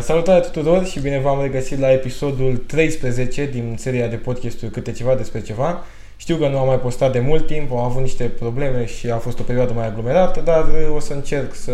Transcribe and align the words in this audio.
salutare 0.00 0.40
tuturor 0.40 0.84
și 0.84 1.00
bine 1.00 1.18
v-am 1.18 1.42
regăsit 1.42 1.78
la 1.78 1.92
episodul 1.92 2.56
13 2.66 3.46
din 3.46 3.74
seria 3.78 4.06
de 4.06 4.16
podcasturi 4.16 4.70
Câte 4.70 4.92
ceva 4.92 5.14
despre 5.14 5.40
ceva. 5.40 5.84
Știu 6.16 6.36
că 6.36 6.48
nu 6.48 6.58
am 6.58 6.66
mai 6.66 6.78
postat 6.78 7.12
de 7.12 7.20
mult 7.20 7.46
timp, 7.46 7.70
am 7.70 7.78
avut 7.78 8.02
niște 8.02 8.24
probleme 8.24 8.86
și 8.86 9.10
a 9.10 9.16
fost 9.16 9.38
o 9.38 9.42
perioadă 9.42 9.72
mai 9.72 9.86
aglomerată, 9.86 10.40
dar 10.44 10.66
o 10.94 11.00
să 11.00 11.12
încerc 11.12 11.54
să 11.54 11.72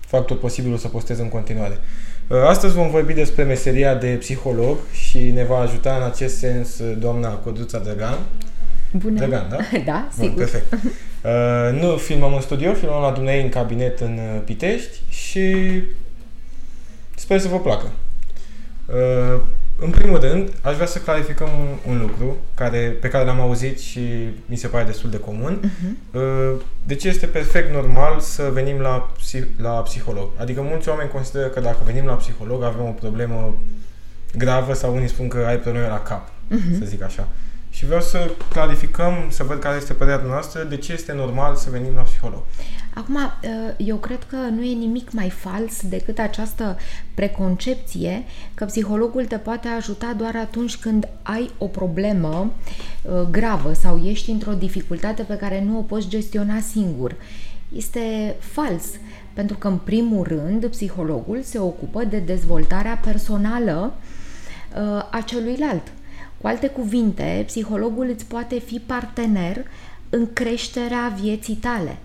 fac 0.00 0.26
tot 0.26 0.40
posibilul 0.40 0.76
să 0.76 0.88
postez 0.88 1.18
în 1.18 1.28
continuare. 1.28 1.78
Uh, 2.28 2.36
astăzi 2.46 2.74
vom 2.74 2.90
vorbi 2.90 3.12
despre 3.12 3.42
meseria 3.42 3.94
de 3.94 4.06
psiholog 4.06 4.76
și 4.92 5.18
ne 5.18 5.44
va 5.44 5.58
ajuta 5.58 5.96
în 5.96 6.02
acest 6.02 6.38
sens 6.38 6.82
doamna 6.98 7.28
Codruța 7.28 7.78
Drăgan. 7.78 8.18
Bună! 8.92 9.18
Drăgan, 9.18 9.46
da? 9.50 9.56
Da, 9.92 10.08
Bun, 10.16 10.26
sigur. 10.26 10.38
perfect. 10.38 10.72
Uh, 11.24 11.80
nu 11.80 11.96
filmăm 11.96 12.34
în 12.34 12.40
studio, 12.40 12.72
filmăm 12.72 13.00
la 13.00 13.10
dumneavoastră 13.10 13.58
în 13.60 13.62
cabinet 13.62 14.00
în 14.00 14.18
uh, 14.18 14.40
Pitești 14.44 14.96
și 15.08 15.56
sper 17.24 17.40
să 17.40 17.48
vă 17.48 17.60
placă. 17.60 17.86
Uh, 18.86 19.40
în 19.78 19.90
primul 19.90 20.20
rând, 20.20 20.50
aș 20.62 20.74
vrea 20.74 20.86
să 20.86 20.98
clarificăm 20.98 21.48
un, 21.58 21.92
un 21.92 22.00
lucru 22.00 22.36
care, 22.54 22.96
pe 23.00 23.08
care 23.08 23.24
l-am 23.24 23.40
auzit 23.40 23.80
și 23.80 24.00
mi 24.46 24.56
se 24.56 24.66
pare 24.66 24.84
destul 24.84 25.10
de 25.10 25.18
comun. 25.18 25.60
Uh-huh. 25.60 26.14
Uh, 26.14 26.60
de 26.86 26.94
ce 26.94 27.08
este 27.08 27.26
perfect 27.26 27.72
normal 27.72 28.20
să 28.20 28.50
venim 28.52 28.78
la, 28.80 29.12
psi- 29.18 29.48
la 29.62 29.70
psiholog? 29.70 30.28
Adică 30.36 30.60
mulți 30.60 30.88
oameni 30.88 31.10
consideră 31.10 31.46
că 31.46 31.60
dacă 31.60 31.78
venim 31.84 32.04
la 32.04 32.12
psiholog 32.14 32.62
avem 32.62 32.84
o 32.84 32.90
problemă 33.00 33.56
gravă 34.36 34.74
sau 34.74 34.94
unii 34.94 35.08
spun 35.08 35.28
că 35.28 35.44
ai 35.46 35.56
probleme 35.58 35.86
la 35.88 36.02
cap, 36.02 36.28
Mhm. 36.48 36.78
să 36.78 36.84
zic 36.84 37.02
așa. 37.02 37.28
Și 37.84 37.90
vreau 37.90 38.04
să 38.04 38.30
clarificăm, 38.50 39.12
să 39.28 39.42
văd 39.42 39.58
care 39.58 39.76
este 39.76 39.92
părerea 39.92 40.26
noastră, 40.26 40.62
de 40.62 40.76
ce 40.76 40.92
este 40.92 41.12
normal 41.12 41.56
să 41.56 41.70
venim 41.70 41.94
la 41.94 42.02
psiholog. 42.02 42.42
Acum, 42.94 43.14
uh, 43.14 43.30
eu 43.76 43.96
cred 43.96 44.18
că 44.28 44.36
nu 44.36 44.62
e 44.62 44.74
nimic 44.74 45.12
mai 45.12 45.30
fals 45.30 45.88
decât 45.88 46.18
această 46.18 46.76
preconcepție 47.14 48.24
că 48.54 48.64
psihologul 48.64 49.24
te 49.24 49.36
poate 49.36 49.68
ajuta 49.68 50.14
doar 50.16 50.36
atunci 50.36 50.76
când 50.76 51.08
ai 51.22 51.50
o 51.58 51.66
problemă 51.66 52.52
uh, 53.02 53.12
gravă 53.30 53.72
sau 53.72 53.98
ești 53.98 54.30
într-o 54.30 54.52
dificultate 54.52 55.22
pe 55.22 55.36
care 55.36 55.62
nu 55.64 55.78
o 55.78 55.82
poți 55.82 56.08
gestiona 56.08 56.60
singur. 56.60 57.14
Este 57.76 58.36
fals, 58.38 58.84
pentru 59.32 59.56
că, 59.56 59.68
în 59.68 59.76
primul 59.76 60.26
rând, 60.26 60.66
psihologul 60.66 61.42
se 61.42 61.58
ocupă 61.58 62.04
de 62.04 62.18
dezvoltarea 62.18 63.00
personală 63.04 63.94
uh, 64.76 65.08
a 65.10 65.22
celuilalt. 65.26 65.92
Cu 66.44 66.50
alte 66.50 66.68
cuvinte, 66.68 67.42
psihologul 67.46 68.08
îți 68.08 68.24
poate 68.24 68.58
fi 68.58 68.78
partener 68.78 69.64
în 70.10 70.32
creșterea 70.32 71.12
vieții 71.20 71.54
tale, 71.54 71.96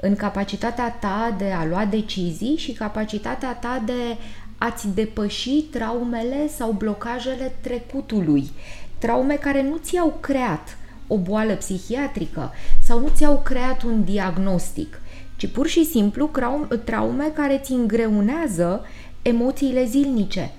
în 0.00 0.16
capacitatea 0.16 0.90
ta 0.90 1.34
de 1.38 1.50
a 1.50 1.66
lua 1.66 1.84
decizii 1.84 2.56
și 2.56 2.72
capacitatea 2.72 3.52
ta 3.54 3.82
de 3.86 4.16
a-ți 4.58 4.88
depăși 4.94 5.62
traumele 5.62 6.48
sau 6.48 6.70
blocajele 6.70 7.52
trecutului. 7.60 8.50
Traume 8.98 9.34
care 9.34 9.62
nu 9.62 9.76
ți-au 9.76 10.18
creat 10.20 10.76
o 11.06 11.16
boală 11.16 11.54
psihiatrică 11.54 12.52
sau 12.82 12.98
nu 12.98 13.08
ți-au 13.14 13.40
creat 13.44 13.82
un 13.82 14.04
diagnostic, 14.04 15.00
ci 15.36 15.46
pur 15.46 15.66
și 15.66 15.84
simplu 15.84 16.26
crau- 16.26 16.68
traume 16.84 17.30
care 17.34 17.60
ți 17.64 17.72
îngreunează 17.72 18.84
emoțiile 19.22 19.84
zilnice. 19.84 20.50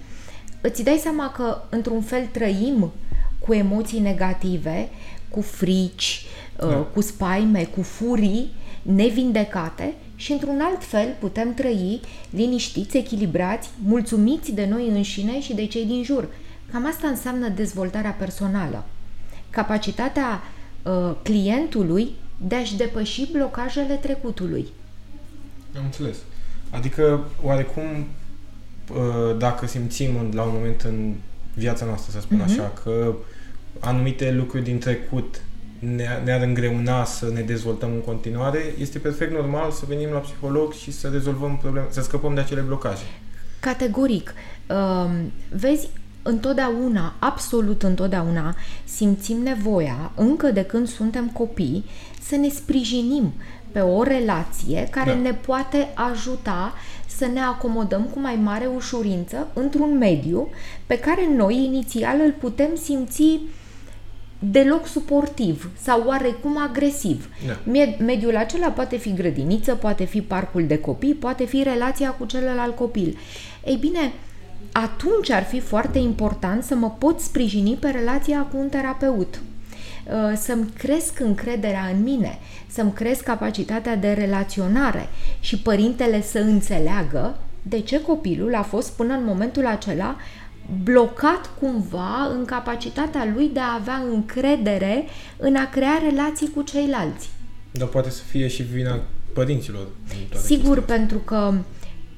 Îți 0.61 0.83
dai 0.83 0.97
seama 1.01 1.31
că, 1.31 1.61
într-un 1.69 2.01
fel, 2.01 2.25
trăim 2.31 2.91
cu 3.39 3.53
emoții 3.53 3.99
negative, 3.99 4.89
cu 5.29 5.41
frici, 5.41 6.25
Da. 6.57 6.65
uh, 6.67 6.85
cu 6.93 7.01
spaime, 7.01 7.63
cu 7.75 7.81
furii 7.81 8.51
nevindecate 8.81 9.93
și, 10.15 10.31
într-un 10.31 10.59
alt 10.61 10.83
fel, 10.83 11.15
putem 11.19 11.53
trăi 11.53 12.01
liniștiți, 12.29 12.97
echilibrați, 12.97 13.69
mulțumiți 13.83 14.51
de 14.51 14.65
noi 14.69 14.87
înșine 14.87 15.41
și 15.41 15.53
de 15.53 15.65
cei 15.65 15.85
din 15.85 16.03
jur. 16.03 16.27
Cam 16.71 16.85
asta 16.87 17.07
înseamnă 17.07 17.47
dezvoltarea 17.49 18.11
personală. 18.19 18.83
Capacitatea 19.49 20.41
uh, 20.83 21.11
clientului 21.23 22.09
de 22.47 22.55
a-și 22.55 22.75
depăși 22.75 23.31
blocajele 23.31 23.93
trecutului. 23.95 24.67
Am 25.77 25.83
înțeles. 25.85 26.17
Adică, 26.69 27.23
oarecum, 27.43 27.83
uh, 27.83 29.37
dacă 29.37 29.67
simțim 29.67 30.09
în- 30.19 30.31
la 30.35 30.43
un 30.43 30.51
moment 30.53 30.81
în 30.81 31.13
viața 31.53 31.85
noastră, 31.85 32.11
să 32.11 32.19
spun 32.21 32.37
Mhm. 32.37 32.49
așa, 32.51 32.73
că 32.83 33.13
anumite 33.79 34.31
lucruri 34.31 34.63
din 34.63 34.77
trecut 34.79 35.41
ne- 35.79 36.21
ne-ar 36.23 36.41
îngreuna 36.41 37.05
să 37.05 37.29
ne 37.33 37.41
dezvoltăm 37.41 37.89
în 37.91 38.01
continuare, 38.01 38.59
este 38.79 38.99
perfect 38.99 39.31
normal 39.31 39.71
să 39.71 39.83
venim 39.87 40.09
la 40.09 40.17
psiholog 40.19 40.73
și 40.73 40.91
să 40.91 41.07
rezolvăm 41.07 41.57
probleme, 41.57 41.87
să 41.89 42.01
scăpăm 42.01 42.33
de 42.33 42.39
acele 42.39 42.61
blocaje. 42.61 43.03
Categoric. 43.59 44.33
Um, 44.69 45.31
Vezi, 45.49 45.89
întotdeauna, 46.21 47.13
absolut 47.19 47.83
întotdeauna, 47.83 48.55
simțim 48.83 49.37
nevoia, 49.37 50.11
încă 50.15 50.47
de 50.51 50.63
când 50.63 50.87
suntem 50.87 51.27
copii, 51.29 51.85
să 52.21 52.35
ne 52.35 52.49
sprijinim 52.49 53.33
pe 53.71 53.79
o 53.79 54.03
relație 54.03 54.87
care 54.91 55.11
Da. 55.11 55.17
ne 55.19 55.33
poate 55.33 55.87
ajuta 55.93 56.73
să 57.07 57.25
ne 57.25 57.39
acomodăm 57.39 58.03
cu 58.03 58.19
mai 58.19 58.35
mare 58.43 58.65
ușurință 58.75 59.47
într-un 59.53 59.97
mediu 59.97 60.47
pe 60.85 60.99
care 60.99 61.27
noi 61.35 61.55
inițial 61.65 62.19
îl 62.25 62.31
putem 62.39 62.69
simți 62.83 63.39
deloc 64.39 64.87
suportiv 64.87 65.69
sau 65.81 66.03
oarecum 66.05 66.57
agresiv. 66.57 67.29
Da. 67.47 67.57
Mie- 67.63 67.97
Mediul 67.99 68.35
acela 68.35 68.67
poate 68.67 68.97
fi 68.97 69.13
grădiniță, 69.13 69.75
poate 69.75 70.05
fi 70.05 70.21
parcul 70.21 70.65
de 70.67 70.77
copii, 70.77 71.13
poate 71.13 71.45
fi 71.45 71.63
relația 71.63 72.09
cu 72.09 72.25
celălalt 72.25 72.75
copil. 72.75 73.17
Ei 73.65 73.75
bine, 73.75 74.13
atunci 74.71 75.29
ar 75.29 75.43
fi 75.43 75.59
foarte 75.59 75.97
important 75.97 76.63
să 76.63 76.75
mă 76.75 76.89
pot 76.89 77.19
sprijini 77.19 77.77
pe 77.79 77.89
relația 77.89 78.41
cu 78.41 78.57
un 78.57 78.69
terapeut 78.69 79.39
Uh, 80.09 80.37
să-mi 80.37 80.69
cresc 80.77 81.19
încrederea 81.19 81.89
în 81.93 82.03
mine, 82.03 82.39
să-mi 82.67 82.93
cresc 82.93 83.23
capacitatea 83.23 83.95
de 83.95 84.11
relaționare 84.11 85.09
și 85.39 85.57
părintele 85.59 86.21
să 86.21 86.39
înțeleagă 86.39 87.37
de 87.61 87.79
ce 87.79 88.01
copilul 88.01 88.55
a 88.55 88.61
fost 88.61 88.91
până 88.91 89.13
în 89.13 89.23
momentul 89.25 89.65
acela 89.65 90.15
blocat 90.83 91.49
cumva 91.59 92.25
în 92.37 92.45
capacitatea 92.45 93.27
lui 93.35 93.49
de 93.53 93.59
a 93.59 93.73
avea 93.73 94.01
încredere 94.11 95.05
în 95.37 95.55
a 95.55 95.69
crea 95.69 96.01
relații 96.09 96.49
cu 96.49 96.61
ceilalți. 96.61 97.29
Dar 97.71 97.87
poate 97.87 98.09
să 98.09 98.21
fie 98.23 98.47
și 98.47 98.63
vina 98.63 98.99
părinților. 99.33 99.81
în 99.81 100.17
toate 100.29 100.45
Sigur, 100.45 100.77
chestiile 100.77 100.79
astea. 100.81 100.95
pentru 100.95 101.17
că 101.17 101.53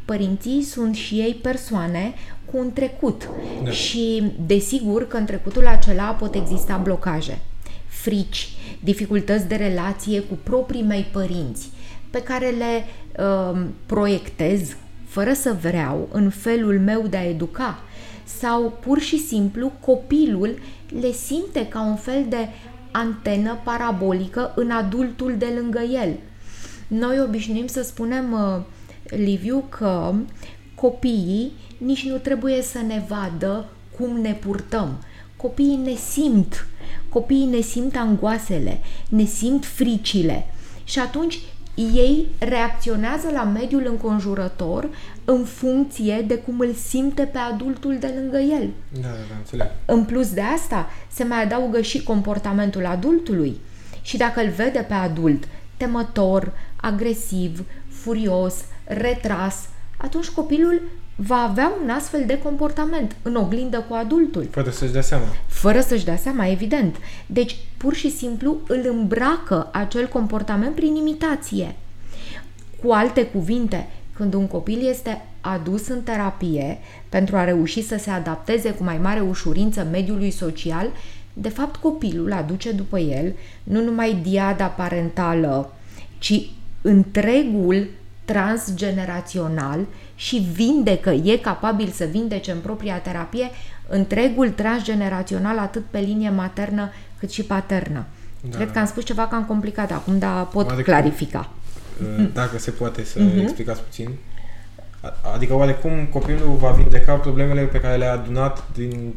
părinții 0.06 0.62
sunt 0.64 0.96
și 0.96 1.16
ei 1.16 1.34
persoane 1.42 2.14
cu 2.46 2.58
un 2.58 2.72
trecut 2.74 3.30
Da. 3.64 3.72
și 3.72 4.32
desigur 4.46 5.08
că 5.08 5.18
în 5.18 5.26
trecutul 5.26 5.68
acela 5.68 6.04
pot 6.10 6.36
exista 6.36 6.78
blocaje, 6.78 7.40
frici, 7.88 8.50
dificultăți 8.84 9.48
de 9.48 9.56
relație 9.56 10.20
cu 10.20 10.38
proprii 10.44 10.82
mei 10.84 11.08
părinți 11.12 11.70
pe 12.10 12.22
care 12.24 12.50
le 12.50 12.86
uh, 13.24 13.62
proiectez 13.86 14.76
fără 15.08 15.34
să 15.34 15.56
vreau 15.62 16.10
în 16.12 16.30
felul 16.30 16.80
meu 16.80 17.08
de 17.10 17.18
a 17.18 17.24
educa 17.30 17.80
sau 18.24 18.78
pur 18.80 19.00
și 19.00 19.18
simplu 19.18 19.72
copilul 19.80 20.60
le 21.02 21.12
simte 21.12 21.68
ca 21.68 21.82
un 21.82 21.96
fel 21.96 22.26
de 22.30 22.48
antenă 22.92 23.60
parabolică 23.64 24.54
în 24.56 24.72
adultul 24.72 25.36
de 25.38 25.54
lângă 25.56 25.80
el. 25.80 26.16
Noi 26.88 27.22
obișnuim 27.22 27.68
să 27.68 27.82
spunem, 27.82 28.32
uh, 28.32 28.62
Liviu, 29.04 29.64
că 29.70 30.14
copiii 30.76 31.52
nici 31.78 32.06
nu 32.06 32.18
trebuie 32.18 32.62
să 32.62 32.78
ne 32.88 33.04
vadă 33.08 33.66
cum 33.98 34.18
ne 34.18 34.34
purtăm. 34.34 35.04
Copiii 35.36 35.80
ne 35.84 35.96
simt, 35.96 36.68
copiii 37.10 37.46
ne 37.46 37.60
simt 37.60 37.96
angoasele, 37.96 38.80
ne 39.10 39.24
simt 39.24 39.66
fricile 39.66 40.46
și 40.84 41.00
atunci 41.00 41.40
ei 41.76 42.28
reacționează 42.40 43.30
la 43.34 43.44
mediul 43.44 43.86
înconjurător 43.86 44.90
în 45.26 45.44
funcție 45.44 46.24
de 46.28 46.36
cum 46.36 46.60
îl 46.60 46.74
simte 46.74 47.24
pe 47.24 47.38
adultul 47.38 47.98
de 48.00 48.14
lângă 48.16 48.38
el. 48.38 48.70
Da, 48.94 49.02
da, 49.02 49.08
da, 49.30 49.36
înțeleg. 49.38 49.68
În 49.86 50.04
plus 50.06 50.34
de 50.34 50.42
asta, 50.42 50.90
se 51.12 51.24
mai 51.24 51.44
adaugă 51.44 51.82
și 51.82 52.04
comportamentul 52.04 52.86
adultului. 52.86 53.60
Și 54.02 54.18
dacă 54.18 54.42
îl 54.42 54.50
vede 54.50 54.86
pe 54.88 54.94
adult 54.94 55.44
temător, 55.78 56.52
agresiv, 56.76 57.64
furios, 57.90 58.56
retras, 58.84 59.56
atunci 59.98 60.28
copilul 60.30 60.82
va 61.16 61.36
avea 61.50 61.72
un 61.84 61.90
astfel 61.90 62.24
de 62.26 62.38
comportament 62.40 63.16
în 63.22 63.36
oglindă 63.36 63.86
cu 63.88 63.94
adultul, 63.94 64.48
Fără 64.52 64.70
să-și 64.70 64.92
dea 64.92 65.02
seama. 65.02 65.24
fără 65.48 65.82
să-și 65.82 66.06
dea 66.06 66.16
seama, 66.16 66.48
evident. 66.48 66.96
Deci, 67.26 67.56
pur 67.78 67.94
și 67.94 68.12
simplu, 68.12 68.58
îl 68.68 68.86
îmbracă 68.90 69.70
acel 69.72 70.08
comportament 70.08 70.76
prin 70.76 70.96
imitație. 70.96 71.76
Cu 72.84 72.92
alte 72.92 73.26
cuvinte, 73.26 73.90
când 74.14 74.34
un 74.34 74.48
copil 74.48 74.88
este 74.88 75.22
adus 75.42 75.88
în 75.88 76.02
terapie 76.02 76.78
pentru 77.10 77.36
a 77.36 77.44
reuși 77.44 77.84
să 77.84 77.98
se 77.98 78.10
adapteze 78.10 78.72
cu 78.72 78.84
mai 78.84 78.98
mare 78.98 79.20
ușurință 79.20 79.88
mediului 79.92 80.32
social, 80.32 80.88
de 81.34 81.50
fapt 81.50 81.76
copilul 81.76 82.34
aduce 82.34 82.72
după 82.72 83.00
el 83.00 83.34
nu 83.64 83.84
numai 83.84 84.20
diada 84.24 84.66
parentală, 84.66 85.74
ci 86.18 86.50
întregul 86.82 87.88
transgenerațional 88.26 89.86
și 90.16 90.38
vindecă, 90.54 91.10
e 91.10 91.38
capabil 91.38 91.88
să 91.88 92.06
vindece 92.06 92.52
în 92.52 92.60
propria 92.60 92.98
terapie 92.98 93.50
întregul 93.88 94.50
transgenerațional 94.50 95.58
atât 95.58 95.84
pe 95.90 96.00
linie 96.00 96.30
maternă 96.30 96.92
cât 97.20 97.32
și 97.32 97.44
paternă. 97.44 98.06
Da. 98.50 98.58
Cred 98.58 98.72
că 98.72 98.80
am 98.80 98.86
spus 98.86 99.06
ceva 99.06 99.28
cam 99.28 99.44
complicat 99.44 99.92
acum, 99.92 100.20
dar 100.20 100.46
pot 100.46 100.70
adică, 100.70 100.92
clarifica. 100.92 101.50
Uh, 102.02 102.28
dacă 102.34 102.60
se 102.60 102.72
poate 102.72 103.04
să 103.04 103.20
uh-huh. 103.20 103.42
explicați 103.42 103.82
puțin. 103.82 104.10
Adică 105.34 105.56
oarecum 105.56 106.06
copilul 106.12 106.56
va 106.60 106.72
vindeca 106.72 107.14
problemele 107.14 107.62
pe 107.62 107.80
care 107.80 107.98
le-a 107.98 108.12
adunat 108.12 108.64
din, 108.74 109.14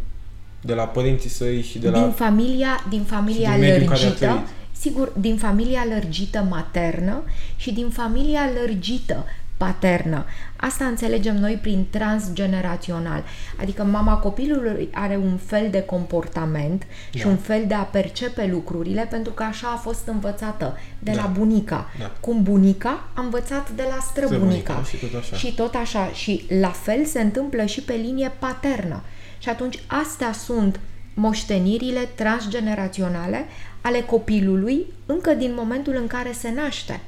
de 0.60 0.75
la 0.75 0.82
părinții 0.82 1.31
săi 1.31 1.62
și 1.62 1.78
de 1.78 1.90
din 1.90 2.00
la... 2.00 2.10
Familia, 2.10 2.84
din 2.88 3.02
familia 3.02 3.58
din 3.58 3.88
lărgită, 3.88 4.42
sigur, 4.72 5.12
din 5.19 5.36
familia 5.36 5.86
lărgită 5.88 6.46
maternă 6.50 7.22
și 7.56 7.72
din 7.72 7.88
familia 7.88 8.40
lărgită 8.60 9.25
paternă. 9.64 10.25
Asta 10.56 10.84
înțelegem 10.84 11.37
noi 11.37 11.58
prin 11.62 11.87
transgenerațional. 11.90 13.25
Adică 13.61 13.84
mama 13.84 14.16
copilului 14.16 14.88
are 14.93 15.16
un 15.16 15.37
fel 15.37 15.70
de 15.70 15.82
comportament 15.82 16.87
da. 17.12 17.19
și 17.19 17.26
un 17.26 17.37
fel 17.37 17.64
de 17.66 17.75
a 17.75 17.82
percepe 17.82 18.49
lucrurile 18.50 19.06
pentru 19.11 19.32
că 19.32 19.43
așa 19.43 19.69
a 19.69 19.76
fost 19.76 20.06
învățată 20.06 20.78
de 20.99 21.11
da. 21.11 21.22
la 21.22 21.26
bunica. 21.26 21.87
Da. 21.99 22.12
Cum 22.20 22.43
bunica 22.43 23.08
a 23.14 23.20
învățat 23.20 23.70
de 23.70 23.82
la 23.88 23.99
străbunica. 24.11 24.82
Și 24.82 24.96
tot 24.96 25.14
așa. 25.14 25.37
Și 25.37 25.55
tot 25.55 25.75
așa. 25.75 26.08
Și 26.08 26.44
la 26.60 26.70
fel 26.70 27.05
se 27.05 27.20
întâmplă 27.20 27.64
și 27.64 27.81
pe 27.81 27.93
linie 27.93 28.32
paternă. 28.38 29.02
Și 29.38 29.49
atunci 29.49 29.78
astea 29.87 30.32
sunt 30.32 30.81
moștenirile 31.14 32.08
transgeneraționale 32.14 33.44
ale 33.81 34.00
copilului 34.00 34.87
încă 35.06 35.34
din 35.34 35.52
momentul 35.56 35.96
în 35.96 36.06
care 36.06 36.32
se 36.32 36.52
naște. 36.52 37.00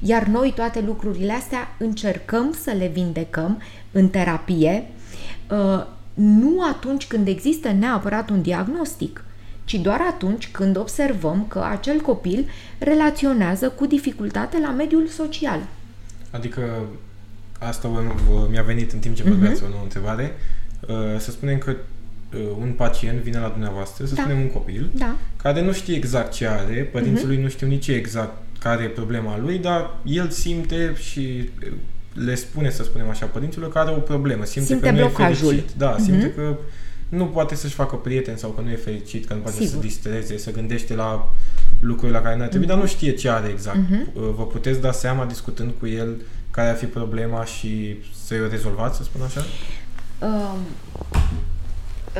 Iar 0.00 0.26
noi 0.26 0.52
toate 0.54 0.80
lucrurile 0.80 1.32
astea 1.32 1.74
încercăm 1.78 2.56
să 2.62 2.70
le 2.78 2.86
vindecăm 2.86 3.62
în 3.92 4.08
terapie, 4.08 4.86
uh, 5.50 5.86
nu 6.14 6.62
atunci 6.62 7.06
când 7.06 7.28
există 7.28 7.72
neapărat 7.72 8.30
un 8.30 8.42
diagnostic, 8.42 9.24
ci 9.64 9.74
doar 9.74 10.00
atunci 10.00 10.48
când 10.50 10.76
observăm 10.76 11.46
că 11.48 11.66
acel 11.70 12.00
copil 12.00 12.48
relaționează 12.78 13.68
cu 13.68 13.86
dificultate 13.86 14.58
la 14.60 14.70
mediul 14.70 15.06
social. 15.06 15.60
Adică 16.30 16.62
asta 17.58 17.88
mi-a 18.50 18.62
venit 18.62 18.92
în 18.92 18.98
timp 18.98 19.14
ce 19.14 19.22
vorbeați 19.22 19.62
uh-huh. 19.62 19.66
o 19.66 19.68
nouă 19.68 19.82
întrebare. 19.82 20.36
Uh, 20.88 21.18
să 21.18 21.30
spunem 21.30 21.58
că 21.58 21.70
uh, 22.34 22.40
un 22.60 22.72
pacient 22.72 23.18
vine 23.18 23.38
la 23.38 23.48
dumneavoastră, 23.48 24.06
să 24.06 24.14
da. 24.14 24.22
spunem 24.22 24.40
un 24.40 24.50
copil, 24.50 24.90
da. 24.94 25.16
care 25.36 25.62
nu 25.62 25.72
știe 25.72 25.96
exact 25.96 26.32
ce 26.32 26.46
are, 26.46 26.88
părinții 26.92 27.24
uh-huh. 27.24 27.26
lui 27.26 27.42
nu 27.42 27.48
știu 27.48 27.66
nici 27.66 27.88
exact 27.88 28.42
care 28.66 28.82
e 28.82 28.88
problema 28.88 29.38
lui, 29.38 29.58
dar 29.58 29.90
el 30.04 30.30
simte 30.30 30.96
și 31.10 31.50
le 32.12 32.34
spune, 32.34 32.70
să 32.70 32.82
spunem 32.82 33.08
așa, 33.08 33.26
părinților 33.26 33.72
că 33.72 33.78
are 33.78 33.90
o 33.90 33.98
problemă. 33.98 34.44
Simte, 34.44 34.68
simte 34.68 34.86
că 34.86 34.92
nu 34.92 34.98
blocajul. 34.98 35.52
e 35.52 35.54
fericit. 35.54 35.76
Da, 35.76 35.96
mm-hmm. 35.96 36.02
simte 36.02 36.32
că 36.32 36.56
nu 37.08 37.26
poate 37.26 37.54
să-și 37.54 37.74
facă 37.74 37.96
prieteni 37.96 38.38
sau 38.38 38.50
că 38.50 38.60
nu 38.60 38.70
e 38.70 38.76
fericit, 38.76 39.26
că 39.26 39.34
nu 39.34 39.40
poate 39.40 39.56
Sigur. 39.56 39.70
să 39.70 39.80
se 39.80 39.86
distreze, 39.86 40.38
să 40.38 40.52
gândește 40.52 40.94
la 40.94 41.32
lucruri 41.80 42.12
la 42.12 42.20
care 42.20 42.36
nu 42.36 42.42
ar 42.42 42.48
trebui, 42.48 42.66
mm-hmm. 42.66 42.70
dar 42.70 42.78
nu 42.78 42.86
știe 42.86 43.14
ce 43.14 43.30
are 43.30 43.48
exact. 43.48 43.78
Mm-hmm. 43.78 44.12
Vă 44.12 44.46
puteți 44.46 44.80
da 44.80 44.92
seama, 44.92 45.24
discutând 45.24 45.72
cu 45.78 45.86
el, 45.86 46.16
care 46.50 46.68
ar 46.68 46.76
fi 46.76 46.86
problema 46.86 47.44
și 47.44 47.96
să-i 48.24 48.40
o 48.40 48.48
rezolvați, 48.48 48.96
să 48.96 49.02
spun 49.02 49.20
așa? 49.22 49.40
Um, 50.20 50.58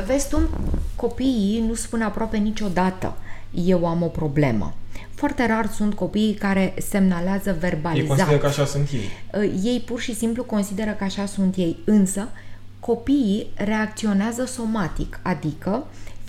vezi 0.05 0.29
tu, 0.29 0.49
copiii 0.95 1.63
nu 1.67 1.73
spun 1.73 2.01
aproape 2.01 2.37
niciodată 2.37 3.15
eu 3.51 3.85
am 3.85 4.01
o 4.03 4.07
problemă. 4.07 4.73
Foarte 5.13 5.45
rar 5.45 5.67
sunt 5.67 5.93
copiii 5.93 6.33
care 6.33 6.73
semnalează 6.89 7.57
verbalizat. 7.59 8.01
Ei 8.01 8.07
consideră 8.07 8.37
că 8.37 8.45
așa 8.45 8.65
sunt 8.65 8.89
ei. 8.91 9.09
Uh, 9.43 9.63
ei 9.63 9.79
pur 9.79 9.99
și 9.99 10.15
simplu 10.15 10.43
consideră 10.43 10.91
că 10.91 11.03
așa 11.03 11.25
sunt 11.25 11.55
ei, 11.55 11.77
însă 11.85 12.27
copiii 12.79 13.47
reacționează 13.55 14.45
somatic, 14.45 15.19
adică 15.21 15.85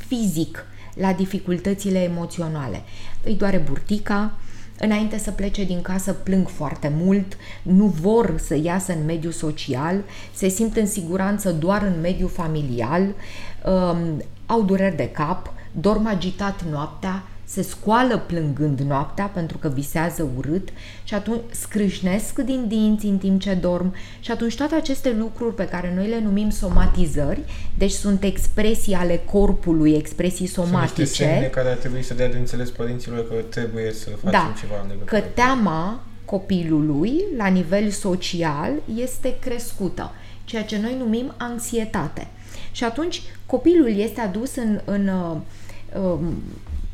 fizic, 0.07 0.67
la 0.95 1.13
dificultățile 1.13 1.99
emoționale. 1.99 2.83
Îi 3.25 3.35
doare 3.35 3.57
burtica, 3.57 4.33
înainte 4.79 5.19
să 5.19 5.31
plece 5.31 5.65
din 5.65 5.83
casă 5.83 6.13
plâng 6.13 6.49
foarte 6.49 6.93
mult, 6.97 7.37
nu 7.63 7.87
vor 7.87 8.35
să 8.39 8.59
iasă 8.63 8.93
în 8.93 9.05
mediul 9.05 9.33
social, 9.33 10.03
se 10.35 10.49
simt 10.49 10.77
în 10.77 10.87
siguranță 10.87 11.53
doar 11.53 11.83
în 11.83 12.01
mediul 12.01 12.29
familial, 12.29 13.03
um, 13.03 14.23
au 14.47 14.63
dureri 14.63 14.97
de 14.97 15.09
cap, 15.11 15.53
dorm 15.73 16.07
agitat 16.07 16.65
noaptea, 16.71 17.23
se 17.51 17.63
scoală 17.63 18.19
plângând 18.19 18.81
noaptea 18.81 19.25
pentru 19.25 19.59
că 19.59 19.69
visează 19.69 20.29
urât 20.37 20.69
și 21.05 21.15
atunci 21.15 21.41
scrâșnesc 21.51 22.39
din 22.39 22.69
dinți 22.69 23.07
în 23.07 23.19
timp 23.19 23.41
ce 23.41 23.55
dorm 23.55 23.95
și 24.21 24.31
atunci 24.31 24.57
toate 24.57 24.75
aceste 24.75 25.15
lucruri 25.19 25.55
pe 25.55 25.65
care 25.65 25.93
noi 25.95 26.09
le 26.09 26.21
numim 26.21 26.51
somatizări, 26.51 27.41
deci 27.79 27.91
sunt 27.91 28.23
expresii 28.23 28.95
ale 28.95 29.21
corpului, 29.25 29.93
expresii 29.93 30.47
somatice. 30.47 31.05
Sunt 31.05 31.29
semne 31.29 31.47
care 31.47 31.69
ar 31.69 31.77
trebui 31.77 32.03
să 32.03 32.15
dea 32.15 32.29
de 32.29 32.37
înțeles 32.37 32.71
părinților 32.71 33.29
că 33.29 33.35
trebuie 33.35 33.93
să 33.93 34.09
facem 34.09 34.31
da, 34.31 34.55
ceva 34.61 34.87
în 34.89 35.05
că 35.05 35.21
teama 35.21 36.03
copilului 36.25 37.25
la 37.37 37.47
nivel 37.47 37.91
social 37.91 38.73
este 38.95 39.37
crescută, 39.41 40.13
ceea 40.45 40.65
ce 40.65 40.79
noi 40.79 40.97
numim 40.99 41.35
anxietate. 41.37 42.27
Și 42.73 42.85
atunci 42.85 43.23
copilul 43.47 43.97
este 43.97 44.21
adus 44.21 44.57
în, 44.57 44.81
în 44.85 45.09
uh, 45.09 46.19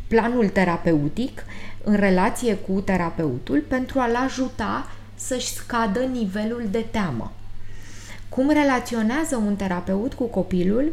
planul 0.08 0.48
terapeutic 0.48 1.44
în 1.84 1.94
relație 1.94 2.54
cu 2.54 2.80
terapeutul 2.80 3.64
pentru 3.68 3.98
a-l 3.98 4.14
ajuta 4.24 4.88
să-și 5.14 5.52
scadă 5.52 6.00
nivelul 6.00 6.62
de 6.70 6.84
teamă. 6.90 7.32
Cum 8.28 8.50
relaționează 8.50 9.36
un 9.36 9.56
terapeut 9.56 10.14
cu 10.14 10.24
copilul? 10.24 10.92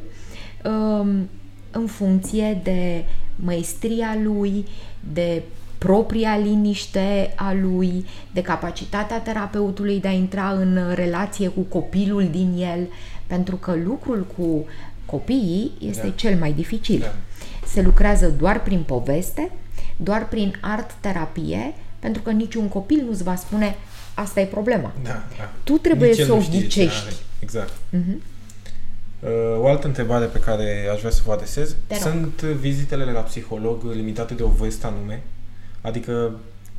Um, 0.65 1.29
în 1.71 1.85
funcție 1.87 2.59
de 2.63 3.05
maestria 3.35 4.17
lui, 4.23 4.65
de 5.13 5.43
propria 5.77 6.37
liniște 6.37 7.33
a 7.35 7.53
lui, 7.53 8.05
de 8.33 8.41
capacitatea 8.41 9.19
terapeutului 9.19 9.99
de 9.99 10.07
a 10.07 10.11
intra 10.11 10.49
în 10.51 10.79
relație 10.93 11.47
cu 11.47 11.61
copilul 11.61 12.27
din 12.31 12.53
el, 12.57 12.87
pentru 13.27 13.55
că 13.55 13.75
lucrul 13.83 14.27
cu 14.37 14.65
copiii 15.05 15.71
este 15.79 16.07
da. 16.07 16.13
cel 16.15 16.37
mai 16.37 16.53
dificil. 16.53 16.99
Da 16.99 17.15
se 17.71 17.81
lucrează 17.81 18.29
doar 18.29 18.63
prin 18.63 18.83
poveste, 18.83 19.51
doar 19.97 20.27
prin 20.27 20.57
art-terapie, 20.61 21.73
pentru 21.99 22.21
că 22.21 22.31
niciun 22.31 22.67
copil 22.67 23.03
nu-ți 23.07 23.23
va 23.23 23.35
spune 23.35 23.75
asta 24.13 24.39
e 24.39 24.45
problema. 24.45 24.91
Da, 25.03 25.23
da. 25.37 25.51
Tu 25.63 25.77
trebuie 25.77 26.09
Nici 26.09 26.25
să 26.25 26.33
o 26.33 26.41
ghicești. 26.49 27.15
Exact. 27.39 27.71
Uh-huh. 27.71 28.29
O 29.57 29.67
altă 29.67 29.87
întrebare 29.87 30.25
pe 30.25 30.39
care 30.39 30.89
aș 30.93 30.99
vrea 30.99 31.11
să 31.11 31.21
vă 31.25 31.31
adresez. 31.31 31.75
Sunt 31.99 32.41
vizitele 32.41 33.11
la 33.11 33.19
psiholog 33.19 33.83
limitate 33.83 34.33
de 34.33 34.43
o 34.43 34.47
vârstă 34.47 34.87
anume? 34.87 35.21
Adică 35.81 36.31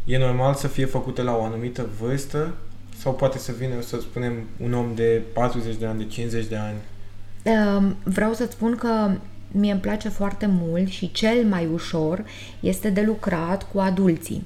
e 0.05 0.19
normal 0.19 0.55
să 0.55 0.69
fie 0.69 0.85
făcute 0.85 1.23
la 1.23 1.37
o 1.37 1.45
anumită 1.45 1.87
vârstă 2.01 2.55
sau 2.99 3.13
poate 3.15 3.39
să 3.39 3.53
vină, 3.59 3.81
să 3.81 4.01
spunem, 4.01 4.33
un 4.57 4.73
om 4.73 4.95
de 4.95 5.23
40 5.33 5.77
de 5.77 5.87
ani, 5.87 5.99
de 5.99 6.07
50 6.07 6.47
de 6.47 6.57
ani? 6.57 6.77
Vreau 8.03 8.33
să-ți 8.33 8.53
spun 8.53 8.77
că 8.77 9.11
mie 9.53 9.73
îmi 9.73 9.81
place 9.81 10.09
foarte 10.09 10.47
mult 10.61 10.89
și 10.89 11.13
cel 11.13 11.45
mai 11.45 11.69
ușor 11.73 12.25
este 12.61 12.91
de 12.91 13.01
lucrat 13.01 13.71
cu 13.73 13.79
adulții. 13.79 14.45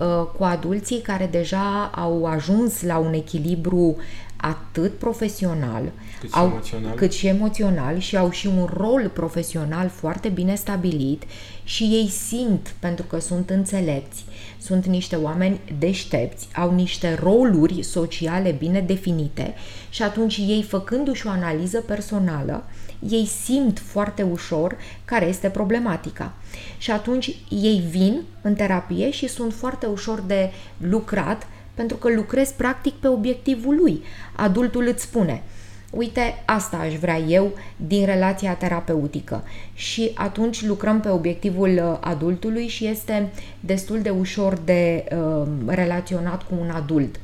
Uh, 0.00 0.26
cu 0.36 0.44
adulții 0.44 1.00
care 1.00 1.28
deja 1.30 1.90
au 1.94 2.24
ajuns 2.26 2.82
la 2.82 2.98
un 2.98 3.12
echilibru 3.12 3.96
atât 4.36 4.98
profesional 4.98 5.82
cât 6.20 6.28
și, 6.30 6.38
au, 6.38 6.46
emoțional. 6.46 6.94
cât 6.94 7.12
și 7.12 7.26
emoțional 7.26 7.98
și 7.98 8.16
au 8.16 8.30
și 8.30 8.46
un 8.46 8.68
rol 8.76 9.10
profesional 9.14 9.88
foarte 9.88 10.28
bine 10.28 10.54
stabilit 10.54 11.22
și 11.64 11.82
ei 11.82 12.08
simt, 12.08 12.74
pentru 12.78 13.04
că 13.04 13.20
sunt 13.20 13.50
înțelepți, 13.50 14.24
sunt 14.60 14.86
niște 14.86 15.16
oameni 15.16 15.60
deștepți, 15.78 16.48
au 16.54 16.74
niște 16.74 17.18
roluri 17.22 17.82
sociale 17.82 18.50
bine 18.50 18.80
definite 18.80 19.54
și 19.90 20.02
atunci 20.02 20.36
ei 20.36 20.62
făcându-și 20.62 21.26
o 21.26 21.30
analiză 21.30 21.80
personală, 21.80 22.64
ei 23.08 23.26
simt 23.26 23.78
foarte 23.78 24.22
ușor 24.22 24.76
care 25.04 25.26
este 25.26 25.48
problematica. 25.48 26.32
Și 26.78 26.90
atunci 26.90 27.36
ei 27.48 27.82
vin 27.90 28.20
în 28.42 28.54
terapie 28.54 29.10
și 29.10 29.28
sunt 29.28 29.52
foarte 29.52 29.86
ușor 29.86 30.20
de 30.26 30.50
lucrat 30.78 31.46
pentru 31.74 31.96
că 31.96 32.12
lucrez 32.14 32.50
practic 32.50 32.94
pe 32.94 33.08
obiectivul 33.08 33.76
lui. 33.76 34.02
Adultul 34.36 34.86
îți 34.86 35.02
spune, 35.02 35.42
uite, 35.90 36.42
asta 36.44 36.76
aș 36.76 36.94
vrea 36.94 37.18
eu 37.18 37.52
din 37.76 38.04
relația 38.04 38.54
terapeutică. 38.54 39.44
Și 39.74 40.10
atunci 40.14 40.64
lucrăm 40.64 41.00
pe 41.00 41.08
obiectivul 41.08 41.68
uh, 41.68 41.96
adultului 42.00 42.66
și 42.66 42.86
este 42.86 43.32
destul 43.60 44.00
de 44.00 44.10
ușor 44.10 44.58
de 44.64 45.04
uh, 45.12 45.46
relaționat 45.66 46.42
cu 46.42 46.54
un 46.60 46.70
adult. 46.70 47.20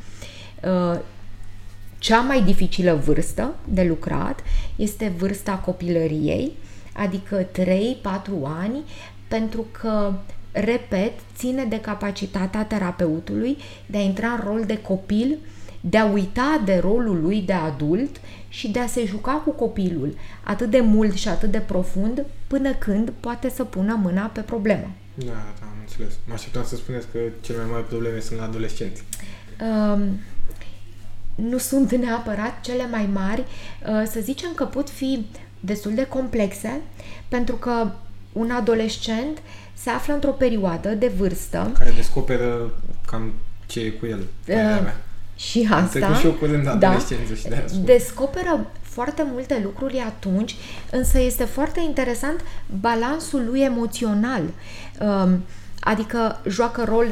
Uh, 0.62 0.98
cea 2.06 2.20
mai 2.20 2.42
dificilă 2.42 2.94
vârstă 2.94 3.54
de 3.64 3.82
lucrat 3.82 4.40
este 4.76 5.12
vârsta 5.16 5.52
copilăriei, 5.52 6.52
adică 6.92 7.42
3-4 7.42 7.48
ani, 8.42 8.84
pentru 9.28 9.66
că, 9.70 10.12
repet, 10.52 11.12
ține 11.36 11.64
de 11.64 11.80
capacitatea 11.80 12.64
terapeutului 12.64 13.56
de 13.86 13.98
a 13.98 14.00
intra 14.00 14.28
în 14.28 14.40
rol 14.44 14.64
de 14.66 14.78
copil 14.78 15.38
de 15.80 15.98
a 15.98 16.04
uita 16.04 16.62
de 16.64 16.78
rolul 16.78 17.20
lui 17.22 17.42
de 17.42 17.52
adult 17.52 18.20
și 18.48 18.68
de 18.68 18.78
a 18.78 18.86
se 18.86 19.04
juca 19.04 19.32
cu 19.32 19.50
copilul 19.50 20.14
atât 20.42 20.70
de 20.70 20.80
mult 20.80 21.14
și 21.14 21.28
atât 21.28 21.50
de 21.50 21.58
profund 21.58 22.24
până 22.46 22.72
când 22.74 23.12
poate 23.20 23.48
să 23.48 23.64
pună 23.64 24.00
mâna 24.02 24.26
pe 24.26 24.40
problemă. 24.40 24.90
Da, 25.14 25.24
da, 25.24 25.66
am 25.66 25.76
înțeles. 25.80 26.12
Mă 26.26 26.34
așteptam 26.34 26.64
să 26.64 26.76
spuneți 26.76 27.06
că 27.12 27.18
cele 27.40 27.58
mai 27.58 27.70
mari 27.70 27.86
probleme 27.86 28.20
sunt 28.20 28.38
la 28.38 28.44
adolescenți. 28.44 29.02
Um, 29.60 30.18
nu 31.36 31.58
sunt 31.58 31.94
neapărat 31.94 32.60
cele 32.60 32.86
mai 32.90 33.08
mari, 33.12 33.40
uh, 33.40 34.02
să 34.10 34.20
zicem 34.20 34.50
că 34.54 34.64
pot 34.64 34.90
fi 34.90 35.26
destul 35.60 35.94
de 35.94 36.06
complexe, 36.06 36.80
pentru 37.28 37.54
că 37.54 37.90
un 38.32 38.50
adolescent 38.50 39.38
se 39.74 39.90
află 39.90 40.14
într-o 40.14 40.30
perioadă 40.30 40.88
de 40.88 41.12
vârstă 41.16 41.72
care 41.78 41.92
descoperă 41.96 42.70
cam 43.06 43.32
ce 43.66 43.80
e 43.80 43.88
cu 43.88 44.06
el. 44.06 44.24
Uh, 44.48 44.92
și 45.36 45.68
asta. 45.70 46.06
Am 46.06 46.14
și 46.14 46.26
eu 46.26 46.32
curând 46.32 46.72
da, 46.72 46.98
și 46.98 47.48
de 47.48 47.64
Descoperă 47.84 48.66
foarte 48.82 49.26
multe 49.32 49.60
lucruri 49.62 49.98
atunci, 50.06 50.56
însă 50.90 51.18
este 51.18 51.44
foarte 51.44 51.80
interesant 51.80 52.40
balansul 52.80 53.44
lui 53.50 53.60
emoțional. 53.60 54.42
Um, 55.00 55.44
adică 55.80 56.40
joacă 56.48 56.84
rol 56.84 57.06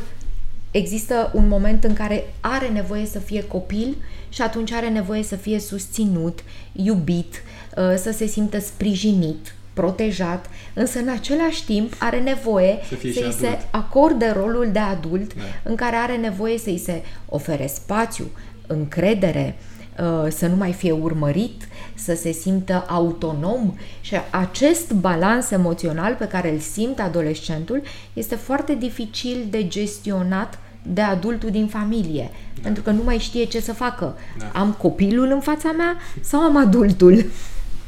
există 0.76 1.30
un 1.34 1.48
moment 1.48 1.84
în 1.84 1.92
care 1.92 2.24
are 2.40 2.68
nevoie 2.68 3.06
să 3.06 3.18
fie 3.18 3.44
copil 3.44 3.96
și 4.28 4.42
atunci 4.42 4.72
are 4.72 4.88
nevoie 4.88 5.22
să 5.22 5.36
fie 5.36 5.58
susținut, 5.58 6.38
iubit, 6.72 7.42
uh, 7.76 7.94
să 7.96 8.12
se 8.12 8.26
simtă 8.26 8.60
sprijinit, 8.60 9.54
protejat, 9.72 10.50
însă 10.74 10.98
în 10.98 11.08
același 11.08 11.64
timp 11.64 11.94
are 11.98 12.20
nevoie 12.20 12.78
să 12.88 12.96
să-i 13.00 13.34
se 13.38 13.58
acorde 13.70 14.32
rolul 14.36 14.68
de 14.72 14.78
adult 14.78 15.34
da. 15.34 15.42
în 15.62 15.74
care 15.74 15.96
are 15.96 16.16
nevoie 16.16 16.58
să-i 16.58 16.78
se 16.78 17.02
ofere 17.28 17.66
spațiu, 17.66 18.24
încredere, 18.66 19.56
uh, 19.98 20.30
să 20.32 20.46
nu 20.46 20.56
mai 20.56 20.72
fie 20.72 20.92
urmărit, 20.92 21.68
să 21.94 22.14
se 22.14 22.32
simtă 22.32 22.84
autonom 22.88 23.74
și 24.00 24.14
acest 24.30 24.92
balans 24.92 25.50
emoțional 25.50 26.14
pe 26.14 26.26
care 26.26 26.52
îl 26.52 26.58
simte 26.58 27.02
adolescentul 27.02 27.82
este 28.12 28.34
foarte 28.34 28.74
dificil 28.74 29.46
de 29.50 29.68
gestionat 29.68 30.58
de 30.82 31.00
adultul 31.00 31.50
din 31.50 31.66
familie, 31.66 32.30
da. 32.54 32.60
pentru 32.62 32.82
că 32.82 32.90
nu 32.90 33.02
mai 33.02 33.18
știe 33.18 33.44
ce 33.44 33.60
să 33.60 33.72
facă. 33.72 34.16
Da. 34.38 34.50
Am 34.54 34.72
copilul 34.72 35.30
în 35.30 35.40
fața 35.40 35.72
mea 35.72 35.96
sau 36.20 36.40
am 36.40 36.56
adultul? 36.56 37.24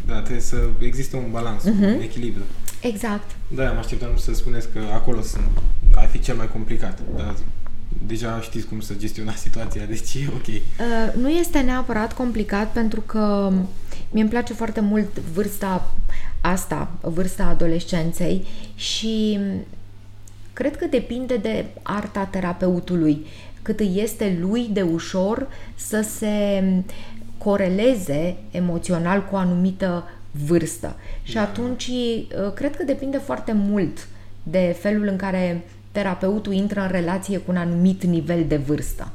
Da, 0.07 0.21
trebuie 0.21 0.41
să 0.41 0.57
există 0.79 1.17
un 1.17 1.31
balans, 1.31 1.63
uh-huh. 1.63 1.95
un 1.95 2.01
echilibru. 2.03 2.43
Exact. 2.81 3.31
Da, 3.55 3.73
mă 3.73 3.79
așteptam 3.79 4.17
să 4.17 4.35
spuneți 4.35 4.69
că 4.73 4.79
acolo 4.95 5.23
sunt, 5.23 5.49
ar 5.95 6.07
fi 6.07 6.21
cel 6.21 6.37
mai 6.37 6.49
complicat, 6.49 6.99
dar 7.17 7.35
deja 8.07 8.41
știți 8.41 8.67
cum 8.67 8.81
să 8.81 8.95
gestionați 8.99 9.41
situația, 9.41 9.85
deci 9.89 10.15
e 10.15 10.29
ok. 10.35 10.47
Uh, 10.47 11.15
nu 11.21 11.29
este 11.29 11.61
neapărat 11.61 12.13
complicat 12.13 12.73
pentru 12.73 13.01
că 13.01 13.53
mie 14.11 14.23
îmi 14.23 14.31
place 14.31 14.53
foarte 14.53 14.81
mult 14.81 15.19
vârsta 15.19 15.93
asta, 16.41 16.91
vârsta 17.01 17.45
adolescenței 17.45 18.47
și 18.75 19.39
cred 20.53 20.77
că 20.77 20.87
depinde 20.87 21.37
de 21.37 21.65
arta 21.83 22.25
terapeutului, 22.25 23.27
cât 23.63 23.81
îi 23.81 24.01
este 24.03 24.39
lui 24.41 24.69
de 24.73 24.83
ușor 24.83 25.49
să 25.75 26.01
se 26.19 26.63
coreleze 27.39 28.37
emoțional 28.51 29.25
cu 29.25 29.35
o 29.35 29.39
anumită 29.39 30.05
vârstă. 30.45 30.97
Și 31.23 31.35
da. 31.35 31.41
atunci 31.41 31.87
uh, 31.87 32.53
cred 32.55 32.77
că 32.77 32.83
depinde 32.83 33.19
foarte 33.19 33.53
mult 33.53 34.09
de 34.43 34.77
felul 34.81 35.07
în 35.07 35.17
care 35.17 35.65
terapeutul 35.93 36.53
intră 36.53 36.81
în 36.81 36.89
relație 36.89 37.39
cu 37.39 37.51
un 37.51 37.57
anumit 37.57 38.05
nivel 38.05 38.45
de 38.47 38.57
vârstă. 38.57 39.09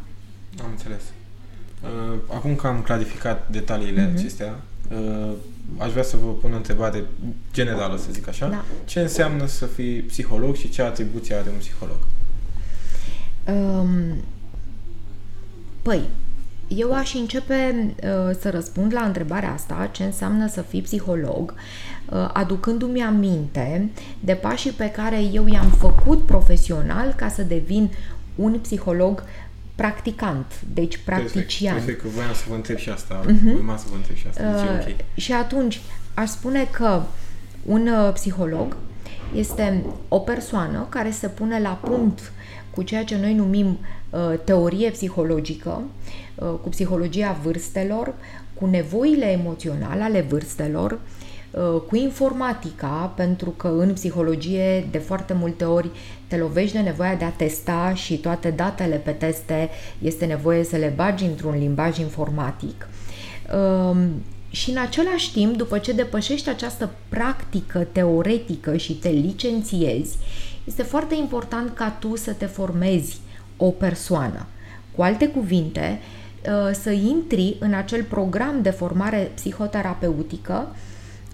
Am 0.63 0.69
înțeles. 0.69 1.01
Uh, 1.81 2.19
acum 2.33 2.55
că 2.55 2.67
am 2.67 2.81
clarificat 2.81 3.50
detaliile 3.50 4.10
uh-huh. 4.10 4.17
acestea, 4.17 4.48
uh, 4.48 4.71
aș 5.77 5.91
vrea 5.91 6.03
să 6.03 6.17
vă 6.24 6.31
pun 6.31 6.53
o 6.53 6.55
întrebare 6.55 7.03
generală, 7.53 7.98
să 7.98 8.07
zic 8.12 8.27
așa. 8.27 8.48
Da. 8.48 8.65
Ce 8.86 9.00
înseamnă 9.00 9.45
să 9.45 9.65
fii 9.65 10.00
psiholog 10.00 10.55
și 10.55 10.69
ce 10.69 10.81
atribuție 10.81 11.36
are 11.36 11.50
un 11.50 11.57
psiholog? 11.57 11.98
Um, 13.45 14.24
păi, 15.81 16.01
eu 16.67 16.93
aș 16.93 17.13
începe 17.13 17.93
uh, 18.03 18.36
să 18.39 18.50
răspund 18.50 18.93
la 18.93 19.01
întrebarea 19.01 19.53
asta, 19.53 19.89
ce 19.91 20.03
înseamnă 20.03 20.48
să 20.48 20.62
fii 20.62 20.81
psiholog, 20.81 21.53
uh, 22.10 22.29
aducându-mi 22.33 23.01
aminte 23.01 23.89
de 24.19 24.33
pașii 24.33 24.71
pe 24.71 24.89
care 24.89 25.21
eu 25.31 25.48
i-am 25.48 25.69
făcut 25.69 26.25
profesional 26.25 27.13
ca 27.17 27.29
să 27.29 27.41
devin 27.41 27.89
un 28.36 28.60
psiholog 28.62 29.24
practicant, 29.81 30.45
deci 30.73 30.97
practician. 30.97 31.73
Perfect, 31.75 32.01
că 32.01 32.07
voiam 32.07 32.33
să 32.33 32.43
vă 32.50 32.55
întreb 32.55 32.77
și 32.77 32.89
asta, 32.89 33.21
uh-huh. 33.25 33.53
urma 33.55 33.77
să 33.77 33.85
vă 33.89 33.95
întreb 33.95 34.15
și 34.15 34.25
asta, 34.29 34.43
deci 34.43 34.61
uh, 34.61 34.79
okay. 34.79 34.95
Și 35.15 35.33
atunci, 35.33 35.81
aș 36.13 36.29
spune 36.29 36.67
că 36.71 37.01
un 37.65 37.88
uh, 37.88 38.13
psiholog 38.13 38.75
este 39.35 39.83
o 40.07 40.19
persoană 40.19 40.88
care 40.89 41.11
se 41.11 41.27
pune 41.27 41.59
la 41.59 41.69
punct 41.69 42.31
cu 42.69 42.81
ceea 42.81 43.03
ce 43.03 43.17
noi 43.17 43.33
numim 43.33 43.77
uh, 44.09 44.39
teorie 44.43 44.89
psihologică, 44.89 45.81
uh, 46.35 46.53
cu 46.61 46.69
psihologia 46.69 47.39
vârstelor, 47.43 48.13
cu 48.53 48.65
nevoile 48.65 49.25
emoționale 49.25 50.03
ale 50.03 50.21
vârstelor, 50.21 51.00
uh, 51.51 51.81
cu 51.88 51.95
informatica, 51.95 53.13
pentru 53.15 53.50
că 53.50 53.67
în 53.67 53.93
psihologie 53.93 54.88
de 54.91 54.97
foarte 54.97 55.33
multe 55.33 55.63
ori 55.63 55.89
te 56.31 56.38
lovești 56.38 56.75
de 56.75 56.81
nevoia 56.81 57.15
de 57.15 57.25
a 57.25 57.29
testa 57.29 57.93
și 57.95 58.17
toate 58.17 58.50
datele 58.50 58.95
pe 58.95 59.11
teste 59.11 59.69
este 60.00 60.25
nevoie 60.25 60.63
să 60.63 60.75
le 60.75 60.93
bagi 60.95 61.25
într-un 61.25 61.57
limbaj 61.57 61.97
informatic. 61.97 62.88
Um, 63.53 64.23
și 64.50 64.69
în 64.69 64.77
același 64.77 65.31
timp, 65.31 65.55
după 65.55 65.77
ce 65.77 65.91
depășești 65.91 66.50
această 66.50 66.89
practică 67.09 67.88
teoretică 67.91 68.77
și 68.77 68.93
te 68.93 69.09
licențiezi, 69.09 70.17
este 70.63 70.83
foarte 70.83 71.15
important 71.15 71.73
ca 71.73 71.89
tu 72.00 72.15
să 72.15 72.31
te 72.31 72.45
formezi 72.45 73.19
o 73.57 73.69
persoană. 73.69 74.45
Cu 74.95 75.01
alte 75.01 75.27
cuvinte, 75.27 76.00
uh, 76.45 76.73
să 76.81 76.91
intri 76.91 77.55
în 77.59 77.73
acel 77.73 78.03
program 78.03 78.61
de 78.61 78.69
formare 78.69 79.31
psihoterapeutică 79.35 80.75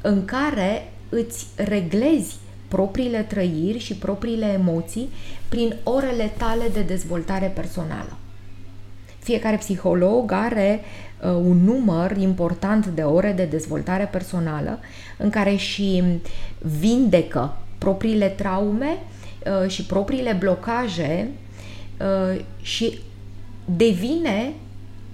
în 0.02 0.26
care 0.26 0.92
îți 1.10 1.48
reglezi 1.56 2.36
propriile 2.68 3.22
trăiri 3.22 3.78
și 3.78 3.96
propriile 3.96 4.46
emoții 4.46 5.10
prin 5.50 5.76
orele 5.84 6.34
tale 6.38 6.64
de 6.74 6.82
dezvoltare 6.82 7.52
personală. 7.56 8.18
Fiecare 9.20 9.56
psiholog 9.56 10.32
are 10.32 10.82
uh, 11.24 11.30
un 11.32 11.64
număr 11.64 12.18
important 12.18 12.86
de 12.86 13.02
ore 13.02 13.32
de 13.32 13.46
dezvoltare 13.46 14.06
personală 14.12 14.80
în 15.18 15.30
care 15.30 15.56
și 15.56 16.04
vindecă 16.80 17.58
propriile 17.78 18.28
traume 18.28 18.98
uh, 19.64 19.70
și 19.70 19.84
propriile 19.86 20.32
blocaje 20.40 21.30
uh, 22.00 22.42
și 22.62 23.00
devine 23.66 24.54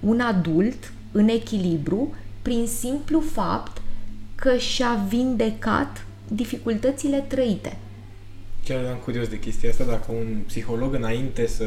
un 0.00 0.20
adult 0.20 0.92
în 1.12 1.28
echilibru 1.28 2.14
prin 2.42 2.66
simplu 2.66 3.20
fapt 3.20 3.82
că 4.34 4.56
și-a 4.56 5.04
vindecat 5.08 6.03
dificultățile 6.28 7.24
trăite. 7.28 7.76
Chiar 8.64 8.82
eram 8.84 8.96
curios 8.96 9.28
de 9.28 9.38
chestia 9.38 9.70
asta, 9.70 9.84
dacă 9.84 10.12
un 10.12 10.38
psiholog 10.46 10.94
înainte 10.94 11.46
să 11.46 11.64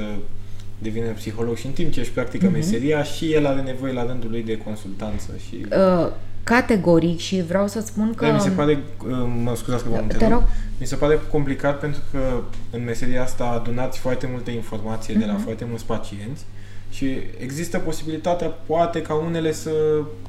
devină 0.78 1.06
psiholog 1.06 1.56
și 1.56 1.66
în 1.66 1.72
timp 1.72 1.92
ce 1.92 2.00
își 2.00 2.12
practică 2.12 2.50
uh-huh. 2.50 2.54
meseria 2.54 3.04
și 3.04 3.34
el 3.34 3.46
are 3.46 3.62
nevoie 3.62 3.94
la 3.94 4.06
rândul 4.06 4.30
lui 4.30 4.44
de 4.44 4.58
consultanță 4.58 5.32
și... 5.48 5.66
Uh, 5.72 6.12
categoric 6.44 7.20
și 7.20 7.42
vreau 7.42 7.68
să 7.68 7.82
spun 7.82 8.14
că... 8.14 8.26
Da, 8.26 8.34
mi 8.34 8.40
se 8.40 8.50
pare, 8.50 8.84
uh, 9.08 9.28
mă 9.44 9.56
scuzați 9.56 9.84
că 9.84 9.90
vă 9.90 9.98
întrerup, 9.98 10.44
mi 10.80 10.86
se 10.86 10.96
pare 10.96 11.20
complicat 11.32 11.80
pentru 11.80 12.02
că 12.12 12.42
în 12.72 12.84
meseria 12.84 13.24
asta 13.24 13.44
adunați 13.44 14.00
foarte 14.00 14.28
multe 14.32 14.52
informații 14.52 15.16
uh-huh. 15.16 15.20
de 15.20 15.26
la 15.26 15.34
mhm. 15.34 15.44
foarte 15.44 15.66
mulți 15.70 15.86
pacienți 15.86 16.46
și 16.89 17.17
există 17.39 17.77
posibilitatea, 17.77 18.48
poate, 18.48 19.01
ca 19.01 19.13
unele 19.13 19.51
să 19.51 19.72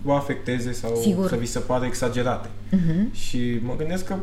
vă 0.03 0.13
afecteze 0.13 0.73
sau 0.73 0.97
Sigur. 1.03 1.29
să 1.29 1.37
vi 1.37 1.47
se 1.47 1.59
pare 1.59 1.87
exagerate. 1.87 2.49
Uh-huh. 2.49 3.13
Și 3.13 3.61
mă 3.63 3.75
gândesc 3.77 4.05
că 4.05 4.15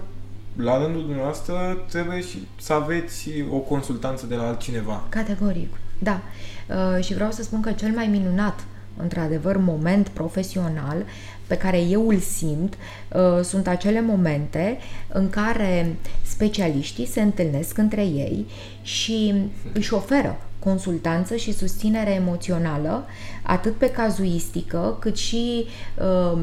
la 0.56 0.84
rândul 0.84 1.01
dumneavoastră 1.01 1.86
trebuie 1.89 2.22
și 2.22 2.48
să 2.62 2.74
aveți 2.74 3.30
o 3.51 3.58
consultanță 3.58 4.25
de 4.25 4.36
la 4.36 4.48
altcineva. 4.48 5.04
Categoric, 5.10 5.77
da. 6.00 6.22
Uh, 6.68 7.04
și 7.04 7.13
vreau 7.13 7.32
să 7.32 7.44
spun 7.44 7.62
că 7.62 7.72
cel 7.72 7.92
mai 7.92 8.08
minunat 8.08 8.65
într-adevăr, 8.98 9.58
moment 9.58 10.08
profesional 10.08 11.06
pe 11.48 11.58
care 11.58 11.82
eu 11.82 12.08
îl 12.08 12.20
simt 12.20 12.74
uh, 13.13 13.44
sunt 13.44 13.68
acele 13.68 14.01
momente 14.01 14.77
în 15.08 15.30
care 15.30 15.96
specialiștii 16.22 17.06
se 17.08 17.22
întâlnesc 17.22 17.77
între 17.77 18.01
ei 18.01 18.46
și 18.82 19.34
își 19.74 19.94
oferă 19.94 20.38
consultanță 20.69 21.36
și 21.36 21.53
susținere 21.53 22.12
emoțională, 22.13 23.05
atât 23.43 23.75
pe 23.75 23.89
cazuistică, 23.89 24.98
cât 25.00 25.17
și 25.17 25.65
uh, 25.98 26.39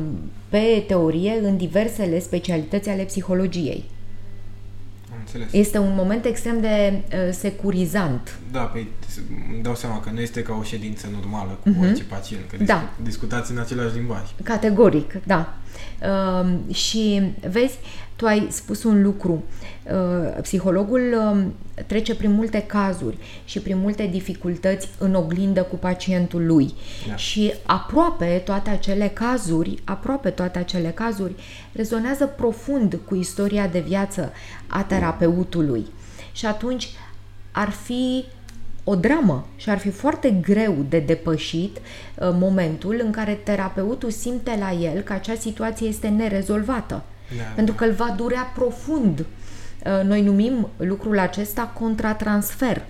pe 0.49 0.85
teorie 0.87 1.41
în 1.43 1.57
diversele 1.57 2.19
specialități 2.21 2.89
ale 2.89 3.03
psihologiei. 3.03 3.85
înțeles. 5.19 5.53
Este 5.53 5.79
un 5.79 5.93
moment 5.95 6.25
extrem 6.25 6.61
de 6.61 6.93
uh, 6.93 7.33
securizant. 7.33 8.39
Da, 8.53 8.61
pe, 8.61 8.87
îmi 9.53 9.63
dau 9.63 9.75
seama 9.75 10.01
că 10.01 10.11
nu 10.13 10.21
este 10.21 10.43
ca 10.43 10.57
o 10.61 10.63
ședință 10.63 11.09
normală 11.13 11.59
cu 11.63 11.69
uh-huh. 11.71 11.89
orice 11.89 12.05
pacient, 12.05 12.43
că 12.51 12.57
Da. 12.57 12.65
discu- 12.65 13.03
discutați 13.03 13.51
în 13.51 13.59
același 13.59 13.95
limbaj. 13.95 14.23
Categoric, 14.43 15.21
da. 15.27 15.55
Uh, 16.03 16.75
și 16.75 17.33
vezi, 17.51 17.79
tu 18.23 18.29
ai 18.29 18.47
spus 18.51 18.83
un 18.83 19.03
lucru. 19.03 19.43
Uh, 19.83 20.41
psihologul 20.43 21.15
uh, 21.35 21.45
trece 21.87 22.15
prin 22.15 22.33
multe 22.33 22.63
cazuri 22.67 23.19
și 23.45 23.61
prin 23.61 23.79
multe 23.79 24.07
dificultăți 24.07 24.89
în 24.99 25.15
oglindă 25.15 25.63
cu 25.63 25.77
pacientul 25.77 26.47
lui. 26.47 26.75
Da. 27.09 27.17
Și 27.17 27.53
aproape 27.67 28.43
toate 28.45 28.71
acele 28.71 29.09
cazuri, 29.09 29.79
aproape 29.85 30.31
toate 30.31 30.59
acele 30.59 30.89
cazuri 30.89 31.35
rezonează 31.73 32.27
profund 32.27 32.99
cu 33.05 33.15
istoria 33.15 33.67
de 33.67 33.81
viață 33.81 34.33
a 34.67 34.83
terapeutului. 34.83 35.87
Și 36.33 36.47
atunci 36.47 36.89
ar 37.53 37.71
fi 37.71 38.25
o 38.85 38.95
dramă 38.95 39.47
și 39.57 39.71
ar 39.71 39.79
fi 39.79 39.91
foarte 39.91 40.31
greu 40.31 40.77
de 40.89 40.99
depășit 40.99 41.77
uh, 41.77 41.83
momentul 42.33 43.01
în 43.05 43.11
care 43.11 43.33
terapeutul 43.33 44.11
simte 44.11 44.57
la 44.59 44.73
el 44.73 45.01
că 45.01 45.13
acea 45.13 45.35
situație 45.35 45.89
este 45.89 46.09
nerezolvată. 46.09 47.03
Da. 47.37 47.43
Pentru 47.55 47.75
că 47.75 47.85
îl 47.85 47.93
va 47.93 48.15
durea 48.17 48.53
profund. 48.55 49.19
Uh, 49.19 50.05
Noi 50.05 50.23
numim 50.23 50.69
lucrul 50.77 51.19
acesta 51.19 51.63
contratransfer. 51.63 52.83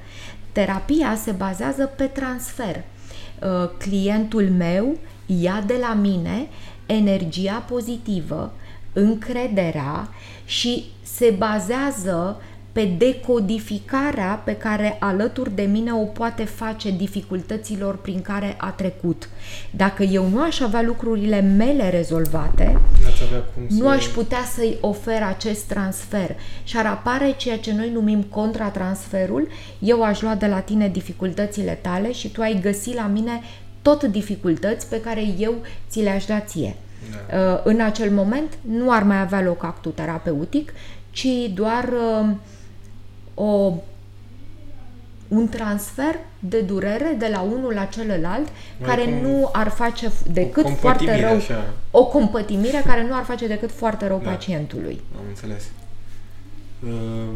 Terapia 0.53 1.15
se 1.15 1.31
bazează 1.31 1.85
pe 1.97 2.05
transfer. 2.05 2.77
Uh, 2.77 3.71
Clientul 3.79 4.51
meu 4.57 4.99
ia 5.27 5.63
de 5.67 5.77
la 5.81 5.95
mine 5.95 6.49
energia 6.87 7.65
pozitivă, 7.69 8.55
încrederea 8.93 10.09
și 10.45 10.85
se 11.03 11.35
bazează 11.39 12.43
pe 12.73 12.85
decodificarea 12.99 14.43
pe 14.45 14.57
care 14.57 14.97
alături 15.01 15.55
de 15.55 15.63
mine 15.63 15.93
o 15.93 16.05
poate 16.05 16.45
face 16.45 16.91
dificultăților 16.91 17.97
prin 17.97 18.23
care 18.23 18.55
a 18.59 18.71
trecut. 18.71 19.29
Dacă 19.71 20.03
eu 20.03 20.29
nu 20.29 20.43
aș 20.43 20.61
avea 20.61 20.83
lucrurile 20.83 21.41
mele 21.41 21.91
rezolvate, 21.91 22.65
N-ați 23.03 23.23
avea 23.23 23.39
cum 23.39 23.63
să... 23.69 23.83
nu 23.83 23.89
aș 23.89 24.07
putea 24.07 24.45
să-i 24.55 24.79
ofer 24.81 25.23
acest 25.23 25.63
transfer 25.65 26.37
și 26.65 26.77
ar 26.77 26.87
apare 26.87 27.35
ceea 27.37 27.59
ce 27.59 27.73
noi 27.73 27.91
numim 27.91 28.23
contratransferul. 28.23 29.49
Eu 29.79 30.03
aș 30.03 30.21
lua 30.21 30.35
de 30.35 30.47
la 30.47 30.59
tine 30.59 30.89
dificultățile 30.89 31.79
tale 31.83 32.13
și 32.13 32.29
tu 32.31 32.41
ai 32.41 32.59
găsi 32.63 32.95
la 32.95 33.07
mine 33.07 33.41
tot 33.83 34.03
dificultăți 34.03 34.89
pe 34.89 35.01
care 35.01 35.23
eu 35.39 35.55
ți 35.91 36.01
le-aș 36.01 36.25
da 36.25 36.41
ție. 36.41 36.77
Da. 37.31 37.37
Uh, 37.39 37.61
În 37.65 37.81
acel 37.81 38.11
moment 38.11 38.59
nu 38.61 38.91
ar 38.91 39.03
mai 39.03 39.21
avea 39.21 39.43
loc 39.43 39.65
actul 39.65 39.91
terapeutic, 39.91 40.73
ci 41.11 41.27
doar 41.55 41.85
uh, 41.85 42.31
o 43.35 43.75
un 45.29 45.49
transfer 45.49 46.19
de 46.39 46.61
durere 46.61 47.17
de 47.19 47.29
la 47.33 47.41
unul 47.41 47.73
la 47.75 47.85
celălalt, 47.85 48.49
Mai 48.79 48.89
care 48.89 49.03
cum- 49.03 49.13
nu 49.21 49.49
ar 49.53 49.69
face 49.69 50.09
f- 50.09 50.33
decât 50.33 50.63
foarte 50.63 50.81
compătimire, 50.83 51.21
rău 51.27 51.37
așa. 51.37 51.65
o 51.91 52.05
compătimire 52.07 52.83
care 52.87 53.07
nu 53.07 53.15
ar 53.15 53.23
face 53.25 53.47
decât 53.47 53.71
foarte 53.71 54.07
rău 54.07 54.21
Da. 54.25 54.31
pacientului. 54.31 55.01
Am 55.17 55.25
înțeles. 55.29 55.65
Uh, 56.85 57.29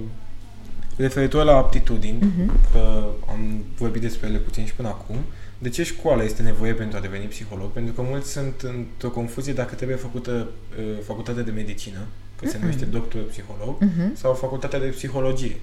referitor 0.96 1.44
la 1.44 1.56
aptitudini, 1.56 2.18
Mhm. 2.20 2.52
că 2.72 3.04
am 3.28 3.64
vorbit 3.78 4.00
despre 4.02 4.28
ele 4.28 4.38
puțin 4.38 4.64
și 4.66 4.74
până 4.74 4.88
acum, 4.88 5.16
de 5.58 5.68
ce 5.68 5.82
școală 5.82 6.24
este 6.24 6.42
nevoie 6.42 6.72
pentru 6.72 6.98
a 6.98 7.00
deveni 7.00 7.24
psiholog? 7.24 7.70
Pentru 7.70 7.92
că 7.92 8.02
mulți 8.02 8.30
sunt 8.32 8.60
într-o 8.60 9.10
confuzie 9.10 9.52
dacă 9.52 9.74
trebuie 9.74 9.96
făcută 9.96 10.30
uh, 10.78 10.84
facultatea 11.06 11.42
de 11.42 11.50
medicină, 11.50 11.98
că 12.40 12.48
se 12.48 12.58
numește 12.60 12.84
doctor 12.84 13.22
psiholog, 13.22 13.76
Mhm. 13.80 14.14
sau 14.16 14.32
facultatea 14.34 14.78
de 14.78 14.86
psihologie. 14.86 15.56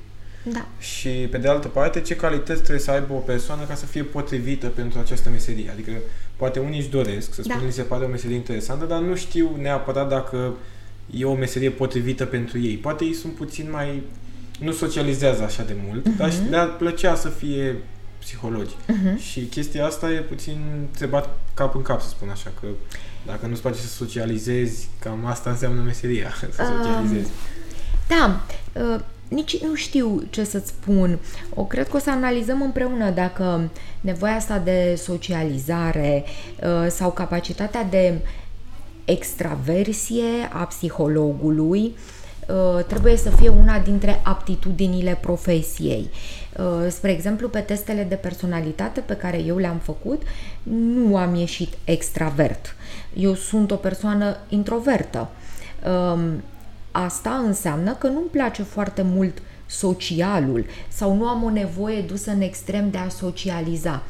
Da. 0.43 0.65
Și, 0.79 1.09
pe 1.09 1.37
de 1.37 1.47
altă 1.47 1.67
parte, 1.67 2.01
ce 2.01 2.15
calități 2.15 2.59
trebuie 2.61 2.79
să 2.83 2.91
aibă 2.91 3.13
o 3.13 3.17
persoană 3.17 3.63
ca 3.63 3.75
să 3.75 3.85
fie 3.85 4.03
potrivită 4.03 4.67
pentru 4.67 4.99
această 4.99 5.29
meserie. 5.29 5.69
Adică, 5.71 5.91
poate 6.35 6.59
unii 6.59 6.79
își 6.79 6.89
doresc, 6.89 7.33
să 7.33 7.41
Da. 7.41 7.49
spunem, 7.53 7.65
li 7.67 7.73
se 7.73 7.81
pare 7.81 8.05
o 8.05 8.07
meserie 8.07 8.35
interesantă, 8.35 8.85
dar 8.85 8.99
nu 9.01 9.15
știu 9.15 9.49
neapărat 9.61 10.09
dacă 10.09 10.53
e 11.11 11.25
o 11.25 11.33
meserie 11.35 11.69
potrivită 11.69 12.25
pentru 12.25 12.59
ei. 12.59 12.75
Poate 12.75 13.03
ei 13.03 13.13
sunt 13.13 13.33
puțin 13.33 13.67
mai... 13.71 14.03
nu 14.59 14.71
socializează 14.71 15.43
așa 15.43 15.63
de 15.63 15.75
mult, 15.87 16.07
Mhm. 16.07 16.17
dar 16.17 16.31
și 16.31 16.39
le-ar 16.49 16.75
plăcea 16.75 17.15
să 17.15 17.29
fie 17.29 17.75
psihologi. 18.19 18.73
Și 19.17 19.39
chestia 19.41 19.85
asta 19.85 20.11
e 20.11 20.19
puțin... 20.19 20.87
se 20.91 21.05
bat 21.05 21.29
cap 21.53 21.75
în 21.75 21.81
cap, 21.81 22.01
să 22.01 22.07
spun 22.09 22.29
așa, 22.29 22.51
că 22.59 22.67
dacă 23.25 23.45
nu-ți 23.47 23.61
place 23.61 23.79
să 23.79 23.87
socializezi, 23.87 24.87
cam 24.99 25.25
asta 25.25 25.49
înseamnă 25.49 25.81
meseria, 25.81 26.31
să 26.55 26.61
Um, 26.61 26.83
socializezi. 26.83 27.29
Da, 28.07 28.41
uh, 28.93 28.99
nici 29.33 29.61
nu 29.61 29.75
știu 29.75 30.23
ce 30.29 30.43
să-ți 30.43 30.67
spun. 30.67 31.19
O 31.53 31.63
cred 31.63 31.89
că 31.89 31.95
o 31.95 31.99
să 31.99 32.09
analizăm 32.09 32.61
împreună 32.61 33.09
dacă 33.09 33.69
nevoia 34.01 34.35
asta 34.35 34.57
de 34.57 34.95
socializare 34.97 36.23
uh, 36.63 36.87
sau 36.89 37.11
capacitatea 37.11 37.83
de 37.83 38.13
extraversie 39.05 40.49
a 40.51 40.63
psihologului 40.63 41.95
uh, 42.47 42.83
trebuie 42.87 43.17
să 43.17 43.29
fie 43.29 43.49
una 43.49 43.79
dintre 43.79 44.21
aptitudinile 44.23 45.17
profesiei. 45.21 46.09
Uh, 46.57 46.89
Spre 46.89 47.11
exemplu, 47.11 47.49
pe 47.49 47.59
testele 47.59 48.03
de 48.03 48.15
personalitate 48.15 48.99
pe 48.99 49.15
care 49.15 49.37
eu 49.37 49.57
le-am 49.57 49.77
făcut, 49.77 50.21
nu 50.63 51.17
am 51.17 51.35
ieșit 51.35 51.73
extravert. 51.83 52.75
Eu 53.13 53.33
sunt 53.33 53.71
o 53.71 53.75
persoană 53.75 54.37
introvertă. 54.49 55.29
Um, 56.95 57.01
Asta 57.01 57.29
înseamnă 57.45 57.93
că 57.93 58.07
nu-mi 58.07 58.29
place 58.31 58.63
foarte 58.63 59.01
mult 59.01 59.41
socialul 59.65 60.65
sau 60.87 61.15
nu 61.15 61.27
am 61.27 61.43
o 61.43 61.49
nevoie 61.49 62.01
dusă 62.01 62.31
în 62.31 62.41
extrem 62.41 62.89
de 62.89 62.97
a 62.97 63.09
socializa. 63.09 64.03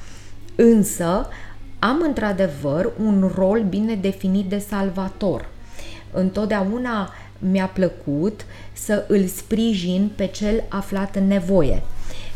Însă 0.55 1.27
am 1.79 2.01
într-adevăr 2.01 2.91
un 3.03 3.31
rol 3.35 3.61
bine 3.69 3.95
definit 3.95 4.45
de 4.45 4.57
salvator. 4.57 5.49
Întotdeauna 6.11 7.09
mi-a 7.39 7.67
plăcut 7.67 8.45
să 8.73 9.05
îl 9.07 9.25
sprijin 9.25 10.11
pe 10.15 10.27
cel 10.27 10.63
aflat 10.69 11.15
în 11.15 11.27
nevoie. 11.27 11.83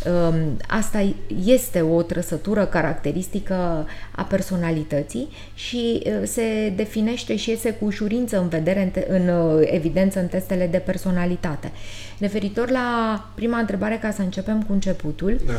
Um, 0.07 0.57
Asta 0.67 1.05
este 1.45 1.81
o 1.81 2.01
trăsătură 2.01 2.65
caracteristică 2.65 3.87
a 4.11 4.21
personalității 4.23 5.27
și 5.53 6.01
uh, 6.05 6.11
se 6.23 6.73
definește 6.75 7.35
și 7.35 7.49
iese 7.49 7.71
cu 7.71 7.85
ușurință 7.85 8.39
în 8.39 8.47
vedere, 8.47 8.81
în, 8.83 8.89
te- 8.89 9.05
în 9.09 9.27
uh, 9.27 9.61
evidență 9.71 10.19
în 10.19 10.27
testele 10.27 10.67
de 10.67 10.77
personalitate. 10.77 11.71
Referitor 12.19 12.69
la 12.69 13.25
prima 13.35 13.57
întrebare, 13.59 13.97
ca 14.01 14.11
să 14.11 14.21
începem 14.21 14.63
cu 14.63 14.73
începutul, 14.73 15.39
Da. 15.45 15.53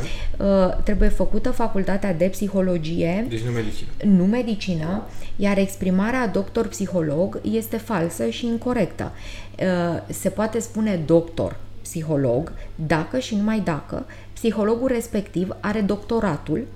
uh, 0.44 0.82
trebuie 0.84 1.08
făcută 1.08 1.50
facultatea 1.50 2.14
de 2.14 2.24
psihologie 2.24 3.26
Deci 3.28 3.40
nu 3.42 3.50
medicină. 3.50 3.88
nu 4.04 4.24
medicină, 4.24 5.02
iar 5.36 5.58
exprimarea 5.58 6.26
doctor-psiholog 6.26 7.40
este 7.52 7.76
falsă 7.76 8.28
și 8.28 8.46
incorrectă. 8.46 9.12
Uh, 9.58 10.02
Se 10.12 10.28
poate 10.28 10.58
spune 10.60 11.00
doctor 11.06 11.56
psiholog 11.82 12.52
dacă 12.74 13.18
și 13.18 13.34
numai 13.34 13.60
dacă 13.60 14.06
psihologul 14.38 14.88
respectiv 14.88 15.56
are 15.60 15.80
doctoratul 15.80 16.66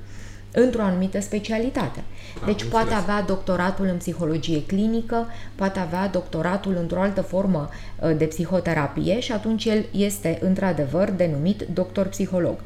într-o 0.52 0.82
anumită 0.82 1.20
specialitate. 1.20 2.02
Am 2.40 2.46
Deci 2.46 2.64
poate 2.64 2.86
înțeles. 2.86 3.02
avea 3.02 3.22
doctoratul 3.22 3.86
în 3.86 3.96
psihologie 3.96 4.64
clinică, 4.64 5.26
poate 5.54 5.78
avea 5.78 6.08
doctoratul 6.08 6.76
într-o 6.80 7.00
altă 7.00 7.20
formă 7.20 7.68
uh, 7.68 8.16
de 8.16 8.24
psihoterapie 8.24 9.20
și 9.20 9.32
atunci 9.32 9.64
el 9.64 9.84
este 9.90 10.38
într-adevăr 10.40 11.10
denumit 11.10 11.66
doctor 11.72 12.06
psiholog. 12.06 12.56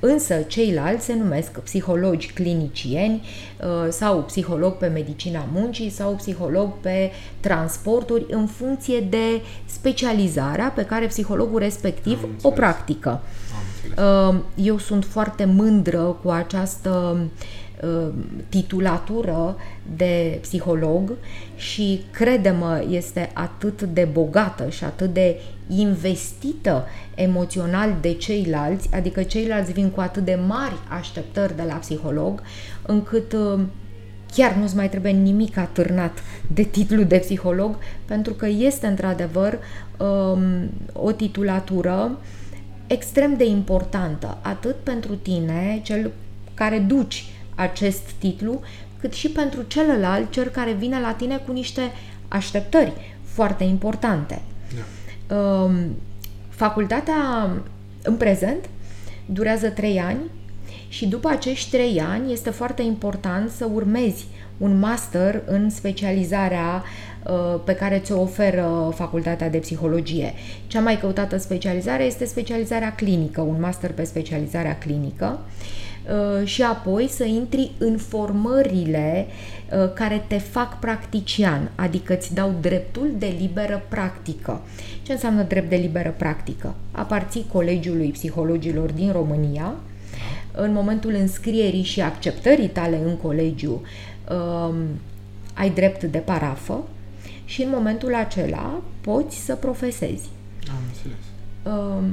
Însă 0.00 0.34
ceilalți 0.34 1.04
se 1.04 1.14
numesc 1.14 1.58
psihologi 1.58 2.32
clinicieni 2.32 3.14
uh, 3.60 3.90
sau 3.90 4.22
psiholog 4.22 4.72
pe 4.72 4.86
medicina 4.86 5.46
muncii 5.52 5.90
sau 5.90 6.12
psiholog 6.12 6.72
pe 6.80 7.10
transporturi 7.40 8.26
în 8.30 8.46
funcție 8.46 9.00
de 9.00 9.40
specializarea 9.64 10.72
pe 10.74 10.84
care 10.84 11.06
psihologul 11.06 11.58
respectiv 11.58 12.18
Am 12.22 12.28
o 12.42 12.48
înțeles. 12.48 12.58
practică. 12.58 13.20
Am 13.96 14.04
înțeles. 14.24 14.34
Uh, 14.34 14.64
Eu 14.66 14.78
sunt 14.78 15.04
foarte 15.04 15.44
mândră 15.44 16.18
cu 16.22 16.30
această 16.30 17.18
uh, 17.82 18.08
titulatură 18.48 19.56
de 19.96 20.38
psiholog 20.40 21.12
și 21.56 22.02
crede-mă, 22.10 22.84
este 22.90 23.30
atât 23.32 23.82
de 23.82 24.08
bogată 24.12 24.68
și 24.68 24.84
atât 24.84 25.12
de 25.12 25.40
investită 25.68 26.86
emoțional 27.14 27.96
de 28.00 28.14
ceilalți, 28.14 28.88
adică 28.94 29.22
ceilalți 29.22 29.72
vin 29.72 29.90
cu 29.90 30.00
atât 30.00 30.24
de 30.24 30.38
mari 30.46 30.78
așteptări 30.88 31.56
de 31.56 31.62
la 31.66 31.74
psiholog, 31.74 32.42
încât 32.82 33.32
uh, 33.32 33.60
chiar 34.34 34.54
nu-ți 34.54 34.76
mai 34.76 34.88
trebuie 34.88 35.12
nimic 35.12 35.56
atârnat 35.56 36.18
de 36.54 36.62
titlu 36.62 37.02
de 37.02 37.18
psiholog, 37.18 37.76
pentru 38.04 38.32
că 38.32 38.46
este 38.46 38.86
într-adevăr 38.86 39.58
um, 39.98 40.70
o 40.92 41.12
titulatură 41.12 42.18
extrem 42.88 43.36
de 43.36 43.44
importantă, 43.44 44.38
atât 44.40 44.76
pentru 44.76 45.14
tine, 45.14 45.80
cel 45.82 46.12
care 46.54 46.78
duci 46.78 47.24
acest 47.54 48.10
titlu, 48.18 48.60
cât 49.00 49.12
și 49.12 49.28
pentru 49.28 49.62
celălalt, 49.62 50.30
cel 50.30 50.48
care 50.48 50.72
vine 50.72 51.00
la 51.00 51.12
tine 51.12 51.36
cu 51.36 51.52
niște 51.52 51.80
așteptări 52.28 52.92
foarte 53.22 53.64
importante. 53.64 54.42
Da. 55.26 55.36
Um, 55.36 55.96
Facultatea, 56.58 57.50
în 58.02 58.16
prezent, 58.16 58.68
durează 59.26 59.68
3 59.68 60.00
ani 60.00 60.18
și 60.88 61.06
după 61.06 61.28
acești 61.28 61.70
3 61.70 62.00
ani 62.00 62.32
este 62.32 62.50
foarte 62.50 62.82
important 62.82 63.50
să 63.50 63.68
urmezi 63.72 64.26
un 64.56 64.78
master 64.78 65.42
în 65.46 65.70
specializarea 65.70 66.82
uh, 66.82 67.17
pe 67.64 67.74
care 67.74 67.98
ți-o 67.98 68.20
oferă 68.20 68.92
Facultatea 68.94 69.50
de 69.50 69.58
Psihologie. 69.58 70.34
Cea 70.66 70.80
mai 70.80 70.98
căutată 70.98 71.36
specializare 71.36 72.04
este 72.04 72.24
specializarea 72.24 72.94
clinică, 72.94 73.40
un 73.40 73.60
master 73.60 73.92
pe 73.92 74.04
specializarea 74.04 74.78
clinică 74.78 75.38
uh, 75.38 76.46
și 76.46 76.62
apoi 76.62 77.08
să 77.08 77.24
intri 77.24 77.70
în 77.78 77.96
formările 77.96 79.26
uh, 79.26 79.92
care 79.94 80.24
te 80.26 80.38
fac 80.38 80.78
practician, 80.78 81.70
adică 81.74 82.16
îți 82.16 82.34
dau 82.34 82.54
dreptul 82.60 83.10
de 83.18 83.34
liberă 83.38 83.82
practică. 83.88 84.60
Ce 85.02 85.12
înseamnă 85.12 85.42
drept 85.42 85.68
de 85.68 85.76
liberă 85.76 86.14
practică? 86.18 86.74
Aparții 86.90 87.46
Colegiului 87.52 88.10
Psihologilor 88.10 88.90
din 88.90 89.12
România, 89.12 89.74
în 90.52 90.72
momentul 90.72 91.14
înscrierii 91.14 91.82
și 91.82 92.00
acceptării 92.00 92.68
tale 92.68 93.00
în 93.04 93.16
colegiu 93.16 93.82
um, 94.30 94.74
ai 95.54 95.70
drept 95.70 96.02
de 96.02 96.18
parafă 96.18 96.84
și 97.48 97.62
în 97.62 97.70
momentul 97.70 98.14
acela 98.14 98.82
poți 99.00 99.36
să 99.36 99.54
profesezi. 99.54 100.28
Am 100.70 100.82
înțeles. 100.86 101.18
Um, 101.62 102.04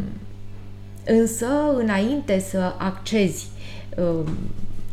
însă, 1.06 1.48
înainte 1.78 2.40
să 2.40 2.74
accezi 2.78 3.48
um, 3.98 4.28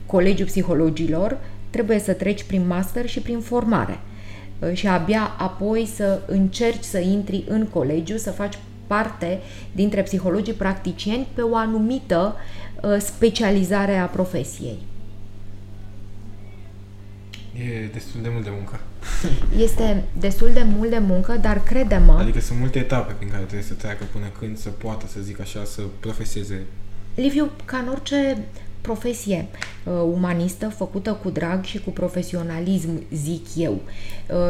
colegiul 0.07 0.47
psihologilor, 0.47 1.39
trebuie 1.71 1.99
să 1.99 2.13
treci 2.13 2.43
prin 2.43 2.67
master 2.67 3.09
și 3.09 3.21
prin 3.21 3.41
formare. 3.41 4.01
Uh, 4.59 4.73
și 4.73 4.87
abia 4.87 5.35
apoi 5.39 5.87
să 5.95 6.21
încerci 6.27 6.85
să 6.85 6.99
intri 6.99 7.45
în 7.49 7.67
colegiu, 7.67 8.17
să 8.17 8.31
faci 8.31 8.59
parte 8.87 9.41
dintre 9.73 10.03
psihologii 10.03 10.53
practicieni 10.53 11.27
pe 11.35 11.43
o 11.43 11.57
anumită 11.57 12.37
uh, 12.83 12.97
specializare 12.99 13.97
a 13.97 14.07
profesiei. 14.07 14.79
E 17.55 17.87
destul 17.93 18.23
de 18.23 18.29
mult 18.33 18.45
de 18.45 18.51
muncă. 18.53 18.81
Este 19.57 20.05
destul 20.19 20.51
de 20.53 20.63
mult 20.77 20.91
de 20.91 20.99
muncă, 20.99 21.33
dar 21.41 21.63
crede-mă... 21.63 22.13
Adică 22.13 22.41
sunt 22.41 22.59
multe 22.59 22.79
etape 22.79 23.13
prin 23.13 23.29
care 23.31 23.43
trebuie 23.43 23.67
să 23.69 23.75
treacă 23.75 24.05
până 24.13 24.27
când 24.39 24.59
să 24.59 24.69
poată, 24.69 25.07
să 25.07 25.21
zic 25.21 25.41
așa, 25.41 25.65
să 25.65 25.83
profeseze. 26.01 26.63
Liviu, 27.15 27.51
ca 27.65 27.77
în 27.77 27.89
orice 27.89 28.39
profesie 28.81 29.47
uh, 29.85 29.93
umanistă 30.13 30.69
făcută 30.69 31.13
cu 31.13 31.31
drag 31.31 31.65
și 31.65 31.79
cu 31.79 31.91
profesionalism, 31.91 33.03
zic 33.13 33.47
eu. 33.57 33.81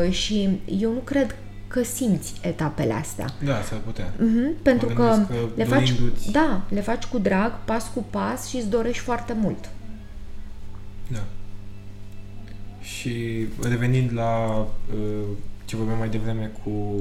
Uh, 0.04 0.12
și 0.12 0.60
eu 0.80 0.92
nu 0.92 0.98
cred 0.98 1.36
că 1.68 1.82
simți 1.82 2.32
etapele 2.42 2.92
astea. 2.92 3.26
Da, 3.44 3.62
s-ar 3.62 3.78
putea. 3.84 4.12
Uh-huh, 4.12 4.62
pentru 4.62 4.88
Mă 4.88 4.94
că, 4.94 5.02
gândesc 5.02 5.28
că 5.28 5.48
le 5.56 5.64
faci, 5.64 5.88
dorindu-ți- 5.92 6.30
da, 6.30 6.62
le 6.68 6.80
faci 6.80 7.04
cu 7.04 7.18
drag, 7.18 7.52
pas 7.64 7.90
cu 7.94 8.04
pas 8.10 8.48
și 8.48 8.56
îți 8.56 8.68
dorești 8.68 9.02
foarte 9.02 9.36
mult. 9.40 9.70
Da. 11.08 11.24
Și 13.02 13.46
revenind 13.62 14.10
la 14.14 14.46
uh, 14.94 15.24
ce 15.64 15.76
vorbeam 15.76 15.98
mai 15.98 16.08
devreme 16.08 16.50
cu 16.64 16.96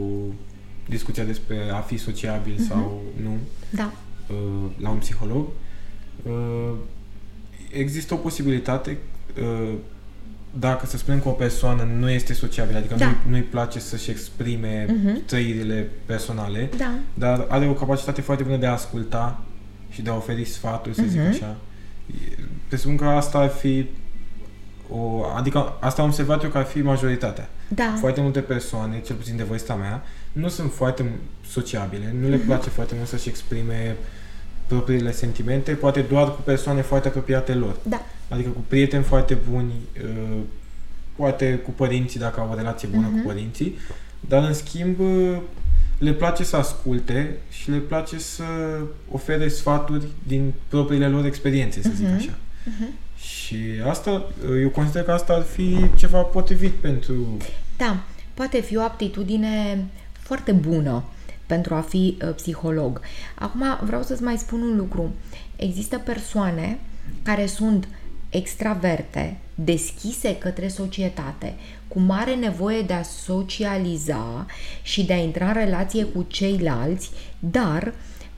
discuția 0.89 1.23
despre 1.23 1.57
a 1.73 1.79
fi 1.79 1.97
sociabil 1.97 2.53
Mhm. 2.57 2.67
sau 2.67 3.01
nu 3.23 3.37
Da. 3.69 3.91
uh, 4.29 4.69
la 4.77 4.89
un 4.89 4.97
psiholog, 4.97 5.47
uh, 6.23 6.71
există 7.71 8.13
o 8.13 8.17
posibilitate 8.17 8.97
uh, 9.41 9.73
dacă 10.59 10.85
să 10.85 10.97
spunem 10.97 11.19
că 11.21 11.27
o 11.27 11.31
persoană 11.31 11.83
nu 11.97 12.09
este 12.09 12.33
sociabilă, 12.33 12.77
adică 12.77 12.95
Da. 12.95 13.05
nu, 13.05 13.15
nu-i 13.29 13.41
place 13.41 13.79
să-și 13.79 14.09
exprime 14.09 14.85
Mhm. 14.89 15.25
trăirile 15.25 15.89
personale, 16.05 16.69
Da. 16.77 16.93
dar 17.13 17.45
are 17.49 17.67
o 17.67 17.73
capacitate 17.73 18.21
foarte 18.21 18.43
bună 18.43 18.57
de 18.57 18.65
a 18.65 18.71
asculta 18.71 19.43
și 19.89 20.01
de 20.01 20.09
a 20.09 20.15
oferi 20.15 20.45
sfaturi, 20.45 20.95
să 20.95 21.03
zic 21.07 21.19
Mhm. 21.19 21.29
așa. 21.29 21.57
E- 22.07 22.37
Presupun 22.67 22.95
că 22.97 23.05
asta 23.05 23.37
ar 23.37 23.49
fi 23.49 23.85
o, 24.91 25.23
adică 25.35 25.73
asta 25.79 26.01
am 26.01 26.07
observat 26.07 26.43
eu 26.43 26.49
că 26.49 26.57
ar 26.57 26.63
fi 26.65 26.81
majoritatea. 26.81 27.49
Da. 27.67 27.95
Foarte 27.99 28.21
multe 28.21 28.39
persoane, 28.39 29.01
cel 29.05 29.15
puțin 29.15 29.35
de 29.35 29.43
vârsta 29.43 29.73
mea, 29.75 30.03
nu 30.31 30.47
sunt 30.47 30.71
foarte 30.71 31.11
sociabile, 31.49 32.15
nu 32.21 32.29
le 32.29 32.35
Mhm. 32.35 32.45
place 32.45 32.69
foarte 32.69 32.93
mult 32.97 33.07
să-și 33.07 33.29
exprime 33.29 33.95
propriile 34.67 35.11
sentimente, 35.11 35.71
poate 35.71 36.01
doar 36.01 36.35
cu 36.35 36.41
persoane 36.41 36.81
foarte 36.81 37.07
apropiate 37.07 37.53
lor. 37.53 37.75
Da. 37.83 38.01
Adică 38.29 38.49
cu 38.49 38.63
prieteni 38.67 39.03
foarte 39.03 39.37
buni, 39.49 39.71
uh, 40.03 40.37
poate 41.15 41.53
cu 41.63 41.71
părinții 41.71 42.19
dacă 42.19 42.39
au 42.39 42.49
o 42.51 42.55
relație 42.55 42.87
bună 42.87 43.07
Mhm. 43.11 43.21
cu 43.21 43.27
părinții, 43.27 43.77
dar 44.19 44.43
în 44.43 44.53
schimb 44.53 44.99
uh, 44.99 45.37
le 45.97 46.13
place 46.13 46.43
să 46.43 46.55
asculte 46.55 47.37
și 47.49 47.69
le 47.71 47.77
place 47.77 48.19
să 48.19 48.43
ofere 49.11 49.47
sfaturi 49.47 50.05
din 50.27 50.53
propriile 50.67 51.07
lor 51.07 51.25
experiențe, 51.25 51.81
să 51.81 51.89
zic 51.95 52.05
Mhm. 52.05 52.15
așa. 52.15 52.37
Mhm. 52.63 52.89
Și 53.51 53.81
asta, 53.89 54.11
uh, 54.11 54.61
eu 54.61 54.69
consider 54.69 55.03
că 55.03 55.11
asta 55.11 55.33
ar 55.33 55.41
fi 55.41 55.77
ceva 55.95 56.21
potrivit 56.21 56.71
pentru... 56.71 57.37
Da, 57.77 58.03
poate 58.33 58.61
fi 58.61 58.77
o 58.77 58.81
aptitudine 58.81 59.85
foarte 60.13 60.51
bună 60.51 61.03
pentru 61.45 61.73
a 61.73 61.81
fi 61.81 62.17
uh, 62.21 62.33
psiholog. 62.35 63.01
Acum 63.35 63.63
vreau 63.81 64.03
să-ți 64.03 64.23
mai 64.23 64.37
spun 64.37 64.61
un 64.61 64.77
lucru. 64.77 65.13
Există 65.55 65.97
persoane 65.97 66.79
care 67.23 67.45
sunt 67.45 67.87
extraverte, 68.29 69.37
deschise 69.55 70.37
către 70.37 70.67
societate, 70.67 71.53
cu 71.87 71.99
mare 71.99 72.35
nevoie 72.35 72.81
de 72.81 72.93
a 72.93 73.03
socializa 73.03 74.45
și 74.81 75.03
de 75.03 75.13
a 75.13 75.17
intra 75.17 75.47
în 75.47 75.53
relație 75.53 76.03
cu 76.03 76.25
ceilalți, 76.27 77.09
dar 77.39 77.93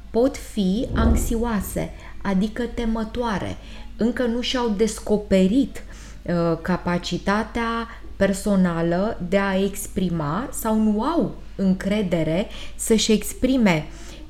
pot 0.10 0.38
fi 0.38 0.88
anxioase, 0.94 1.92
adică 2.22 2.64
temătoare. 2.64 3.58
Încă 4.04 4.26
nu 4.26 4.42
și-au 4.42 4.70
descoperit 4.70 5.84
uh, 6.22 6.58
capacitatea 6.62 7.88
personală 8.16 9.22
de 9.30 9.38
a 9.38 9.64
exprima 9.64 10.50
sau 10.52 10.76
nu 10.76 11.04
au 11.04 11.36
încredere 11.56 12.48
să-și 12.76 13.12
exprime 13.12 13.86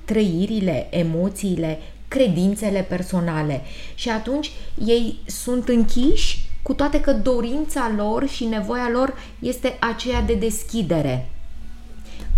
trăirile, 0.06 0.88
emoțiile, 0.90 1.80
credințele 2.08 2.86
personale. 2.90 3.62
Și 3.96 4.10
atunci 4.10 4.52
ei 4.86 5.20
sunt 5.26 5.68
închiși, 5.68 6.50
cu 6.62 6.74
toate 6.74 7.02
că 7.02 7.14
dorința 7.14 7.92
lor 7.96 8.28
și 8.28 8.46
nevoia 8.46 8.90
lor 8.92 9.14
este 9.40 9.78
aceea 9.80 10.22
de 10.22 10.34
deschidere. 10.34 11.30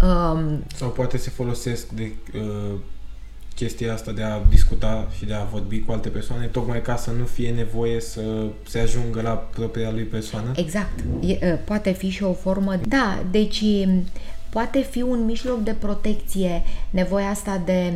Um, 0.01 0.63
Sau 0.75 0.89
poate 0.89 1.17
se 1.17 1.29
folosesc 1.29 1.87
de 1.87 2.11
uh, 2.35 2.79
chestia 3.55 3.93
asta 3.93 4.11
de 4.11 4.23
a 4.23 4.39
discuta 4.49 5.07
și 5.17 5.25
de 5.25 5.33
a 5.33 5.43
vorbi 5.43 5.79
cu 5.79 5.91
alte 5.91 6.09
persoane, 6.09 6.45
tocmai 6.45 6.81
ca 6.81 6.95
să 6.95 7.11
nu 7.11 7.25
fie 7.25 7.51
nevoie 7.51 8.01
să 8.01 8.21
se 8.67 8.79
ajungă 8.79 9.21
la 9.21 9.31
propria 9.31 9.91
lui 9.91 10.03
persoană. 10.03 10.51
Exact. 10.55 10.99
E, 11.21 11.31
uh, 11.51 11.59
poate 11.63 11.91
fi 11.91 12.09
și 12.09 12.23
o 12.23 12.33
formă. 12.33 12.75
Da, 12.87 13.23
deci 13.31 13.61
m, 13.85 14.03
poate 14.49 14.81
fi 14.81 15.01
un 15.01 15.25
mijloc 15.25 15.63
de 15.63 15.75
protecție 15.79 16.63
nevoia 16.89 17.29
asta 17.29 17.61
de 17.65 17.93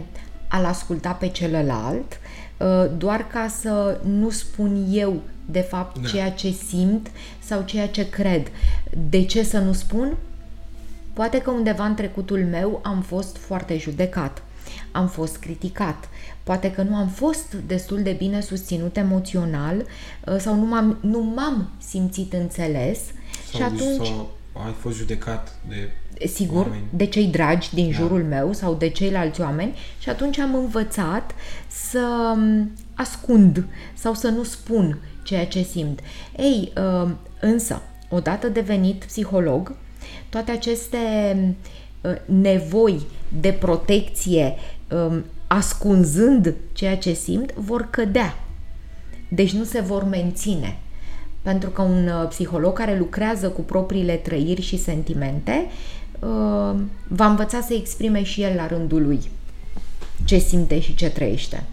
a-l 0.47 0.65
asculta 0.65 1.11
pe 1.11 1.27
celălalt, 1.27 2.19
uh, 2.57 2.85
doar 2.97 3.27
ca 3.27 3.47
să 3.61 3.99
nu 4.05 4.29
spun 4.29 4.85
eu 4.91 5.21
de 5.45 5.59
fapt 5.59 5.99
Da. 6.01 6.07
ceea 6.07 6.31
ce 6.31 6.51
simt 6.51 7.11
sau 7.39 7.61
ceea 7.65 7.87
ce 7.87 8.09
cred. 8.09 8.47
De 9.09 9.23
ce 9.25 9.43
să 9.43 9.57
nu 9.57 9.73
spun? 9.73 10.17
Poate 11.13 11.41
că 11.41 11.51
undeva 11.51 11.85
în 11.85 11.95
trecutul 11.95 12.45
meu 12.51 12.79
am 12.83 13.01
fost 13.01 13.37
foarte 13.37 13.77
judecat, 13.77 14.43
am 14.91 15.07
fost 15.07 15.37
criticat, 15.37 16.09
poate 16.43 16.71
că 16.71 16.81
nu 16.81 16.95
am 16.95 17.07
fost 17.07 17.53
destul 17.67 18.01
de 18.01 18.11
bine 18.11 18.41
susținut 18.41 18.97
emoțional 18.97 19.75
uh, 20.25 20.35
sau 20.37 20.55
nu 20.55 20.65
m-am, 20.65 20.97
nu 21.01 21.19
m-am 21.21 21.69
simțit 21.77 22.33
înțeles 22.33 22.99
și 23.55 23.61
atunci, 23.61 24.07
sau 24.07 24.29
ai 24.65 24.75
fost 24.79 24.97
judecat 24.97 25.55
de 25.67 25.91
sigur, 26.27 26.65
oameni. 26.65 26.83
de 26.89 27.05
cei 27.05 27.25
dragi 27.25 27.73
din 27.73 27.89
Da. 27.89 27.95
jurul 27.95 28.23
meu 28.23 28.53
sau 28.53 28.73
de 28.73 28.89
ceilalți 28.89 29.41
oameni 29.41 29.75
și 29.99 30.09
atunci 30.09 30.37
am 30.37 30.55
învățat 30.55 31.35
să 31.67 32.33
m, 32.35 32.71
ascund 32.93 33.65
sau 33.93 34.13
să 34.13 34.27
nu 34.27 34.43
spun 34.43 34.99
ceea 35.23 35.47
ce 35.47 35.63
simt. 35.63 35.99
Ei, 36.37 36.73
uh, 36.77 37.09
însă, 37.39 37.81
odată 38.09 38.47
devenit 38.47 39.03
psiholog, 39.03 39.75
toate 40.29 40.51
aceste 40.51 40.97
uh, 41.35 41.49
nevoi 42.25 43.01
de 43.41 43.51
protecție 43.51 44.55
um, 44.91 45.23
ascunzând 45.47 46.53
ceea 46.71 46.97
ce 46.97 47.13
simt 47.13 47.53
vor 47.53 47.87
cădea. 47.89 48.43
Deci 49.29 49.53
nu 49.53 49.63
se 49.63 49.79
vor 49.79 50.03
menține. 50.03 50.77
Pentru 51.41 51.69
că 51.69 51.81
un 51.81 52.07
uh, 52.07 52.27
psiholog 52.29 52.73
care 52.73 52.97
lucrează 52.97 53.49
cu 53.49 53.61
propriile 53.61 54.15
trăiri 54.15 54.61
și 54.61 54.77
sentimente 54.77 55.65
uh, 56.19 56.75
va 57.07 57.25
învăța 57.25 57.61
să 57.61 57.73
exprime 57.73 58.23
și 58.23 58.41
el 58.41 58.55
la 58.55 58.67
rândul 58.67 59.03
lui 59.03 59.19
ce 60.23 60.37
simte 60.37 60.79
și 60.79 60.95
ce 60.95 61.09
trăiește. 61.09 61.63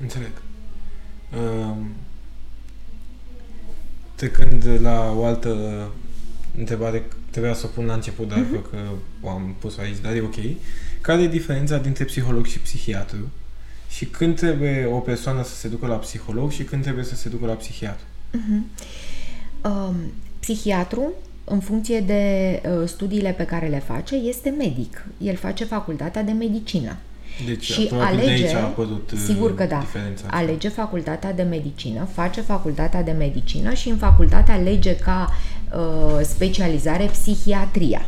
Înțeleg. 0.00 0.30
Um, 1.38 1.90
trecând 4.14 4.64
la 4.80 5.12
o 5.16 5.24
altă 5.24 5.56
întrebare 6.58 7.06
trebuia 7.30 7.54
să 7.54 7.66
o 7.66 7.68
pun 7.68 7.84
la 7.84 7.92
început, 7.92 8.28
dar 8.28 8.38
uh-huh. 8.38 8.70
că 8.70 8.76
o 9.20 9.28
am 9.28 9.54
pus 9.58 9.78
aici, 9.78 9.96
dar 10.02 10.14
e 10.14 10.20
ok. 10.20 10.36
Care 11.00 11.22
e 11.22 11.28
diferența 11.28 11.78
dintre 11.78 12.04
psiholog 12.04 12.46
și 12.46 12.58
psihiatru? 12.58 13.30
Și 13.88 14.04
când 14.04 14.36
trebuie 14.36 14.88
o 14.92 14.98
persoană 14.98 15.44
să 15.44 15.54
se 15.54 15.68
ducă 15.68 15.86
la 15.86 15.94
psiholog 15.94 16.50
și 16.50 16.62
când 16.62 16.82
trebuie 16.82 17.04
să 17.04 17.14
se 17.14 17.28
ducă 17.28 17.46
la 17.46 17.52
psihiatru? 17.52 18.04
Uh-huh. 18.36 18.86
Um, 19.64 19.96
psihiatru, 20.40 21.12
în 21.44 21.60
funcție 21.60 22.00
de 22.00 22.22
uh, 22.80 22.88
studiile 22.88 23.30
pe 23.30 23.44
care 23.44 23.66
le 23.66 23.82
face, 23.86 24.14
este 24.14 24.54
medic. 24.58 25.06
El 25.18 25.36
face 25.36 25.64
facultatea 25.64 26.22
de 26.22 26.32
medicină. 26.32 26.96
Deci, 27.46 27.64
și 27.64 27.88
alege, 27.92 28.04
alege, 28.04 28.24
de 28.24 28.30
aici 28.30 28.54
a 28.54 28.62
apărut 28.62 29.10
uh, 29.10 29.18
sigur 29.26 29.54
că 29.54 29.64
da, 29.64 29.78
diferența 29.78 30.24
asta. 30.24 30.36
alege 30.36 30.68
facultatea 30.68 31.32
de 31.32 31.42
medicină, 31.42 32.08
face 32.12 32.40
facultatea 32.40 33.02
de 33.02 33.10
medicină 33.10 33.74
și 33.74 33.88
în 33.88 33.96
facultate 33.96 34.52
alege 34.52 34.96
ca 34.96 35.28
uh, 35.28 35.57
specializare 36.22 37.04
psihiatria. 37.04 38.06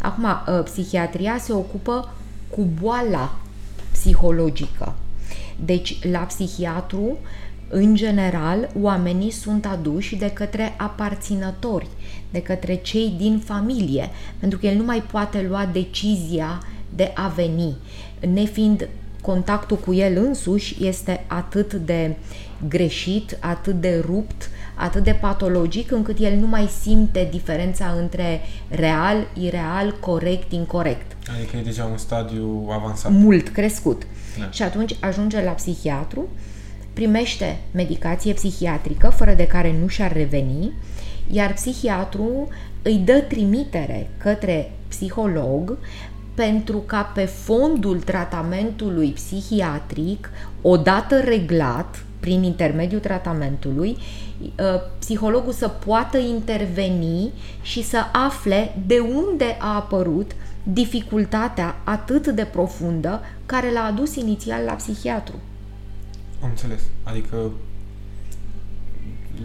Acum, 0.00 0.24
uh, 0.24 0.62
psihiatria 0.64 1.36
se 1.38 1.52
ocupă 1.52 2.14
cu 2.50 2.68
boala 2.80 3.38
psihologică. 3.92 4.94
Deci, 5.64 5.98
la 6.10 6.18
psihiatru, 6.18 7.18
în 7.68 7.94
general, 7.94 8.68
oamenii 8.80 9.30
sunt 9.30 9.66
aduși 9.66 10.16
de 10.16 10.30
către 10.30 10.74
aparținători, 10.76 11.86
de 12.30 12.42
către 12.42 12.74
cei 12.74 13.14
din 13.18 13.38
familie, 13.38 14.10
pentru 14.38 14.58
că 14.58 14.66
el 14.66 14.76
nu 14.76 14.84
mai 14.84 15.02
poate 15.02 15.46
lua 15.48 15.68
decizia 15.72 16.62
de 16.94 17.10
a 17.14 17.28
veni, 17.28 17.74
nefiind 18.32 18.88
contactul 19.22 19.76
cu 19.76 19.94
el 19.94 20.16
însuși 20.16 20.86
este 20.86 21.24
atât 21.26 21.72
de 21.74 22.16
greșit, 22.68 23.38
atât 23.40 23.80
de 23.80 24.02
rupt, 24.06 24.50
atât 24.76 25.04
de 25.04 25.12
patologic, 25.12 25.90
încât 25.90 26.18
el 26.18 26.38
nu 26.38 26.46
mai 26.46 26.68
simte 26.80 27.28
diferența 27.30 27.94
între 28.00 28.40
real, 28.68 29.16
ireal, 29.40 29.96
corect, 30.00 30.52
incorrect. 30.52 31.16
Adică 31.36 31.56
e 31.56 31.62
deja 31.62 31.84
un 31.84 31.96
stadiu 31.96 32.68
avansat. 32.70 33.12
Mult 33.12 33.48
crescut. 33.48 34.06
Da. 34.38 34.50
Și 34.50 34.62
atunci 34.62 34.96
ajunge 35.00 35.42
la 35.42 35.50
psihiatru, 35.50 36.28
primește 36.92 37.58
medicație 37.70 38.32
psihiatrică, 38.32 39.08
fără 39.08 39.32
de 39.32 39.46
care 39.46 39.76
nu 39.80 39.86
și-ar 39.86 40.12
reveni, 40.12 40.72
iar 41.30 41.52
psihiatru 41.52 42.48
îi 42.82 42.96
dă 42.96 43.20
trimitere 43.28 44.10
către 44.18 44.72
psiholog 44.88 45.78
pentru 46.34 46.78
ca 46.78 47.02
pe 47.02 47.24
fondul 47.24 48.00
tratamentului 48.00 49.08
psihiatric, 49.08 50.30
odată 50.62 51.20
reglat 51.20 52.04
prin 52.26 52.42
intermediul 52.42 53.00
tratamentului, 53.00 53.96
ă, 54.58 54.80
psihologul 54.98 55.52
să 55.52 55.68
poată 55.68 56.18
interveni 56.18 57.32
și 57.62 57.82
să 57.82 57.98
afle 58.12 58.74
de 58.86 58.98
unde 58.98 59.56
a 59.58 59.74
apărut 59.74 60.30
dificultatea 60.62 61.76
atât 61.84 62.26
de 62.26 62.44
profundă 62.44 63.20
care 63.46 63.72
l-a 63.72 63.84
adus 63.84 64.14
inițial 64.14 64.64
la 64.64 64.72
psihiatru. 64.72 65.34
Am 66.42 66.48
înțeles. 66.48 66.80
Adică 67.02 67.36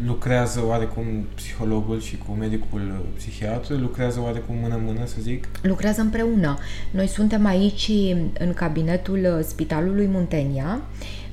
lucrează 0.06 0.64
oarecum 0.68 1.06
psihologul 1.36 2.02
și 2.02 2.18
cu 2.18 2.32
medicul 2.32 3.06
psihiatru, 3.16 3.76
lucrează 3.76 4.22
oarecum 4.24 4.56
mână-mână, 4.62 5.06
să 5.06 5.16
zic? 5.20 5.48
Lucrează 5.62 6.02
împreună. 6.02 6.58
Noi 6.92 7.08
suntem 7.08 7.46
aici 7.46 7.92
în 8.40 8.54
cabinetul 8.54 9.44
Spitalului 9.48 10.08
Muntenia, 10.08 10.82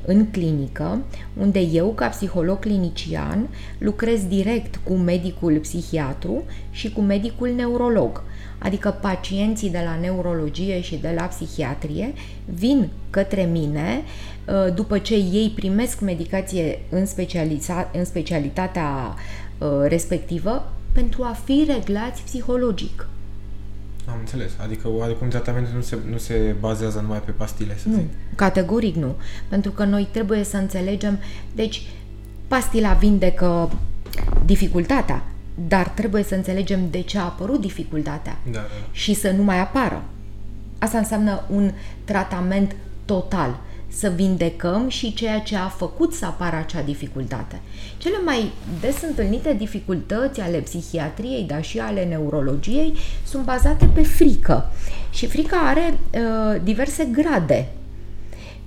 în 0.08 0.26
clinică, 0.30 1.04
unde 1.40 1.60
eu, 1.60 1.88
ca 1.88 2.06
psiholog 2.06 2.58
clinician, 2.58 3.48
lucrez 3.78 4.24
direct 4.24 4.80
cu 4.82 4.92
medicul 4.92 5.58
psihiatru 5.58 6.42
și 6.70 6.92
cu 6.92 7.00
medicul 7.00 7.48
neurolog. 7.56 8.22
Adică 8.58 8.90
pacienții 9.00 9.70
de 9.70 9.82
la 9.84 9.98
neurologie 10.00 10.80
și 10.80 10.96
de 10.96 11.12
la 11.16 11.22
psihiatrie 11.22 12.12
vin 12.44 12.88
către 13.10 13.42
mine 13.42 14.02
uh, 14.46 14.74
după 14.74 14.98
ce 14.98 15.14
ei 15.14 15.52
primesc 15.54 16.00
medicație 16.00 16.78
în, 16.90 17.06
specializa- 17.06 17.90
în 17.92 18.04
specialitatea 18.04 19.14
uh, 19.58 19.68
respectivă 19.88 20.72
pentru 20.92 21.22
a 21.22 21.36
fi 21.44 21.64
reglați 21.66 22.22
psihologic. 22.22 23.06
Am 24.10 24.16
înțeles. 24.18 24.50
Adică 24.62 24.88
oarecum 24.88 25.28
tratamentul 25.28 25.72
nu 25.74 25.80
se, 25.80 25.98
nu 26.10 26.16
se 26.18 26.54
bazează 26.60 27.00
numai 27.00 27.20
pe 27.22 27.30
pastile, 27.30 27.76
să 27.78 27.88
Nu, 27.88 27.94
zic. 27.94 28.04
categoric 28.34 28.94
nu. 28.94 29.14
Pentru 29.48 29.70
că 29.70 29.84
noi 29.84 30.08
trebuie 30.10 30.44
să 30.44 30.56
înțelegem, 30.56 31.18
deci 31.54 31.86
pastila 32.48 32.92
vindecă 32.92 33.70
dificultatea, 34.44 35.22
dar 35.68 35.88
trebuie 35.88 36.22
să 36.22 36.34
înțelegem 36.34 36.80
de 36.90 37.00
ce 37.00 37.18
a 37.18 37.22
apărut 37.24 37.60
dificultatea 37.60 38.38
Da, 38.50 38.50
da. 38.58 38.60
și 38.92 39.14
să 39.14 39.30
nu 39.30 39.42
mai 39.42 39.60
apară. 39.60 40.02
Asta 40.78 40.98
înseamnă 40.98 41.42
un 41.50 41.72
tratament 42.04 42.76
total, 43.04 43.60
să 43.88 44.08
vindecăm 44.08 44.88
și 44.88 45.14
ceea 45.14 45.40
ce 45.40 45.56
a 45.56 45.68
făcut 45.68 46.14
să 46.14 46.24
apară 46.24 46.56
acea 46.56 46.82
dificultate. 46.82 47.60
Cele 47.98 48.16
mai 48.24 48.52
des 48.80 49.02
întâlnite 49.02 49.54
dificultăți 49.58 50.40
ale 50.40 50.58
psihiatriei, 50.58 51.44
dar 51.44 51.64
și 51.64 51.78
ale 51.78 52.04
neurologiei, 52.04 52.94
sunt 53.26 53.44
bazate 53.44 53.90
pe 53.94 54.02
frică. 54.02 54.70
Și 55.10 55.26
frica 55.26 55.56
are 55.56 55.98
uh, 56.14 56.60
diverse 56.62 57.04
grade. 57.12 57.68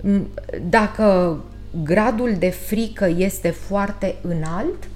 Mm, 0.01 0.27
Dacă 0.69 1.37
gradul 1.83 2.35
de 2.39 2.49
frică 2.49 3.13
este 3.17 3.49
foarte 3.49 4.15
înalt, 4.21 4.87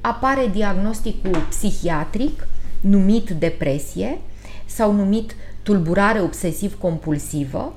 apare 0.00 0.50
diagnosticul 0.52 1.46
psihiatric 1.48 2.46
numit 2.80 3.30
depresie 3.30 4.18
sau 4.66 4.92
numit 4.92 5.34
tulburare 5.62 6.20
obsesiv-compulsivă. 6.20 7.72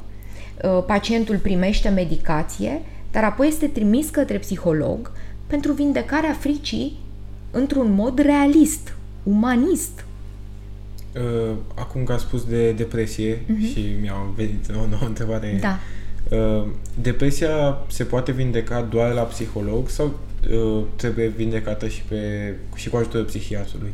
Uh, 0.64 0.84
Pacientul 0.88 1.38
primește 1.38 1.90
medicație, 1.90 2.82
dar 3.12 3.24
apoi 3.24 3.48
este 3.48 3.68
trimis 3.68 4.10
către 4.10 4.38
psiholog 4.38 5.12
pentru 5.48 5.72
vindecarea 5.72 6.34
fricii 6.34 6.98
într-un 7.52 7.94
mod 7.94 8.20
realist, 8.20 8.96
umanist. 9.24 10.06
Uh, 11.16 11.56
Acum 11.76 12.04
că 12.04 12.14
a 12.14 12.18
spus 12.18 12.44
de 12.44 12.72
depresie 12.72 13.42
și 13.72 13.96
mi-a 14.02 14.16
venit 14.36 14.70
o 14.70 14.88
nouă 14.90 15.04
întrebare. 15.14 15.52
Mhm. 15.52 15.62
Da. 15.62 15.80
Uh, 16.38 16.68
Depresia 17.02 17.78
se 17.88 18.04
poate 18.04 18.32
vindeca 18.32 18.82
doar 18.82 19.14
la 19.14 19.22
psiholog 19.22 19.90
sau 19.90 20.20
uh, 20.52 20.84
trebuie 20.96 21.28
vindecată 21.28 21.88
și, 21.88 22.02
pe, 22.02 22.54
și 22.76 22.90
cu 22.90 22.98
ajutorul 22.98 23.26
psihiatrului? 23.26 23.94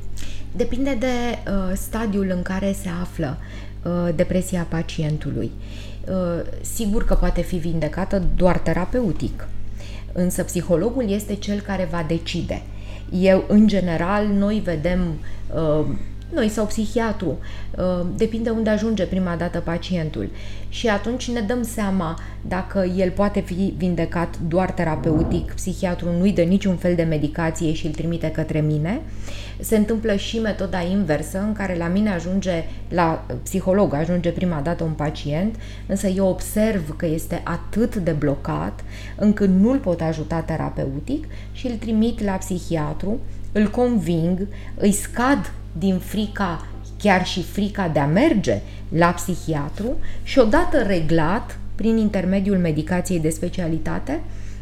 Depinde 0.56 0.97
de 1.00 1.06
uh, 1.06 1.71
stadiul 1.76 2.32
în 2.36 2.41
care 2.41 2.76
se 2.82 2.89
află 3.02 3.38
uh, 3.84 4.10
depresia 4.15 4.67
pacientului. 4.69 5.52
Uh, 5.58 5.90
sigur 6.62 7.06
că 7.06 7.14
poate 7.14 7.42
fi 7.42 7.56
vindecată 7.56 8.24
doar 8.36 8.58
terapeutic, 8.58 9.48
însă 10.12 10.44
psihologul 10.44 11.10
este 11.10 11.36
cel 11.36 11.60
care 11.60 11.88
va 11.92 12.06
decide. 12.08 12.62
Eu, 13.12 13.44
în 13.48 13.68
general, 13.68 14.28
noi 14.28 14.62
vedem, 14.64 15.00
uh, 15.56 15.86
noi 16.34 16.50
sau 16.50 16.65
psihiatru, 16.65 17.38
uh, 17.78 18.06
depinde 18.15 18.50
unde 18.50 18.70
ajunge 18.70 19.04
prima 19.04 19.36
dată 19.36 19.60
pacientul 19.60 20.30
și 20.70 20.88
atunci 20.88 21.32
ne 21.32 21.41
dăm 21.41 21.63
seama 21.63 22.20
dacă 22.48 22.86
el 22.98 23.10
poate 23.10 23.39
fi 23.39 23.74
vindecat 23.78 24.36
doar 24.48 24.72
terapeutic, 24.72 25.52
psihiatru 25.52 26.12
nu-i 26.17 26.32
dă 26.34 26.41
niciun 26.41 26.76
fel 26.76 26.96
de 26.96 27.04
medicație 27.04 27.74
și 27.74 27.86
îl 27.86 27.91
trimite 27.91 28.32
către 28.32 28.60
mine. 28.60 29.02
Se 29.60 29.78
întâmplă 29.78 30.15
și 30.15 30.39
metoda 30.39 30.82
inversă 30.82 31.39
în 31.39 31.54
care 31.54 31.78
la 31.78 31.88
mine 31.88 32.10
ajunge, 32.10 32.63
la 32.89 33.26
psiholog 33.44 33.94
ajunge 33.94 34.30
prima 34.30 34.60
dată 34.60 34.84
un 34.84 34.91
pacient, 34.91 35.56
însă 35.86 36.08
eu 36.08 36.28
observ 36.28 36.96
că 36.96 37.06
este 37.06 37.41
atât 37.44 37.96
de 37.96 38.12
blocat 38.12 38.84
încât 39.15 39.50
nu-l 39.50 39.78
pot 39.78 40.02
ajuta 40.02 40.39
terapeutic 40.39 41.28
și 41.52 41.67
îl 41.67 41.74
trimit 41.74 42.24
la 42.24 42.34
psihiatru, 42.34 43.20
îl 43.52 43.70
conving, 43.70 44.48
îi 44.76 44.91
scad 44.91 45.52
din 45.71 45.97
frica, 45.99 46.67
chiar 46.97 47.25
și 47.25 47.43
frica 47.43 47.88
de 47.88 47.99
a 47.99 48.05
merge 48.05 48.62
la 48.89 49.07
psihiatru 49.07 49.97
și 50.23 50.39
odată 50.39 50.77
reglat, 50.77 51.60
prin 51.75 51.97
intermediul 51.97 52.57
medicației 52.57 53.19
de 53.19 53.29
specialitate, 53.29 54.19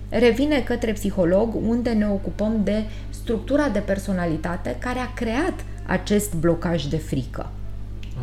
revine 0.10 0.60
către 0.60 0.92
psiholog 0.92 1.56
unde 1.68 1.90
ne 1.90 2.08
ocupăm 2.08 2.62
de 2.64 2.84
structura 3.10 3.70
de 3.70 3.80
personalitate 3.80 4.76
care 4.80 5.00
a 5.00 5.14
creat 5.14 5.66
acest 5.86 6.34
blocaj 6.34 6.86
de 6.86 6.98
frică. 6.98 7.50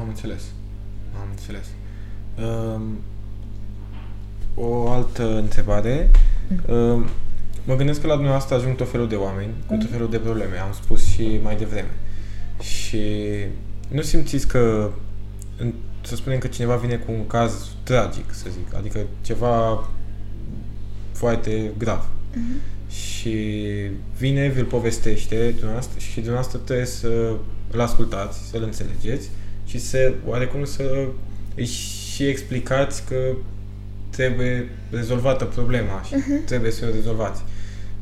Am 0.00 0.08
înțeles. 0.08 0.42
Am 1.20 1.28
înțeles. 1.30 1.66
Um, 2.74 2.98
o 4.54 4.90
altă 4.90 5.36
întrebare. 5.36 6.10
Um, 6.68 7.06
mă 7.64 7.76
gândesc 7.76 8.00
că 8.00 8.06
la 8.06 8.12
dumneavoastră 8.12 8.54
ajung 8.54 8.76
tot 8.76 8.90
felul 8.90 9.08
de 9.08 9.14
oameni 9.14 9.50
cu 9.66 9.74
tot 9.74 9.90
felul 9.90 10.10
de 10.10 10.18
probleme. 10.18 10.56
Am 10.56 10.72
spus 10.72 11.06
și 11.06 11.40
mai 11.42 11.56
devreme. 11.56 11.90
Și 12.96 13.46
nu 13.88 14.02
simțiți 14.02 14.48
că, 14.48 14.90
în, 15.58 15.72
să 16.02 16.16
spunem 16.16 16.38
că 16.38 16.46
cineva 16.46 16.76
vine 16.76 16.96
cu 16.96 17.12
un 17.12 17.26
caz 17.26 17.68
tragic, 17.82 18.24
să 18.32 18.46
zic, 18.50 18.74
adică 18.74 19.00
ceva 19.22 19.88
foarte 21.12 21.70
grav. 21.78 22.08
Și 22.88 23.36
vine, 24.18 24.48
vi-l 24.48 24.64
povestește 24.64 25.50
dumneavoastră 25.50 25.98
și 25.98 26.14
dumneavoastră 26.14 26.58
trebuie 26.58 26.86
să 26.86 27.36
îl 27.70 27.80
ascultați, 27.80 28.48
să-l 28.50 28.62
înțelegeți 28.62 29.28
și 29.66 29.78
să, 29.78 30.14
oarecum 30.26 30.64
să 30.64 31.06
îi 31.54 31.64
și 31.64 32.24
explicați 32.24 33.04
că 33.04 33.16
trebuie 34.10 34.68
rezolvată 34.90 35.44
problema 35.44 36.02
și 36.02 36.14
uh-huh. 36.14 36.46
trebuie 36.46 36.70
să 36.70 36.84
o 36.88 36.94
rezolvați. 36.94 37.42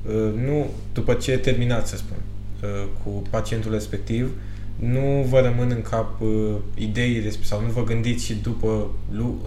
Uh, 0.06 0.32
nu 0.44 0.70
după 0.92 1.14
ce 1.14 1.38
terminați, 1.38 1.90
să 1.90 1.96
spun, 1.96 2.16
uh, 2.62 2.88
cu 3.02 3.22
pacientul 3.30 3.72
respectiv, 3.72 4.30
nu 4.76 5.26
vă 5.28 5.40
rămân 5.40 5.70
în 5.70 5.82
cap 5.82 6.20
uh, 6.20 6.54
idei 6.74 7.32
sau 7.42 7.60
nu 7.60 7.70
vă 7.70 7.84
gândiți 7.84 8.24
și 8.24 8.34
după, 8.34 8.90
lu- 9.10 9.42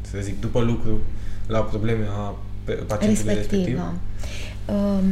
să 0.00 0.18
zic, 0.20 0.40
după 0.40 0.60
lucru 0.60 1.00
la 1.46 1.58
probleme 1.58 2.06
a 2.10 2.34
pacientului 2.86 3.34
respectiv. 3.34 3.66
respectiv. 3.66 3.78
Um... 4.66 5.04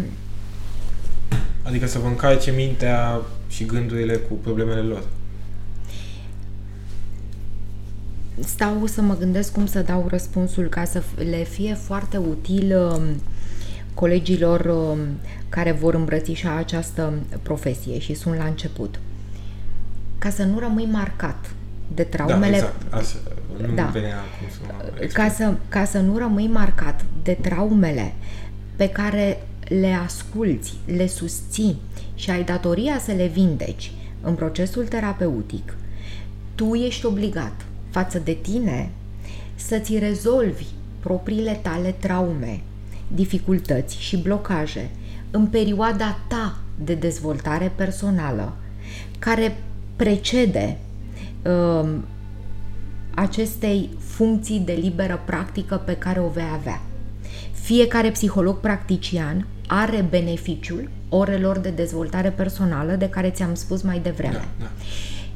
Adică 1.62 1.86
să 1.86 1.98
vă 1.98 2.06
încalce 2.06 2.50
mintea 2.50 3.20
și 3.48 3.64
gândurile 3.64 4.16
cu 4.16 4.34
problemele 4.34 4.80
lor. 4.80 5.04
Stau 8.38 8.86
să 8.86 9.00
mă 9.00 9.16
gândesc 9.16 9.52
cum 9.52 9.66
să 9.66 9.82
dau 9.82 10.06
răspunsul 10.08 10.68
ca 10.68 10.84
să 10.84 11.02
le 11.30 11.42
fie 11.42 11.74
foarte 11.74 12.16
util 12.16 12.76
um, 12.76 13.02
colegilor 13.94 14.60
um, 14.60 14.98
care 15.48 15.72
vor 15.72 15.94
îmbrățișa 15.94 16.54
această 16.54 17.12
profesie 17.42 17.98
și 17.98 18.14
sunt 18.14 18.36
la 18.36 18.44
început. 18.44 18.98
Ca 20.20 20.30
să 20.30 20.42
nu 20.42 20.58
rămâi 20.58 20.88
marcat 20.90 21.50
de 21.94 22.02
traumele... 22.02 22.50
Da, 22.50 22.56
exact. 22.56 22.92
Așa, 22.92 23.16
nu 23.66 23.74
da. 23.74 23.84
venea 23.84 24.16
acum 24.16 24.48
să 24.98 25.06
ca 25.12 25.28
să, 25.28 25.54
ca 25.68 25.84
să 25.84 25.98
nu 25.98 26.18
rămâi 26.18 26.46
marcat 26.46 27.04
de 27.22 27.38
traumele 27.40 28.12
pe 28.76 28.88
care 28.88 29.42
le 29.68 29.92
asculți, 30.04 30.74
le 30.84 31.06
susții 31.06 31.80
și 32.14 32.30
ai 32.30 32.44
datoria 32.44 32.98
să 32.98 33.12
le 33.12 33.26
vindeci 33.26 33.92
în 34.20 34.34
procesul 34.34 34.86
terapeutic, 34.86 35.76
tu 36.54 36.74
ești 36.74 37.06
obligat 37.06 37.52
față 37.90 38.18
de 38.18 38.32
tine 38.32 38.90
să-ți 39.54 39.98
rezolvi 39.98 40.66
propriile 41.00 41.58
tale 41.62 41.94
traume, 41.98 42.60
dificultăți 43.08 44.00
și 44.00 44.16
blocaje 44.16 44.90
în 45.30 45.46
perioada 45.46 46.18
ta 46.28 46.58
de 46.84 46.94
dezvoltare 46.94 47.72
personală, 47.74 48.56
care 49.18 49.56
precede 50.00 50.76
uh, 51.42 51.88
acestei 53.14 53.90
funcții 53.98 54.58
de 54.58 54.72
liberă 54.72 55.20
practică 55.24 55.82
pe 55.84 55.96
care 55.96 56.20
o 56.20 56.28
vei 56.28 56.48
avea. 56.52 56.80
Fiecare 57.52 58.10
psiholog 58.10 58.60
practician 58.60 59.46
are 59.66 60.06
beneficiul 60.10 60.90
orelor 61.08 61.58
de 61.58 61.70
dezvoltare 61.70 62.30
personală 62.30 62.92
de 62.92 63.08
care 63.08 63.30
ți-am 63.30 63.54
spus 63.54 63.82
mai 63.82 63.98
devreme. 63.98 64.44
Da, 64.58 64.70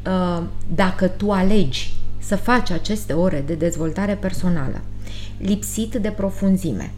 da. 0.02 0.36
Uh, 0.36 0.42
dacă 0.74 1.06
tu 1.06 1.30
alegi 1.30 1.94
să 2.18 2.36
faci 2.36 2.70
aceste 2.70 3.12
ore 3.12 3.42
de 3.46 3.54
dezvoltare 3.54 4.14
personală 4.14 4.80
lipsit 5.38 5.94
de 5.94 6.08
profunzime 6.08 6.92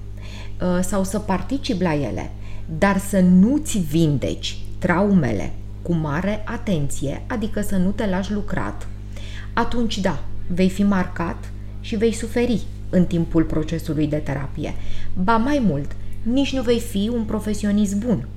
uh, 0.61 0.79
sau 0.83 1.05
să 1.05 1.19
participi 1.19 1.83
la 1.83 1.95
ele, 1.95 2.31
dar 2.79 2.99
să 2.99 3.21
nu-ți 3.21 3.79
vindeci 3.79 4.59
traumele 4.79 5.53
cu 5.87 5.95
mare 5.95 6.43
atenție, 6.45 7.23
adică 7.27 7.61
să 7.61 7.77
nu 7.77 7.91
te 7.91 8.07
lași 8.07 8.33
lucrat, 8.33 8.89
atunci 9.53 9.99
da, 9.99 10.25
vei 10.47 10.69
fi 10.69 10.83
marcat 10.83 11.51
și 11.81 11.97
vei 11.97 12.13
suferi 12.13 12.63
în 12.91 13.05
timpul 13.05 13.43
procesului 13.43 14.07
de 14.07 14.17
terapie. 14.17 14.75
Ba 15.23 15.37
mai 15.37 15.63
mult, 15.67 15.97
nici 16.23 16.53
nu 16.53 16.63
vei 16.63 16.81
fi 16.81 17.11
un 17.15 17.23
profesionist 17.25 17.97
bun, 17.97 18.29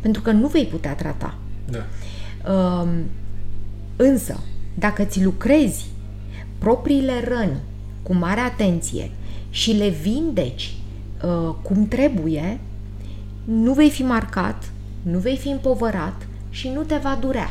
pentru 0.00 0.22
că 0.22 0.30
nu 0.30 0.46
vei 0.46 0.64
putea 0.64 0.94
trata. 0.94 1.38
Da. 1.70 1.86
Uh, 2.52 2.88
însă, 3.96 4.40
dacă 4.74 5.02
ți 5.02 5.22
lucrezi 5.22 5.86
propriile 6.58 7.24
răni 7.28 7.58
cu 8.02 8.14
mare 8.14 8.40
atenție 8.40 9.10
și 9.50 9.72
le 9.72 9.88
vindeci 9.88 10.74
uh, 11.24 11.54
cum 11.62 11.88
trebuie, 11.88 12.60
nu 13.44 13.72
vei 13.72 13.90
fi 13.90 14.02
marcat, 14.02 14.72
nu 15.02 15.18
vei 15.18 15.36
fi 15.36 15.48
împovărat 15.48 16.28
și 16.50 16.68
nu 16.68 16.82
te 16.82 16.96
va 16.96 17.18
durea. 17.20 17.50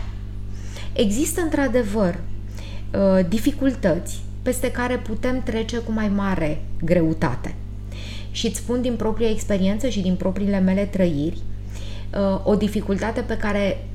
Există 0.94 1.42
într-adevăr 1.42 2.20
uh, 2.94 3.26
dificultăți 3.28 4.22
peste 4.42 4.72
care 4.72 4.98
putem 4.98 5.42
trece 5.44 5.78
cu 5.78 5.92
mai 5.92 6.08
mare 6.08 6.62
greutate. 6.84 7.56
Și 8.32 8.48
îți 8.48 8.58
spun 8.58 8.82
din 8.82 8.96
propria 8.96 9.30
experiență 9.30 9.88
și 9.88 10.02
din 10.02 10.16
propriile 10.16 10.60
mele 10.60 10.86
trăiri, 10.86 11.38
uh, 12.14 12.42
o 12.44 12.56
dificultate 12.56 13.22
pe 13.22 13.38
care 13.38 13.88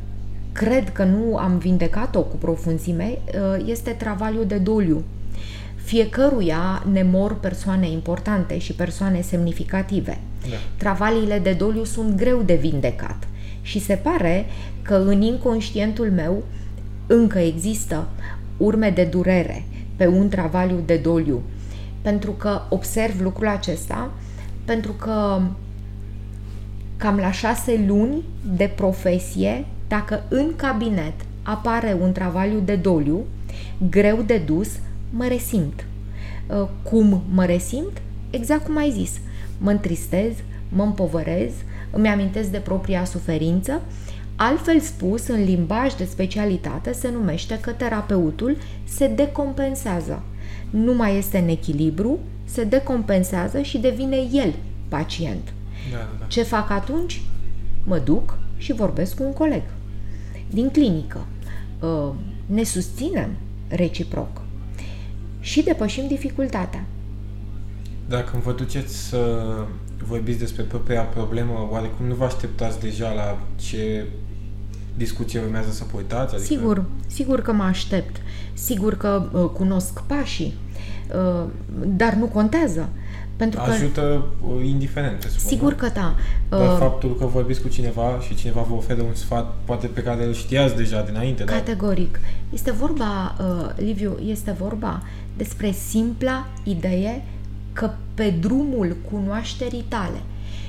cred 0.52 0.92
că 0.92 1.04
nu 1.04 1.36
am 1.36 1.58
vindecat-o 1.58 2.22
cu 2.22 2.36
profunzime, 2.36 3.18
uh, 3.26 3.64
este 3.66 3.90
travaliul 3.90 4.46
de 4.46 4.56
doliu. 4.56 5.04
Fiecăruia 5.74 6.84
ne 6.92 7.02
mor 7.02 7.40
persoane 7.40 7.90
importante 7.90 8.58
și 8.58 8.72
persoane 8.72 9.20
semnificative. 9.20 10.18
Da. 10.40 10.56
Travaliile 10.76 11.38
de 11.38 11.52
doliu 11.52 11.84
sunt 11.84 12.16
greu 12.16 12.42
de 12.42 12.54
vindecat 12.54 13.28
și 13.64 13.80
se 13.80 13.94
pare 13.94 14.46
că 14.82 14.94
în 14.94 15.22
inconștientul 15.22 16.10
meu 16.10 16.42
încă 17.06 17.38
există 17.38 18.08
urme 18.56 18.90
de 18.90 19.04
durere 19.04 19.64
pe 19.96 20.06
un 20.06 20.28
travaliu 20.28 20.82
de 20.86 20.96
doliu. 20.96 21.42
Pentru 22.02 22.30
că 22.30 22.60
observ 22.68 23.20
lucrul 23.20 23.48
acesta, 23.48 24.10
pentru 24.64 24.92
că 24.92 25.40
cam 26.96 27.16
la 27.16 27.32
șase 27.32 27.84
luni 27.86 28.24
de 28.56 28.72
profesie 28.76 29.64
dacă 29.88 30.22
în 30.28 30.52
cabinet 30.56 31.14
apare 31.42 31.96
un 32.00 32.12
travaliu 32.12 32.60
de 32.64 32.76
doliu, 32.76 33.24
greu 33.90 34.22
de 34.22 34.38
dus, 34.38 34.68
mă 35.10 35.26
resimt. 35.26 35.86
Uh, 36.46 36.68
cum 36.82 37.22
mă 37.34 37.44
resimt? 37.44 38.02
Exact 38.30 38.64
cum 38.64 38.76
ai 38.76 38.90
zis. 38.90 39.20
Mă 39.58 39.70
întristez, 39.70 40.32
mă 40.68 40.82
împovărez, 40.82 41.52
îmi 41.94 42.08
amintesc 42.08 42.48
de 42.48 42.58
propria 42.58 43.04
suferință. 43.04 43.82
Altfel 44.36 44.80
spus, 44.80 45.26
în 45.26 45.44
limbaj 45.44 45.94
de 45.94 46.04
specialitate 46.04 46.92
se 46.92 47.10
numește 47.10 47.58
că 47.60 47.70
terapeutul 47.70 48.56
se 48.84 49.06
decompensează. 49.06 50.22
Nu 50.70 50.94
mai 50.94 51.16
este 51.16 51.38
în 51.38 51.48
echilibru, 51.48 52.18
se 52.44 52.64
decompensează 52.64 53.60
și 53.60 53.78
devine 53.78 54.16
el 54.16 54.54
pacient. 54.88 55.52
Da, 55.90 55.96
da, 55.96 56.08
da. 56.18 56.24
Ce 56.24 56.42
fac 56.42 56.70
atunci? 56.70 57.22
Mă 57.84 57.98
duc 57.98 58.38
și 58.56 58.72
vorbesc 58.72 59.16
cu 59.16 59.22
un 59.22 59.32
coleg 59.32 59.62
din 60.50 60.70
clinică. 60.70 61.26
Uh, 61.80 62.14
ne 62.46 62.62
susținem 62.62 63.30
reciproc 63.68 64.42
și 65.40 65.62
depășim 65.62 66.06
dificultatea. 66.06 66.84
Dacă 68.08 68.40
vă 68.44 68.52
duceți 68.52 69.08
să 69.08 69.44
vorbiți 70.08 70.38
despre 70.38 70.62
propria 70.62 71.02
problemă, 71.02 71.68
oarecum 71.70 72.06
nu 72.06 72.14
vă 72.14 72.24
așteptați 72.24 72.80
deja 72.80 73.12
la 73.12 73.38
ce 73.56 74.06
discuție 74.96 75.40
urmează 75.40 75.70
să 75.70 75.84
purtați? 75.84 76.34
Adică... 76.34 76.48
Sigur, 76.54 76.84
sigur 77.06 77.40
că 77.40 77.52
mă 77.52 77.62
aștept. 77.62 78.16
Sigur 78.52 78.96
că 78.96 79.28
uh, 79.32 79.44
cunosc 79.44 80.00
pașii, 80.00 80.54
uh, 81.14 81.48
dar 81.86 82.14
nu 82.14 82.26
contează. 82.26 82.88
Pentru 83.36 83.60
că 83.64 83.70
Ajută 83.70 84.24
uh, 84.40 84.66
indiferent, 84.66 85.22
spun, 85.22 85.50
Sigur 85.50 85.74
că 85.74 85.88
da. 85.94 86.14
Dar 86.48 86.60
uh, 86.60 86.76
faptul 86.78 87.16
că 87.16 87.26
vorbiți 87.26 87.60
cu 87.60 87.68
cineva 87.68 88.18
și 88.26 88.34
cineva 88.34 88.60
vă 88.60 88.74
oferă 88.74 89.02
un 89.02 89.14
sfat, 89.14 89.54
poate 89.64 89.86
pe 89.86 90.02
care 90.02 90.24
îl 90.24 90.32
știați 90.32 90.76
deja 90.76 91.02
dinainte. 91.02 91.44
Categoric. 91.44 92.12
Da? 92.12 92.28
Este 92.52 92.70
vorba, 92.70 93.36
uh, 93.40 93.70
Liviu, 93.76 94.18
este 94.26 94.56
vorba 94.58 95.02
despre 95.36 95.70
simpla 95.70 96.46
idee 96.64 97.24
că 97.74 97.90
pe 98.14 98.34
drumul 98.40 98.96
cunoașterii 99.10 99.84
tale 99.88 100.22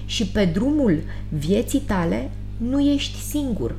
și 0.05 0.27
pe 0.27 0.45
drumul 0.45 1.01
vieții 1.29 1.79
tale 1.79 2.31
nu 2.57 2.79
ești 2.79 3.19
singur. 3.19 3.75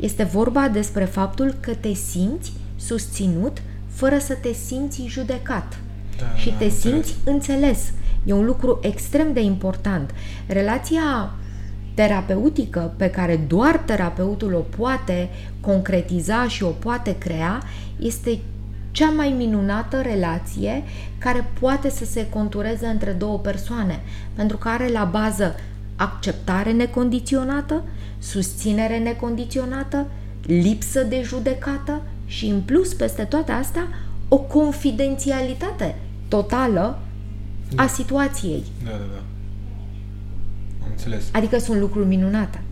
Este 0.00 0.22
vorba 0.22 0.68
despre 0.68 1.04
faptul 1.04 1.54
că 1.60 1.74
te 1.74 1.92
simți 1.92 2.52
susținut 2.76 3.62
fără 3.86 4.18
să 4.18 4.34
te 4.34 4.52
simți 4.52 5.04
judecat 5.06 5.78
da, 6.18 6.36
și 6.36 6.54
te 6.58 6.68
simți 6.68 7.16
înțeles. 7.24 7.92
E 8.24 8.32
un 8.32 8.44
lucru 8.44 8.78
extrem 8.82 9.32
de 9.32 9.40
important. 9.40 10.10
Relația 10.46 11.32
terapeutică 11.94 12.94
pe 12.96 13.10
care 13.10 13.36
doar 13.36 13.76
terapeutul 13.76 14.54
o 14.54 14.64
poate 14.76 15.28
concretiza 15.60 16.48
și 16.48 16.62
o 16.62 16.68
poate 16.68 17.18
crea 17.18 17.62
este 17.98 18.38
cea 18.90 19.10
mai 19.10 19.34
minunată 19.36 20.00
relație 20.00 20.82
care 21.18 21.50
poate 21.60 21.90
să 21.90 22.04
se 22.04 22.28
contureze 22.28 22.86
între 22.86 23.10
două 23.10 23.38
persoane, 23.38 24.00
pentru 24.34 24.56
că 24.56 24.68
are 24.68 24.88
la 24.88 25.04
bază 25.04 25.54
acceptare 25.96 26.72
necondiționată, 26.72 27.82
susținere 28.18 28.98
necondiționată, 28.98 30.06
lipsă 30.46 31.02
de 31.02 31.22
judecată 31.24 32.02
și, 32.26 32.46
în 32.46 32.60
plus, 32.60 32.94
peste 32.94 33.22
toate 33.22 33.52
astea, 33.52 33.88
o 34.28 34.38
confidențialitate 34.38 35.94
totală 36.28 36.98
a 37.76 37.86
situației. 37.86 38.62
Da, 38.84 38.90
da, 38.90 38.96
da. 38.96 39.22
Am 40.82 40.88
înțeles. 40.90 41.24
Adică 41.32 41.58
sunt 41.58 41.80
lucruri 41.80 42.06
minunate. 42.06 42.62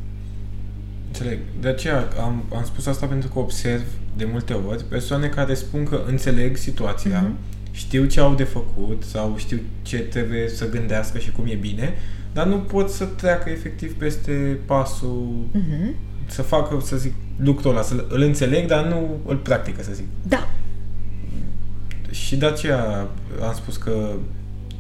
Înțeleg. 1.19 1.39
De 1.61 1.69
aceea 1.69 2.09
am, 2.21 2.45
am 2.55 2.64
spus 2.64 2.87
asta 2.87 3.07
pentru 3.07 3.29
că 3.29 3.39
observ 3.39 3.83
de 4.17 4.29
multe 4.31 4.53
ori 4.53 4.85
persoane 4.85 5.27
care 5.27 5.55
spun 5.55 5.85
că 5.85 6.03
înțeleg 6.07 6.57
situația, 6.57 7.25
uh-huh. 7.25 7.71
știu 7.71 8.05
ce 8.05 8.21
au 8.21 8.35
de 8.35 8.45
făcut 8.45 9.03
sau 9.03 9.35
știu 9.37 9.61
ce 9.83 9.99
trebuie 9.99 10.49
să 10.49 10.69
gândească 10.69 11.19
și 11.19 11.33
cum 11.33 11.45
e 11.47 11.55
bine, 11.55 11.95
dar 12.33 12.47
nu 12.47 12.57
pot 12.57 12.91
să 12.91 13.05
treacă 13.05 13.51
efectiv 13.51 13.95
peste 13.95 14.59
pasul, 14.67 15.45
uh-huh. 15.55 15.95
să 16.27 16.43
facă, 16.43 16.81
să 16.85 16.97
zic, 16.97 17.12
lucrul 17.37 17.71
ăla, 17.71 17.83
să 17.83 18.07
îl 18.09 18.21
înțeleg, 18.21 18.67
dar 18.67 18.87
nu 18.87 19.21
îl 19.27 19.37
practică, 19.37 19.83
să 19.83 19.91
zic. 19.93 20.07
Da. 20.23 20.49
Și 22.11 22.37
de 22.37 22.47
aceea 22.47 23.09
am 23.43 23.55
spus 23.55 23.77
că 23.77 24.12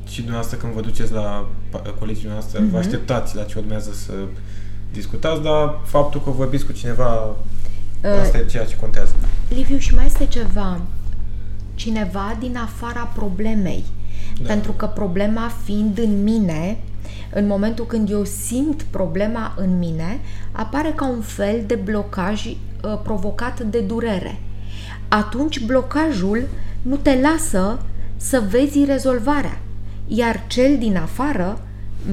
și 0.08 0.16
dumneavoastră 0.16 0.58
când 0.58 0.72
vă 0.72 0.80
duceți 0.80 1.12
la 1.12 1.48
colegii 1.98 2.28
noastre, 2.28 2.58
uh-huh. 2.58 2.62
vă 2.62 2.66
mhm. 2.66 2.76
așteptați 2.76 3.36
la 3.36 3.42
ce 3.42 3.58
urmează 3.58 3.92
să 3.92 4.12
discutați, 4.96 5.42
dar 5.42 5.80
faptul 5.84 6.22
că 6.22 6.30
vorbiți 6.30 6.66
cu 6.66 6.72
cineva, 6.72 7.24
uh, 7.24 8.20
asta 8.20 8.38
e 8.38 8.44
ceea 8.44 8.64
ce 8.64 8.76
contează. 8.76 9.14
Liviu, 9.48 9.78
și 9.78 9.94
mai 9.94 10.06
este 10.06 10.26
ceva. 10.26 10.80
Cineva 11.74 12.36
din 12.38 12.56
afara 12.56 13.10
problemei. 13.14 13.84
Da. 14.40 14.46
Pentru 14.46 14.72
că 14.72 14.86
problema 14.86 15.50
fiind 15.64 15.98
în 15.98 16.22
mine, 16.22 16.78
în 17.34 17.46
momentul 17.46 17.86
când 17.86 18.10
eu 18.10 18.24
simt 18.24 18.82
problema 18.82 19.54
în 19.56 19.78
mine, 19.78 20.20
apare 20.52 20.92
ca 20.94 21.08
un 21.08 21.20
fel 21.20 21.62
de 21.66 21.74
blocaj 21.74 22.46
uh, 22.46 22.56
provocat 23.02 23.60
de 23.60 23.80
durere. 23.80 24.40
Atunci 25.08 25.60
blocajul 25.60 26.48
nu 26.82 26.96
te 26.96 27.20
lasă 27.20 27.78
să 28.16 28.42
vezi 28.50 28.84
rezolvarea, 28.84 29.58
iar 30.06 30.44
cel 30.46 30.78
din 30.78 30.96
afară 30.96 31.60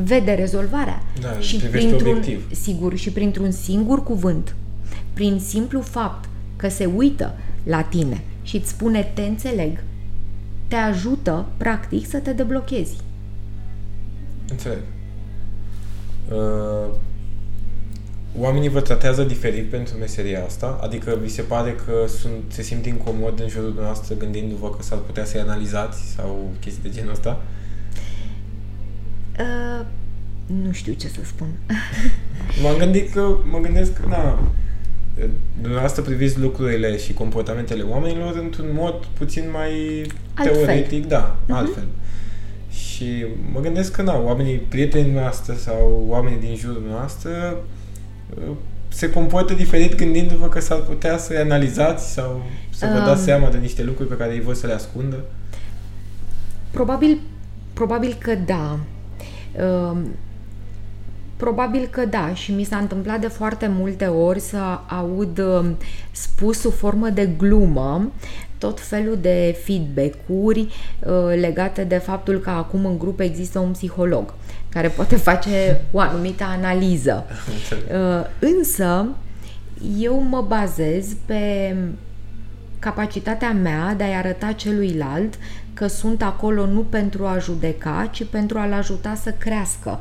vede 0.03 0.31
rezolvarea. 0.31 1.03
Da, 1.21 1.39
și 1.39 1.57
printr-un, 1.57 2.09
obiectiv. 2.09 2.55
Sigur, 2.55 2.95
și 2.95 3.11
printr-un 3.11 3.51
singur 3.51 4.03
cuvânt, 4.03 4.55
prin 5.13 5.39
simplu 5.39 5.81
fapt 5.81 6.29
că 6.55 6.69
se 6.69 6.85
uită 6.85 7.33
la 7.63 7.81
tine 7.81 8.23
și 8.41 8.55
îți 8.55 8.69
spune 8.69 9.11
te 9.13 9.21
înțeleg, 9.21 9.83
te 10.67 10.75
ajută, 10.75 11.45
practic, 11.57 12.07
să 12.07 12.17
te 12.17 12.33
deblochezi. 12.33 12.95
Înțeleg. 14.49 14.81
Uh, 16.31 16.95
oamenii 18.37 18.69
vă 18.69 18.81
tratează 18.81 19.23
diferit 19.23 19.69
pentru 19.69 19.97
meseria 19.97 20.43
asta? 20.45 20.79
Adică 20.81 21.17
vi 21.21 21.29
se 21.29 21.41
pare 21.41 21.75
că 21.85 22.07
sunt, 22.07 22.43
se 22.47 22.61
simt 22.61 22.85
incomod 22.85 23.39
în 23.39 23.47
jurul 23.47 23.67
dumneavoastră 23.67 24.15
gândindu-vă 24.15 24.69
că 24.69 24.83
s-ar 24.83 24.97
putea 24.97 25.25
să-i 25.25 25.39
analizați 25.39 26.01
sau 26.15 26.51
chestii 26.59 26.83
de 26.83 26.89
genul 26.89 27.11
ăsta? 27.11 27.29
Uh, 27.29 27.62
nu 30.45 30.71
știu 30.71 30.93
ce 30.93 31.07
să 31.07 31.19
spun. 31.23 31.47
M-am 32.63 32.77
gândit 32.77 33.11
că, 33.11 33.37
mă 33.51 33.59
gândesc 33.59 33.93
că, 33.93 34.07
na, 34.07 34.39
dumneavoastră 35.61 36.01
priviți 36.01 36.39
lucrurile 36.39 36.97
și 36.97 37.13
comportamentele 37.13 37.83
oamenilor 37.83 38.37
într-un 38.37 38.69
mod 38.73 39.05
puțin 39.05 39.43
mai 39.51 40.01
altfel. 40.33 40.55
teoretic, 40.55 41.07
da, 41.07 41.35
uh-huh. 41.35 41.53
altfel. 41.53 41.87
Și 42.69 43.25
mă 43.53 43.59
gândesc 43.59 43.91
că, 43.91 44.01
na, 44.01 44.19
oamenii, 44.19 44.57
prietenii 44.57 45.11
noastre 45.11 45.53
sau 45.55 46.05
oamenii 46.07 46.39
din 46.39 46.55
jurul 46.55 46.83
noastră 46.89 47.57
uh, 48.35 48.55
se 48.87 49.09
comportă 49.09 49.53
diferit 49.53 49.95
gândindu-vă 49.95 50.47
că 50.47 50.59
s-ar 50.59 50.79
putea 50.79 51.17
să-i 51.17 51.37
analizați 51.37 52.13
sau 52.13 52.43
să 52.69 52.85
vă 52.85 52.99
dați 52.99 53.19
um, 53.19 53.25
seama 53.25 53.49
de 53.49 53.57
niște 53.57 53.83
lucruri 53.83 54.09
pe 54.09 54.15
care 54.15 54.33
ei 54.33 54.41
vor 54.41 54.55
să 54.55 54.67
le 54.67 54.73
ascundă? 54.73 55.17
Probabil, 56.71 57.19
probabil 57.73 58.15
că 58.19 58.35
da. 58.35 58.79
Um, 59.61 60.07
probabil 61.37 61.87
că 61.91 62.05
da 62.05 62.33
și 62.33 62.51
mi 62.51 62.63
s-a 62.63 62.77
întâmplat 62.77 63.19
de 63.19 63.27
foarte 63.27 63.67
multe 63.67 64.05
ori 64.05 64.39
să 64.39 64.79
aud 64.87 65.39
um, 65.39 65.77
spus 66.11 66.59
sub 66.59 66.71
formă 66.71 67.09
de 67.09 67.29
glumă 67.37 68.11
tot 68.57 68.79
felul 68.79 69.17
de 69.21 69.57
feedback-uri 69.63 70.59
uh, 70.59 71.39
legate 71.39 71.83
de 71.83 71.97
faptul 71.97 72.39
că 72.39 72.49
acum 72.49 72.85
în 72.85 72.97
grup 72.97 73.19
există 73.19 73.59
un 73.59 73.71
psiholog 73.71 74.33
care 74.69 74.87
poate 74.87 75.15
face 75.15 75.81
o 75.91 75.99
anumită 75.99 76.43
analiză. 76.43 77.25
Uh, 77.71 78.25
însă, 78.39 79.07
eu 79.99 80.21
mă 80.21 80.45
bazez 80.47 81.07
pe 81.25 81.75
capacitatea 82.79 83.51
mea 83.51 83.93
de 83.97 84.03
a-i 84.03 84.15
arăta 84.15 84.51
celuilalt 84.51 85.33
că 85.73 85.87
sunt 85.87 86.21
acolo 86.21 86.65
nu 86.65 86.79
pentru 86.79 87.25
a 87.25 87.37
judeca, 87.37 88.09
ci 88.11 88.23
pentru 88.23 88.57
a-l 88.57 88.73
ajuta 88.73 89.15
să 89.15 89.31
crească 89.31 89.99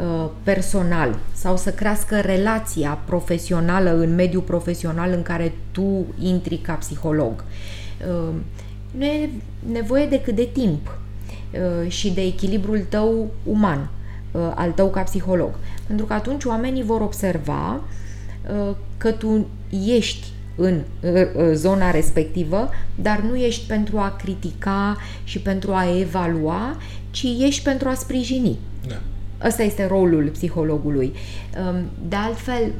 uh, 0.00 0.30
personal 0.42 1.18
sau 1.32 1.56
să 1.56 1.70
crească 1.70 2.20
relația 2.20 2.98
profesională 3.04 3.96
în 3.96 4.14
mediul 4.14 4.42
profesional 4.42 5.12
în 5.12 5.22
care 5.22 5.52
tu 5.70 6.04
intri 6.18 6.56
ca 6.56 6.72
psiholog. 6.72 7.44
Uh, 8.08 8.34
nu 8.90 9.04
e 9.04 9.30
nevoie 9.72 10.06
decât 10.06 10.34
de 10.34 10.48
timp 10.52 10.98
uh, 11.52 11.90
și 11.90 12.10
de 12.10 12.20
echilibrul 12.22 12.86
tău 12.88 13.30
uman, 13.44 13.90
al 14.54 14.70
tău 14.70 14.88
ca 14.88 15.00
psiholog. 15.00 15.50
Pentru 15.86 16.06
că 16.06 16.12
atunci 16.12 16.44
oamenii 16.44 16.82
vor 16.82 17.00
observa 17.00 17.80
că 18.96 19.10
tu 19.10 19.46
ești 19.86 20.26
în 20.54 20.80
zona 21.52 21.90
respectivă, 21.90 22.70
dar 22.94 23.20
nu 23.20 23.36
ești 23.36 23.66
pentru 23.66 23.98
a 23.98 24.16
critica 24.22 24.96
și 25.24 25.38
pentru 25.38 25.72
a 25.72 25.98
evalua, 25.98 26.76
ci 27.10 27.26
ești 27.38 27.62
pentru 27.62 27.88
a 27.88 27.94
sprijini. 27.94 28.58
Da. 28.88 29.00
Ăsta 29.46 29.62
este 29.62 29.86
rolul 29.86 30.28
psihologului. 30.28 31.12
Um, 31.68 31.84
de 32.08 32.16
altfel, 32.16 32.72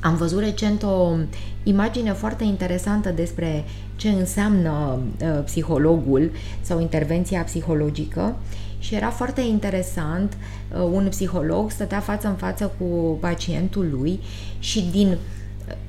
am 0.00 0.16
văzut 0.16 0.40
recent 0.40 0.82
o 0.82 1.16
imagine 1.62 2.12
foarte 2.12 2.44
interesantă 2.44 3.10
despre 3.10 3.64
ce 3.96 4.08
înseamnă 4.08 4.98
uh, 5.20 5.44
psihologul 5.44 6.30
sau 6.60 6.80
intervenția 6.80 7.42
psihologică 7.42 8.36
și 8.78 8.94
era 8.94 9.10
foarte 9.10 9.40
interesant. 9.40 10.36
Uh, 10.72 10.88
un 10.92 11.06
psiholog 11.10 11.70
stătea 11.70 12.00
față 12.00 12.28
în 12.28 12.34
față 12.34 12.72
cu 12.78 13.18
pacientul 13.20 13.88
lui 13.92 14.20
și 14.58 14.88
din 14.92 15.16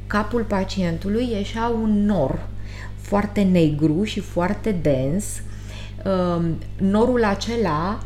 capul 0.08 0.42
pacientului 0.42 1.30
ieșea 1.32 1.68
un 1.68 2.06
nor 2.06 2.48
foarte 3.02 3.42
negru 3.42 4.04
și 4.04 4.20
foarte 4.20 4.76
dens. 4.82 5.26
Um, 6.06 6.58
norul 6.78 7.24
acela 7.24 8.00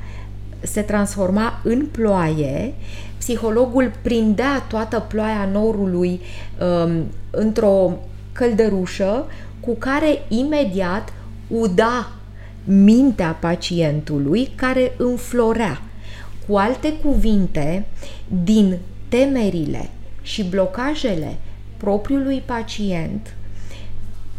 se 0.60 0.82
transforma 0.82 1.60
în 1.64 1.86
ploaie, 1.86 2.74
psihologul 3.18 3.92
prindea 4.02 4.60
toată 4.68 5.06
ploaia 5.08 5.50
norului 5.52 6.22
um, 6.60 7.04
într-o 7.30 7.98
căldărușă 8.32 9.26
cu 9.60 9.76
care 9.76 10.24
imediat 10.28 11.14
uda 11.48 12.12
mintea 12.64 13.38
pacientului 13.40 14.50
care 14.56 14.94
înflorea. 14.98 15.82
Cu 16.48 16.56
alte 16.56 16.94
cuvinte, 16.94 17.86
din 18.44 18.78
temerile 19.10 19.90
și 20.22 20.44
blocajele 20.44 21.38
propriului 21.80 22.44
pacient, 22.46 23.36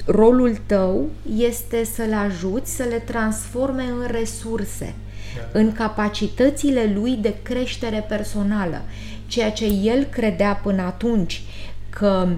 rolul 0.07 0.59
tău 0.66 1.09
este 1.36 1.84
să-l 1.84 2.12
ajuți 2.12 2.76
să 2.76 2.82
le 2.82 2.99
transforme 2.99 3.82
în 3.82 4.07
resurse, 4.11 4.95
da. 5.36 5.59
în 5.59 5.72
capacitățile 5.72 6.93
lui 6.95 7.16
de 7.16 7.34
creștere 7.43 8.05
personală, 8.09 8.82
ceea 9.26 9.51
ce 9.51 9.64
el 9.64 10.05
credea 10.05 10.55
până 10.55 10.82
atunci 10.82 11.43
că 11.91 12.28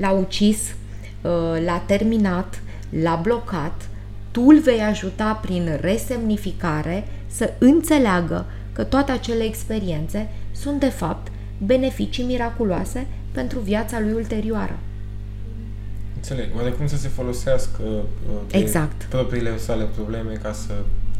l-a 0.00 0.10
ucis, 0.10 0.58
uh, 0.58 1.64
l-a 1.64 1.82
terminat, 1.86 2.62
l-a 3.02 3.20
blocat, 3.22 3.88
tu 4.30 4.42
îl 4.46 4.60
vei 4.60 4.80
ajuta 4.80 5.38
prin 5.42 5.78
resemnificare 5.80 7.06
să 7.26 7.52
înțeleagă 7.58 8.46
că 8.72 8.84
toate 8.84 9.12
acele 9.12 9.44
experiențe 9.44 10.28
sunt 10.52 10.80
de 10.80 10.88
fapt 10.88 11.32
beneficii 11.58 12.24
miraculoase 12.24 13.06
pentru 13.32 13.58
viața 13.58 14.00
lui 14.00 14.12
ulterioară. 14.12 14.78
Înțeleg. 16.14 16.48
Oare 16.56 16.70
cum 16.70 16.86
să 16.86 16.96
se 16.96 17.08
folosească 17.08 17.82
uh, 17.82 18.02
de 18.50 18.58
exact. 18.58 19.02
propriile 19.02 19.58
sale 19.58 19.84
probleme 19.84 20.32
ca 20.42 20.52
să... 20.52 20.72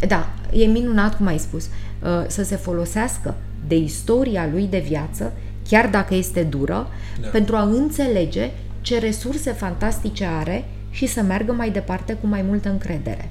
Da, 0.07 0.29
e 0.53 0.65
minunat 0.65 1.17
cum 1.17 1.27
ai 1.27 1.39
spus. 1.39 1.65
Uh, 1.65 2.25
să 2.27 2.43
se 2.43 2.57
folosească 2.57 3.35
de 3.67 3.77
istoria 3.77 4.49
lui 4.53 4.67
de 4.67 4.79
viață, 4.79 5.33
chiar 5.69 5.89
dacă 5.89 6.15
este 6.15 6.43
dură, 6.43 6.87
da. 7.21 7.29
pentru 7.29 7.57
a 7.57 7.63
înțelege 7.63 8.51
ce 8.81 8.99
resurse 8.99 9.53
fantastice 9.53 10.25
are 10.25 10.65
și 10.91 11.07
să 11.07 11.23
meargă 11.23 11.53
mai 11.53 11.71
departe 11.71 12.13
cu 12.13 12.27
mai 12.27 12.43
multă 12.43 12.69
încredere. 12.69 13.31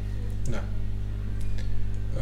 Da. 0.49 0.63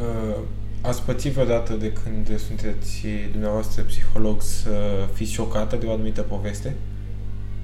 Uh, 0.02 0.42
Ați 0.88 1.04
pățit 1.04 1.32
vreodată 1.32 1.74
de 1.74 1.94
când 1.94 2.40
sunteți 2.40 3.06
dumneavoastră 3.32 3.84
psiholog 3.84 4.42
să 4.42 5.08
fiți 5.14 5.32
șocată 5.32 5.76
de 5.76 5.86
o 5.86 5.92
anumită 5.92 6.22
poveste 6.22 6.76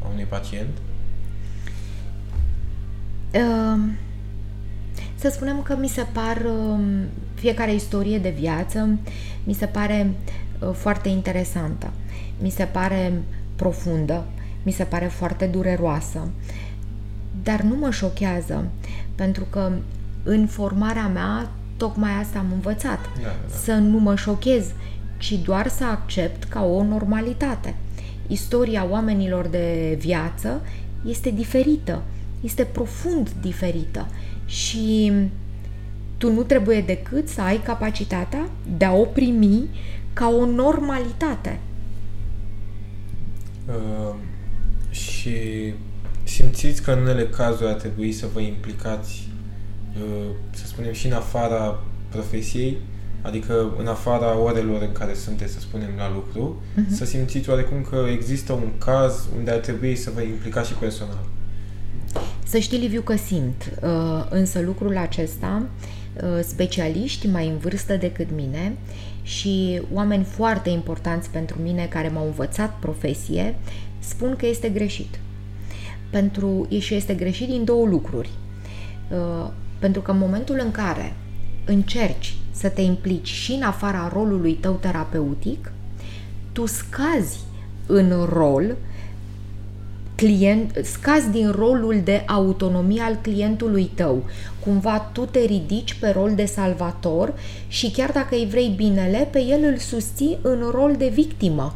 a 0.03 0.07
unui 0.11 0.23
pacient? 0.23 0.77
Uh, 3.33 3.81
să 5.15 5.29
spunem 5.29 5.61
că 5.61 5.75
mi 5.79 5.87
se 5.87 6.05
par 6.11 6.37
uh, 6.37 6.79
fiecare 7.33 7.73
istorie 7.73 8.19
de 8.19 8.29
viață 8.29 8.97
mi 9.43 9.53
se 9.53 9.65
pare 9.65 10.11
uh, 10.59 10.69
foarte 10.73 11.09
interesantă. 11.09 11.91
Mi 12.39 12.49
se 12.49 12.63
pare 12.63 13.21
profundă, 13.55 14.25
mi 14.63 14.71
se 14.71 14.83
pare 14.83 15.05
foarte 15.05 15.45
dureroasă, 15.45 16.29
dar 17.43 17.61
nu 17.61 17.75
mă 17.75 17.91
șochează, 17.91 18.65
pentru 19.15 19.43
că 19.49 19.71
în 20.23 20.47
formarea 20.47 21.07
mea 21.07 21.49
tocmai 21.81 22.11
asta 22.11 22.39
am 22.39 22.51
învățat, 22.53 22.99
Da, 22.99 23.21
da. 23.21 23.55
să 23.63 23.73
nu 23.73 23.99
mă 23.99 24.15
șochez, 24.15 24.65
ci 25.17 25.31
doar 25.31 25.67
să 25.67 25.83
accept 25.83 26.43
ca 26.43 26.63
o 26.63 26.83
normalitate. 26.83 27.75
Istoria 28.27 28.87
oamenilor 28.89 29.47
de 29.47 29.97
viață 29.99 30.61
este 31.05 31.29
diferită, 31.29 32.01
este 32.41 32.63
profund 32.63 33.29
diferită 33.41 34.07
și 34.45 35.11
tu 36.17 36.31
nu 36.31 36.43
trebuie 36.43 36.81
decât 36.81 37.27
să 37.27 37.41
ai 37.41 37.57
capacitatea 37.57 38.49
de 38.77 38.85
a 38.85 38.93
o 38.93 39.05
primi 39.05 39.69
ca 40.13 40.29
o 40.29 40.45
normalitate. 40.45 41.59
Uh, 43.67 44.15
și 44.89 45.37
simțiți 46.23 46.81
că 46.81 46.91
în 46.91 46.99
unele 46.99 47.27
cazuri 47.27 47.69
ar 47.69 47.75
trebui 47.75 48.11
să 48.11 48.27
vă 48.33 48.39
implicați, 48.39 49.27
uh, 49.27 49.30
să 50.51 50.65
spunem, 50.65 50.91
și 50.93 51.07
în 51.07 51.13
afara 51.13 51.79
profesiei, 52.09 52.77
adică 53.21 53.73
în 53.77 53.87
afara 53.87 54.37
orelor 54.37 54.81
în 54.81 54.91
care 54.91 55.13
sunteți, 55.13 55.53
să 55.53 55.59
spunem, 55.59 55.89
la 55.97 56.11
lucru, 56.13 56.61
Mhm. 56.75 56.93
să 56.93 57.05
simțiți 57.05 57.49
oarecum 57.49 57.81
că 57.89 58.05
există 58.11 58.53
un 58.53 58.71
caz 58.77 59.27
unde 59.37 59.51
ar 59.51 59.57
trebui 59.59 59.95
să 59.95 60.11
vă 60.15 60.21
implicați 60.21 60.69
și 60.69 60.75
personal. 60.75 61.25
Să 62.45 62.57
știi, 62.57 62.77
Liviu, 62.79 63.01
că 63.01 63.15
simt, 63.15 63.71
uh, 63.83 64.25
însă 64.29 64.59
lucrul 64.61 64.97
acesta, 64.97 65.63
uh, 66.23 66.39
specialiști 66.43 67.27
mai 67.27 67.47
în 67.47 67.57
vârstă 67.57 67.95
decât 67.95 68.27
mine 68.35 68.73
și 69.21 69.81
oameni 69.93 70.23
foarte 70.23 70.69
importanți 70.69 71.29
pentru 71.29 71.57
mine 71.61 71.85
care 71.85 72.07
m-au 72.07 72.25
învățat 72.25 72.79
profesie, 72.79 73.55
spun 73.99 74.35
că 74.35 74.45
este 74.45 74.69
greșit. 74.69 75.19
Pentru, 76.09 76.67
și 76.79 76.93
este 76.95 77.13
greșit 77.13 77.47
din 77.47 77.63
două 77.63 77.85
lucruri. 77.85 78.29
Uh, 79.81 79.87
Pentru 79.87 80.01
că 80.01 80.11
în 80.11 80.17
momentul 80.17 80.59
în 80.63 80.71
care 80.71 81.13
încerci 81.65 82.35
să 82.51 82.69
te 82.69 82.81
implici 82.81 83.27
și 83.27 83.51
în 83.51 83.61
afara 83.61 84.09
rolului 84.13 84.53
tău 84.53 84.73
terapeutic, 84.73 85.71
tu 86.51 86.65
scazi 86.65 87.39
în 87.85 88.27
rol 88.33 88.75
client, 90.15 90.79
scazi 90.83 91.29
din 91.29 91.51
rolul 91.51 92.01
de 92.03 92.23
autonomie 92.27 93.01
al 93.01 93.17
clientului 93.21 93.91
tău. 93.93 94.23
Cumva 94.65 94.99
tu 94.99 95.25
te 95.25 95.39
ridici 95.39 95.93
pe 95.93 96.09
rol 96.09 96.35
de 96.35 96.45
salvator 96.45 97.33
și 97.67 97.91
chiar 97.91 98.11
dacă 98.11 98.35
îi 98.35 98.47
vrei 98.49 98.73
binele, 98.75 99.27
pe 99.31 99.39
el 99.39 99.63
îl 99.63 99.77
susții 99.77 100.37
în 100.41 100.69
rol 100.71 100.95
de 100.97 101.07
victimă. 101.07 101.75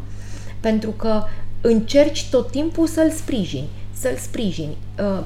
Pentru 0.60 0.89
că 0.89 1.24
încerci 1.62 2.30
tot 2.30 2.51
timpul 2.51 2.88
să-l 2.88 3.12
sprijini, 3.12 3.68
să-l 3.93 4.16
sprijini, 4.18 4.78
uh, 4.99 5.24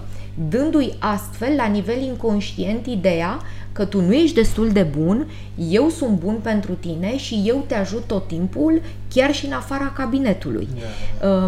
dându-i 0.49 0.93
astfel 0.99 1.53
la 1.55 1.65
nivel 1.65 2.01
inconștient 2.01 2.85
ideea 2.85 3.39
că 3.71 3.85
tu 3.85 4.01
nu 4.01 4.13
ești 4.13 4.35
destul 4.35 4.69
de 4.69 4.81
bun, 4.97 5.27
eu 5.69 5.89
sunt 5.89 6.17
bun 6.19 6.35
pentru 6.41 6.73
tine 6.73 7.17
și 7.17 7.43
eu 7.45 7.63
te 7.67 7.75
ajut 7.75 8.03
tot 8.07 8.27
timpul, 8.27 8.81
chiar 9.13 9.33
și 9.33 9.45
în 9.45 9.51
afara 9.51 9.93
cabinetului. 9.95 10.67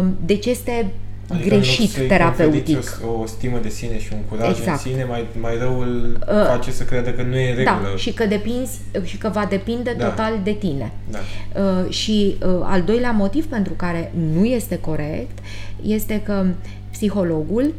Uh, 0.00 0.06
Deci 0.26 0.46
este 0.46 0.92
Adică 1.28 1.48
greșit 1.48 1.78
în 1.78 1.84
loc 1.84 1.90
să-i 1.94 2.06
terapeutic. 2.06 2.64
conferiți 2.64 3.04
O, 3.06 3.20
o 3.20 3.26
stimă 3.26 3.58
de 3.62 3.68
sine 3.68 3.98
și 3.98 4.08
un 4.12 4.18
curaj 4.28 4.58
Exact. 4.58 4.84
în 4.84 4.90
sine, 4.92 5.04
mai, 5.04 5.26
mai 5.40 5.58
rău 5.58 5.80
îl 5.80 6.18
Uh, 6.28 6.46
face 6.46 6.70
să 6.70 6.84
creadă 6.84 7.10
că 7.10 7.22
nu 7.22 7.36
e 7.36 7.50
în 7.50 7.56
regulă. 7.56 7.78
Da, 7.90 7.96
și 7.96 8.12
că 8.12 8.26
depinzi 8.26 8.78
și 9.04 9.16
că 9.18 9.28
va 9.28 9.46
depinde 9.50 9.94
Da. 9.98 10.08
total 10.08 10.32
de 10.44 10.52
tine. 10.52 10.92
Da. 11.10 11.18
Uh, 11.60 11.90
și 11.90 12.36
uh, 12.46 12.50
al 12.62 12.82
doilea 12.82 13.10
motiv 13.10 13.46
pentru 13.46 13.72
care 13.72 14.12
nu 14.34 14.44
este 14.44 14.78
corect 14.78 15.38
este 15.82 16.20
că 16.24 16.44
psihologul 16.90 17.72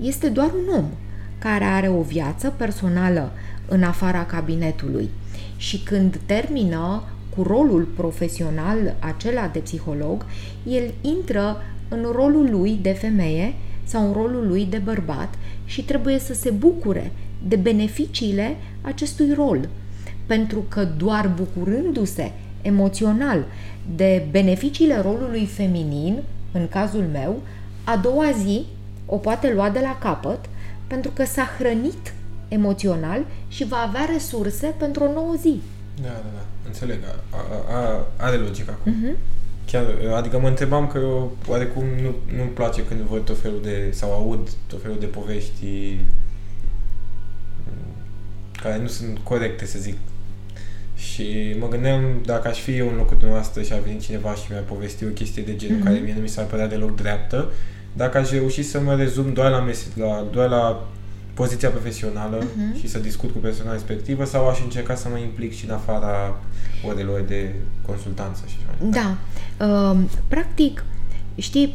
este 0.00 0.28
doar 0.28 0.50
un 0.50 0.74
om 0.74 0.84
care 1.38 1.64
are 1.64 1.88
o 1.88 2.02
viață 2.02 2.54
personală 2.56 3.32
în 3.68 3.82
afara 3.82 4.24
cabinetului. 4.24 5.10
Și 5.56 5.78
când 5.82 6.20
termină 6.26 7.02
cu 7.36 7.42
rolul 7.42 7.82
profesional 7.96 8.94
acela 8.98 9.50
de 9.52 9.58
psiholog, 9.58 10.26
el 10.66 10.94
intră 11.00 11.56
în 11.88 12.06
rolul 12.12 12.50
lui 12.50 12.78
de 12.82 12.92
femeie 12.92 13.54
sau 13.84 14.06
în 14.06 14.12
rolul 14.12 14.46
lui 14.48 14.64
de 14.64 14.78
bărbat 14.78 15.34
și 15.64 15.84
trebuie 15.84 16.18
să 16.18 16.34
se 16.34 16.50
bucure 16.50 17.12
de 17.48 17.56
beneficiile 17.56 18.56
acestui 18.80 19.32
rol. 19.34 19.68
Pentru 20.26 20.64
că 20.68 20.88
doar 20.96 21.30
bucurându-se 21.36 22.32
emoțional 22.62 23.44
de 23.96 24.26
beneficiile 24.30 25.00
rolului 25.00 25.46
feminin, 25.46 26.22
în 26.52 26.68
cazul 26.68 27.04
meu, 27.12 27.42
a 27.84 27.96
doua 27.96 28.30
zi 28.44 28.64
o 29.10 29.16
poate 29.16 29.52
lua 29.52 29.70
de 29.70 29.78
la 29.80 29.98
capăt 30.00 30.38
pentru 30.86 31.10
că 31.10 31.24
s-a 31.24 31.48
hrănit 31.58 32.12
emoțional 32.48 33.24
și 33.48 33.64
va 33.66 33.76
avea 33.88 34.08
resurse 34.12 34.74
pentru 34.78 35.04
o 35.04 35.12
nouă 35.12 35.34
zi. 35.40 35.60
Da, 36.02 36.08
da, 36.08 36.30
da. 36.34 36.42
Înțeleg. 36.66 36.98
A, 37.30 37.36
a, 37.36 37.76
a, 37.76 38.06
are 38.16 38.36
logică 38.36 38.70
acum. 38.70 38.92
Mhm. 38.92 39.16
Chiar, 39.70 39.84
adică 40.16 40.38
mă 40.38 40.48
întrebam 40.48 40.86
că 40.86 40.98
eu, 40.98 41.36
oarecum 41.48 41.84
nu, 42.02 42.14
nu-mi 42.36 42.50
place 42.50 42.84
când 42.84 43.00
văd 43.00 43.24
tot 43.24 43.40
felul 43.40 43.60
de, 43.62 43.90
sau 43.92 44.12
aud 44.12 44.48
tot 44.66 44.82
felul 44.82 44.96
de 45.00 45.06
povești 45.06 45.64
mm, 47.66 47.94
care 48.62 48.78
nu 48.78 48.86
sunt 48.86 49.18
corecte, 49.22 49.66
să 49.66 49.78
zic. 49.78 49.96
Și 50.94 51.56
mă 51.60 51.68
gândeam 51.68 52.02
dacă 52.24 52.48
aș 52.48 52.60
fi 52.60 52.76
eu 52.76 52.88
în 52.88 52.96
locul 52.96 53.16
dumneavoastră 53.16 53.62
și 53.62 53.72
a 53.72 53.76
venit 53.84 54.00
cineva 54.00 54.34
și 54.34 54.46
mi-a 54.50 54.60
povestit 54.60 55.08
o 55.08 55.12
chestie 55.12 55.42
de 55.42 55.56
genul 55.56 55.76
Mhm. 55.76 55.84
care 55.86 55.98
mie 55.98 56.14
nu 56.14 56.20
mi 56.20 56.28
s-ar 56.28 56.44
părea 56.44 56.66
deloc 56.66 56.96
dreaptă, 56.96 57.52
dacă 57.98 58.18
aș 58.18 58.30
reuși 58.30 58.62
să 58.62 58.80
mă 58.80 58.94
rezum 58.94 59.32
doar 59.32 59.50
la, 59.50 59.58
mes- 59.60 59.86
la, 59.94 60.26
doar 60.32 60.48
la 60.48 60.86
poziția 61.34 61.68
profesională 61.70 62.42
Mhm. 62.56 62.78
și 62.78 62.88
să 62.88 62.98
discut 62.98 63.30
cu 63.30 63.38
persoana 63.38 63.72
respectivă 63.72 64.24
sau 64.24 64.48
aș 64.48 64.62
încerca 64.62 64.94
să 64.94 65.08
mă 65.08 65.18
implic 65.18 65.54
și 65.54 65.64
în 65.64 65.70
afara 65.74 66.40
orelor 66.88 67.20
de 67.20 67.54
consultanță 67.86 68.42
și 68.46 68.56
așa 68.58 68.74
mai 68.80 68.90
departe. 68.90 69.16
Da. 69.58 69.66
Uh, 69.66 69.98
Practic, 70.28 70.84
știi, 71.36 71.74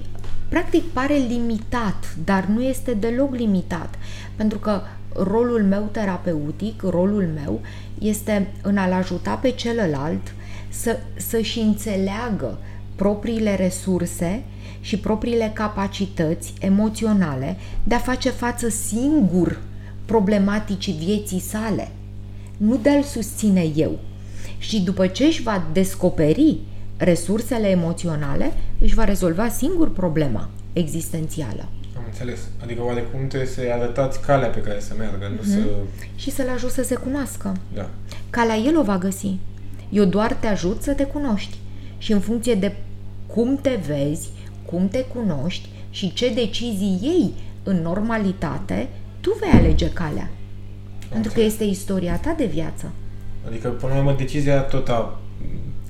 practic 0.49 0.84
pare 0.84 1.13
limitat, 1.13 2.15
dar 2.24 2.45
nu 2.45 2.61
este 2.63 2.93
deloc 2.93 3.36
limitat. 3.36 3.93
Pentru 4.36 4.57
că 4.57 4.82
rolul 5.15 5.63
meu 5.63 5.89
terapeutic, 5.91 6.82
rolul 6.82 7.30
meu, 7.43 7.61
este 7.99 8.51
în 8.61 8.78
a-l 8.78 8.91
ajuta 8.93 9.34
pe 9.34 9.49
celălalt 9.51 10.34
să, 10.69 10.99
să-și 11.15 11.59
înțeleagă 11.59 12.57
propriile 12.95 13.55
resurse 13.55 14.43
și 14.84 14.97
propriile 14.97 15.51
capacități 15.53 16.53
emoționale 16.59 17.57
de 17.84 17.95
a 17.95 17.99
face 17.99 18.29
față 18.29 18.69
singur 18.69 19.61
problematicii 20.05 20.93
vieții 20.93 21.39
sale. 21.39 21.91
Nu 22.57 22.77
de 22.81 22.89
a-l 22.89 23.03
susține 23.03 23.71
eu. 23.75 23.99
Și 24.57 24.81
după 24.81 25.07
ce 25.07 25.23
își 25.23 25.41
va 25.41 25.67
descoperi 25.73 26.57
resursele 26.97 27.69
emoționale, 27.69 28.53
își 28.79 28.95
va 28.95 29.03
rezolva 29.03 29.49
singur 29.49 29.91
problema 29.91 30.49
existențială 30.73 31.69
Am 31.97 32.03
înțeles. 32.05 32.39
Adică 32.63 32.81
oarecum 32.84 33.27
trebuie 33.27 33.49
să-i 33.49 33.71
arătați 33.71 34.21
calea 34.21 34.47
pe 34.47 34.59
care 34.59 34.79
să 34.79 34.93
meargă, 34.97 35.31
nu 35.38 35.43
să... 35.43 35.59
și 36.15 36.31
să-l 36.31 36.49
ajut 36.49 36.71
să 36.71 36.84
se 36.84 36.95
cunoască. 36.95 37.55
Da. 37.73 37.89
Calea 38.29 38.55
el 38.55 38.77
o 38.77 38.84
va 38.84 38.97
găsi. 38.97 39.38
Eu 39.89 40.05
doar 40.05 40.34
te 40.34 40.47
ajut 40.47 40.81
să 40.81 40.93
te 40.93 41.03
cunoști. 41.03 41.57
Și 41.97 42.11
în 42.11 42.19
funcție 42.19 42.55
de 42.55 42.75
cum 43.27 43.59
te 43.61 43.79
vezi, 43.88 44.29
cum 44.66 44.88
te 44.88 45.03
cunoști 45.03 45.70
și 45.89 46.14
ce 46.14 46.34
decizii 46.34 46.99
iei 47.01 47.34
în 47.64 47.82
normalitate, 47.82 48.88
tu 49.20 49.38
vei 49.39 49.59
alege 49.59 49.89
calea. 49.89 50.30
Pentru 51.09 51.32
că 51.32 51.41
este 51.41 51.64
istoria 51.64 52.18
ta 52.20 52.34
de 52.38 52.45
viață. 52.45 52.91
Adică, 53.47 53.70
până 53.70 53.93
la 53.93 53.99
urmă, 53.99 54.14
decizia 54.18 54.59
tot 54.61 54.89
a 54.89 55.20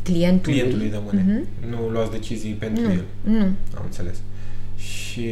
Clientului. 0.03 0.59
clientului 0.59 0.89
rămâne. 0.89 1.45
Mhm. 1.61 1.69
Nu 1.69 1.89
luați 1.89 2.11
decizii 2.11 2.51
pentru 2.51 2.83
Nu, 2.83 2.91
el. 2.91 3.03
nu. 3.23 3.39
Am 3.75 3.81
înțeles. 3.83 4.15
Și 4.77 5.29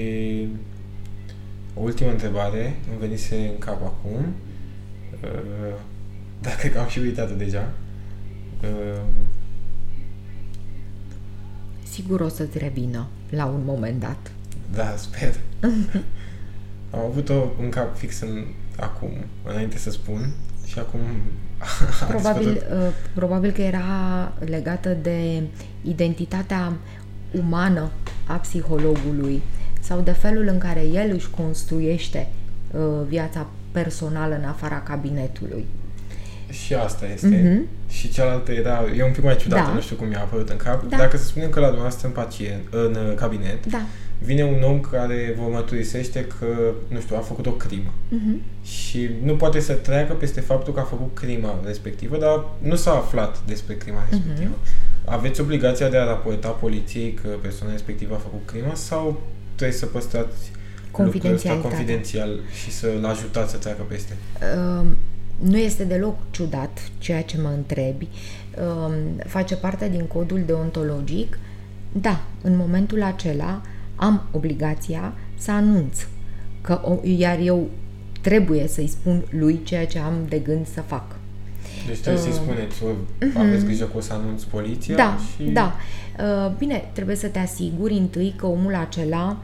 o 1.74 1.82
ultimă 1.82 2.10
întrebare 2.10 2.76
îmi 2.90 3.00
venise 3.00 3.36
în 3.36 3.58
cap 3.60 3.82
acum. 3.84 4.26
Uh, 5.24 5.76
Dar 6.42 6.56
cred 6.56 6.72
că 6.74 6.80
am 6.80 6.88
și 6.88 7.00
uitat-o 7.00 7.34
deja. 7.36 7.72
Uh, 8.64 9.02
Sigur 11.84 12.20
o 12.22 12.28
să-ți 12.28 12.58
revină 12.58 13.08
la 13.32 13.46
un 13.46 13.62
moment 13.66 14.00
dat. 14.00 14.32
Da, 14.76 14.94
sper. 14.98 15.34
Am 16.94 17.00
avut-o 17.00 17.44
în 17.62 17.70
cap 17.70 17.98
fix 17.98 18.20
în, 18.22 18.46
acum, 18.80 19.10
înainte 19.44 19.78
să 19.78 19.92
spun, 19.92 20.30
și 20.66 20.80
acum 20.80 21.00
a 22.02 22.06
Probabil, 22.06 22.54
dispărut. 22.54 22.82
uh, 22.88 22.94
probabil 23.14 23.52
că 23.52 23.62
era 23.62 23.84
legată 24.40 24.98
de 25.02 25.42
identitatea 25.82 26.74
umană 27.32 27.92
a 28.28 28.34
psihologului 28.34 29.42
sau 29.82 30.00
de 30.02 30.12
felul 30.12 30.48
în 30.48 30.58
care 30.58 30.82
el 30.86 31.12
își 31.14 31.30
construiește 31.30 32.28
uh, 32.72 32.82
viața 33.08 33.48
personală 33.72 34.36
în 34.36 34.44
afara 34.44 34.82
cabinetului. 34.82 35.66
Și 36.52 36.74
asta 36.74 37.06
este. 37.14 37.42
Mm-hmm. 37.42 37.90
Și 37.90 38.10
cealaltă 38.10 38.52
era, 38.52 38.84
e 38.98 39.04
un 39.04 39.12
pic 39.12 39.24
mai 39.24 39.36
ciudată, 39.36 39.68
da. 39.68 39.74
nu 39.74 39.82
știu 39.82 39.96
cum 39.96 40.08
mi-a 40.08 40.20
apărut 40.20 40.50
în 40.50 40.56
cap. 40.58 40.88
Da. 40.90 40.98
Dacă 40.98 41.18
să 41.18 41.24
spunem 41.24 41.50
că 41.50 41.60
la 41.60 41.66
dumneavoastră 41.66 42.08
în 42.08 42.14
pacient, 42.14 42.62
în 42.70 42.96
uh, 42.96 43.16
cabinet, 43.16 43.66
da. 43.66 43.82
vine 44.20 44.44
un 44.44 44.62
om 44.64 44.80
care 44.80 45.36
vă 45.38 45.50
mărturisește 45.52 46.26
că, 46.40 46.74
nu 46.88 47.00
știu, 47.00 47.16
a 47.16 47.20
făcut 47.20 47.46
o 47.46 47.52
crimă. 47.52 47.94
Mm-hmm. 48.12 48.64
Și 48.64 49.10
nu 49.24 49.36
poate 49.36 49.60
să 49.60 49.74
treacă 49.74 50.14
peste 50.14 50.42
faptul 50.42 50.74
că 50.74 50.80
a 50.80 50.84
făcut 50.84 51.16
crima 51.16 51.60
respectivă, 51.66 52.18
dar 52.18 52.46
nu 52.60 52.76
s-a 52.76 52.92
aflat 52.92 53.42
despre 53.46 53.76
crima 53.76 54.06
respectivă. 54.10 54.54
Mm-hmm. 54.54 55.06
Aveți 55.06 55.42
obligația 55.42 55.90
de 55.90 55.98
a 55.98 56.06
raporta 56.06 56.50
poliției 56.50 57.14
că 57.14 57.28
persoana 57.28 57.72
respectivă 57.72 58.16
a 58.16 58.18
făcut 58.18 58.42
crima 58.46 58.74
sau 58.74 59.22
trebuie 59.56 59.78
să 59.78 59.86
păstrați 59.86 60.52
confidențial, 60.92 61.62
confidențial 61.62 62.40
și 62.64 62.72
să-l 62.72 63.06
ajutați 63.06 63.52
să 63.52 63.58
treacă 63.58 63.82
peste? 63.88 64.18
Uh, 64.42 64.86
nu 65.42 65.58
este 65.58 65.84
deloc 65.84 66.16
ciudat 66.32 66.92
ceea 66.98 67.24
ce 67.24 67.38
mă 67.42 67.52
întrebi. 67.56 68.08
Uh, 68.58 68.94
face 69.26 69.56
parte 69.56 69.90
din 69.90 70.06
codul 70.06 70.44
deontologic. 70.46 71.40
Da, 71.92 72.22
în 72.42 72.58
momentul 72.58 73.04
acela 73.04 73.62
am 73.96 74.24
obligația 74.32 75.14
să 75.38 75.52
anunț 75.52 76.06
că 76.62 77.00
iar 77.04 77.40
eu 77.40 77.70
trebuie 78.22 78.68
să-i 78.68 78.88
spun 78.88 79.24
lui 79.30 79.60
ceea 79.64 79.86
ce 79.88 80.00
am 80.00 80.14
de 80.30 80.40
gând 80.40 80.68
să 80.68 80.82
fac. 80.82 81.16
Deci 81.88 82.00
trebuie 82.00 82.24
uh, 82.24 82.30
să-i 82.32 82.42
spuneți, 82.44 82.76
uh-huh. 82.76 83.38
aveți 83.38 83.66
grijă 83.66 83.86
că 83.86 83.98
o 83.98 84.00
să 84.00 84.14
anunț 84.14 84.44
poliția? 84.44 84.96
Da, 84.96 85.18
și... 85.36 85.44
da. 85.44 85.76
Uh, 86.20 86.52
bine, 86.58 86.90
trebuie 86.94 87.16
să 87.16 87.28
te 87.28 87.40
asiguri 87.40 87.94
întâi 87.94 88.34
că 88.38 88.46
omul 88.46 88.76
acela 88.76 89.38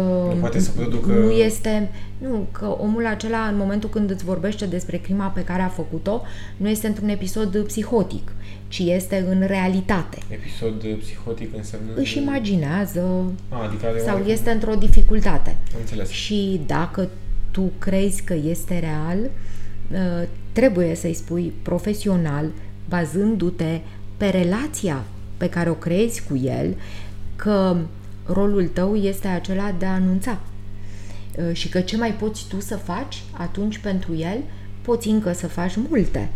nu 0.00 0.36
poate 0.40 0.58
să 0.58 0.70
producă... 0.70 1.12
Nu 1.12 1.30
este... 1.30 1.90
Nu, 2.18 2.46
că 2.52 2.76
omul 2.80 3.06
acela, 3.06 3.38
în 3.38 3.56
momentul 3.56 3.88
când 3.88 4.10
îți 4.10 4.24
vorbește 4.24 4.66
despre 4.66 4.96
crima 4.96 5.26
pe 5.26 5.44
care 5.44 5.62
a 5.62 5.68
făcut-o, 5.68 6.22
nu 6.56 6.68
este 6.68 6.86
într-un 6.86 7.08
episod 7.08 7.64
psihotic, 7.66 8.32
ci 8.68 8.78
este 8.78 9.24
în 9.28 9.46
realitate. 9.46 10.18
Episod 10.28 10.98
psihotic 10.98 11.56
înseamnă... 11.56 11.90
Își 11.94 12.18
imaginează 12.18 13.32
a, 13.48 13.62
adică 13.62 13.86
are 13.86 13.98
sau 13.98 14.18
este 14.26 14.50
într-o 14.50 14.74
dificultate. 14.74 15.56
Înțeles. 15.78 16.08
Și 16.08 16.60
dacă 16.66 17.08
tu 17.50 17.72
crezi 17.78 18.22
că 18.22 18.34
este 18.34 18.78
real, 18.78 19.18
ă, 19.94 20.26
trebuie 20.52 20.94
să-i 20.94 21.14
spui 21.14 21.52
profesional, 21.62 22.46
bazându-te 22.88 23.80
pe 24.16 24.26
relația 24.28 25.04
pe 25.36 25.48
care 25.48 25.70
o 25.70 25.74
crezi 25.74 26.22
cu 26.28 26.36
el, 26.36 26.74
că 27.36 27.76
rolul 28.26 28.66
tău 28.66 28.94
este 28.94 29.28
acela 29.28 29.74
de 29.78 29.86
a 29.86 29.92
anunța. 29.92 30.38
Uh, 31.38 31.54
și 31.54 31.68
că 31.68 31.80
ce 31.80 31.96
mai 31.96 32.14
poți 32.14 32.46
tu 32.48 32.60
să 32.60 32.76
faci 32.76 33.22
atunci 33.32 33.78
pentru 33.78 34.14
el, 34.16 34.38
poți 34.82 35.08
încă 35.08 35.32
să 35.32 35.48
faci 35.48 35.76
multe. 35.88 36.30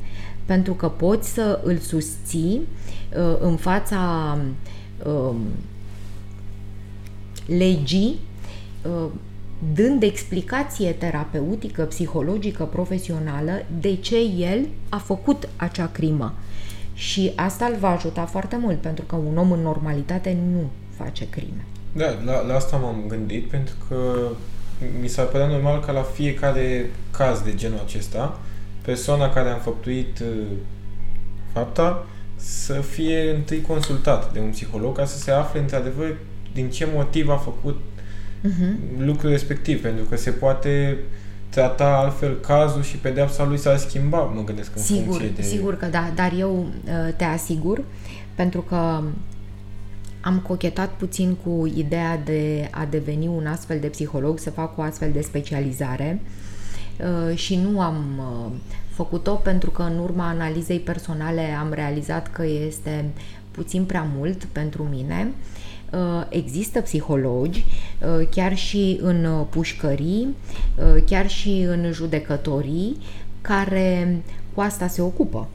Pentru 0.45 0.72
că 0.72 0.89
poți 0.89 1.32
să 1.32 1.61
îl 1.64 1.78
susții 1.78 2.61
uh, 3.16 3.37
în 3.41 3.57
fața 3.57 4.39
um, 5.07 5.37
legii, 7.47 8.18
uh, 8.82 9.11
dând 9.74 10.03
explicație 10.03 10.91
terapeutică, 10.91 11.82
psihologică, 11.82 12.64
profesională 12.64 13.64
de 13.80 13.97
ce 13.97 14.18
el 14.39 14.66
a 14.89 14.97
făcut 14.97 15.49
acea 15.57 15.87
crimă. 15.87 16.34
Și 16.95 17.32
asta 17.34 17.66
îl 17.66 17.76
va 17.78 17.89
ajuta 17.89 18.24
foarte 18.24 18.57
mult, 18.57 18.80
pentru 18.80 19.05
că 19.05 19.16
un 19.16 19.37
om 19.37 19.53
în 19.53 19.61
normalitate 19.61 20.37
nu 20.53 20.70
face 20.97 21.28
crime. 21.28 21.64
Da, 21.97 22.14
la, 22.24 22.47
la 22.47 22.55
asta 22.55 22.76
m-am 22.76 23.05
gândit 23.09 23.49
pentru 23.49 23.74
că 23.88 24.28
mi 25.01 25.09
s-ar 25.09 25.26
părea 25.26 25.47
normal 25.47 25.80
ca 25.80 25.92
la 25.92 26.03
fiecare 26.03 26.90
caz 27.11 27.40
de 27.40 27.55
genul 27.55 27.80
acesta, 27.84 28.40
persoana 28.82 29.32
care 29.32 29.49
a 29.49 29.55
înfăptuit 29.55 30.18
uh, 30.18 30.47
fapta 31.53 32.07
să 32.36 32.72
fie 32.72 33.30
întâi 33.30 33.61
consultat 33.61 34.32
de 34.32 34.38
un 34.38 34.51
psiholog 34.51 34.97
ca 34.97 35.05
să 35.05 35.18
se 35.18 35.30
afle 35.30 35.61
într-adevăr 35.61 36.16
din 36.53 36.70
ce 36.70 36.88
motiv 36.94 37.28
a 37.28 37.36
făcut 37.36 37.80
uh-huh. 38.44 38.99
lucrul 38.99 39.30
respectiv, 39.30 39.82
pentru 39.82 40.05
că 40.05 40.16
se 40.16 40.30
poate 40.30 40.97
trata 41.49 41.97
altfel 41.97 42.34
cazul 42.40 42.82
și 42.82 42.97
pedeapsa 42.97 43.44
lui 43.44 43.59
s-ar 43.59 43.76
schimba, 43.76 44.18
mă 44.18 44.44
gândesc, 44.44 44.76
în 44.76 44.82
sigur, 44.82 45.05
funcție 45.05 45.28
de... 45.28 45.42
Sigur 45.42 45.76
că 45.76 45.86
da, 45.86 46.12
dar 46.14 46.32
eu 46.38 46.59
uh, 46.59 47.14
te 47.16 47.24
asigur, 47.24 47.84
pentru 48.34 48.61
că 48.61 49.03
am 50.27 50.39
cochetat 50.39 50.91
puțin 50.91 51.37
cu 51.45 51.72
ideea 51.74 52.18
de 52.18 52.68
a 52.70 52.85
deveni 52.91 53.27
un 53.27 53.47
astfel 53.47 53.79
de 53.81 53.87
psiholog, 53.87 54.39
să 54.39 54.51
fac 54.51 54.79
o 54.79 54.83
astfel 54.83 55.12
de 55.12 55.20
specializare. 55.20 56.20
Uh, 56.99 57.37
și 57.37 57.57
nu 57.57 57.81
am 57.81 58.05
uh, 58.18 58.53
făcut-o 58.89 59.35
pentru 59.35 59.70
că 59.70 59.83
în 59.83 59.99
urma 59.99 60.29
analizei 60.29 60.79
personale 60.79 61.43
am 61.43 61.72
realizat 61.72 62.33
că 62.33 62.45
este 62.45 63.05
puțin 63.51 63.85
prea 63.85 64.07
mult 64.16 64.45
pentru 64.45 64.83
mine. 64.83 65.33
Uh, 65.93 66.27
există 66.29 66.81
psihologi, 66.81 67.64
chiar 68.31 68.57
și 68.57 68.99
în 69.03 69.45
pușcării, 69.51 70.37
chiar 71.07 71.29
și 71.29 71.64
în 71.68 71.93
judecătorii, 71.93 72.97
care 73.41 74.22
cu 74.55 74.61
asta 74.61 74.87
se 74.87 75.03
ocupă. 75.03 75.49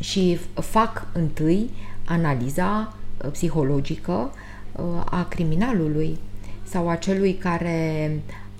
Și 0.00 0.38
fac 0.54 1.06
întâi 1.12 1.70
analiza 2.12 2.94
uh, 3.24 3.30
psihologică 3.30 4.30
uh, 4.72 4.84
a 5.04 5.24
criminalului 5.28 6.18
sau 6.62 6.88
a 6.88 6.96
celui 6.96 7.34
care 7.34 8.10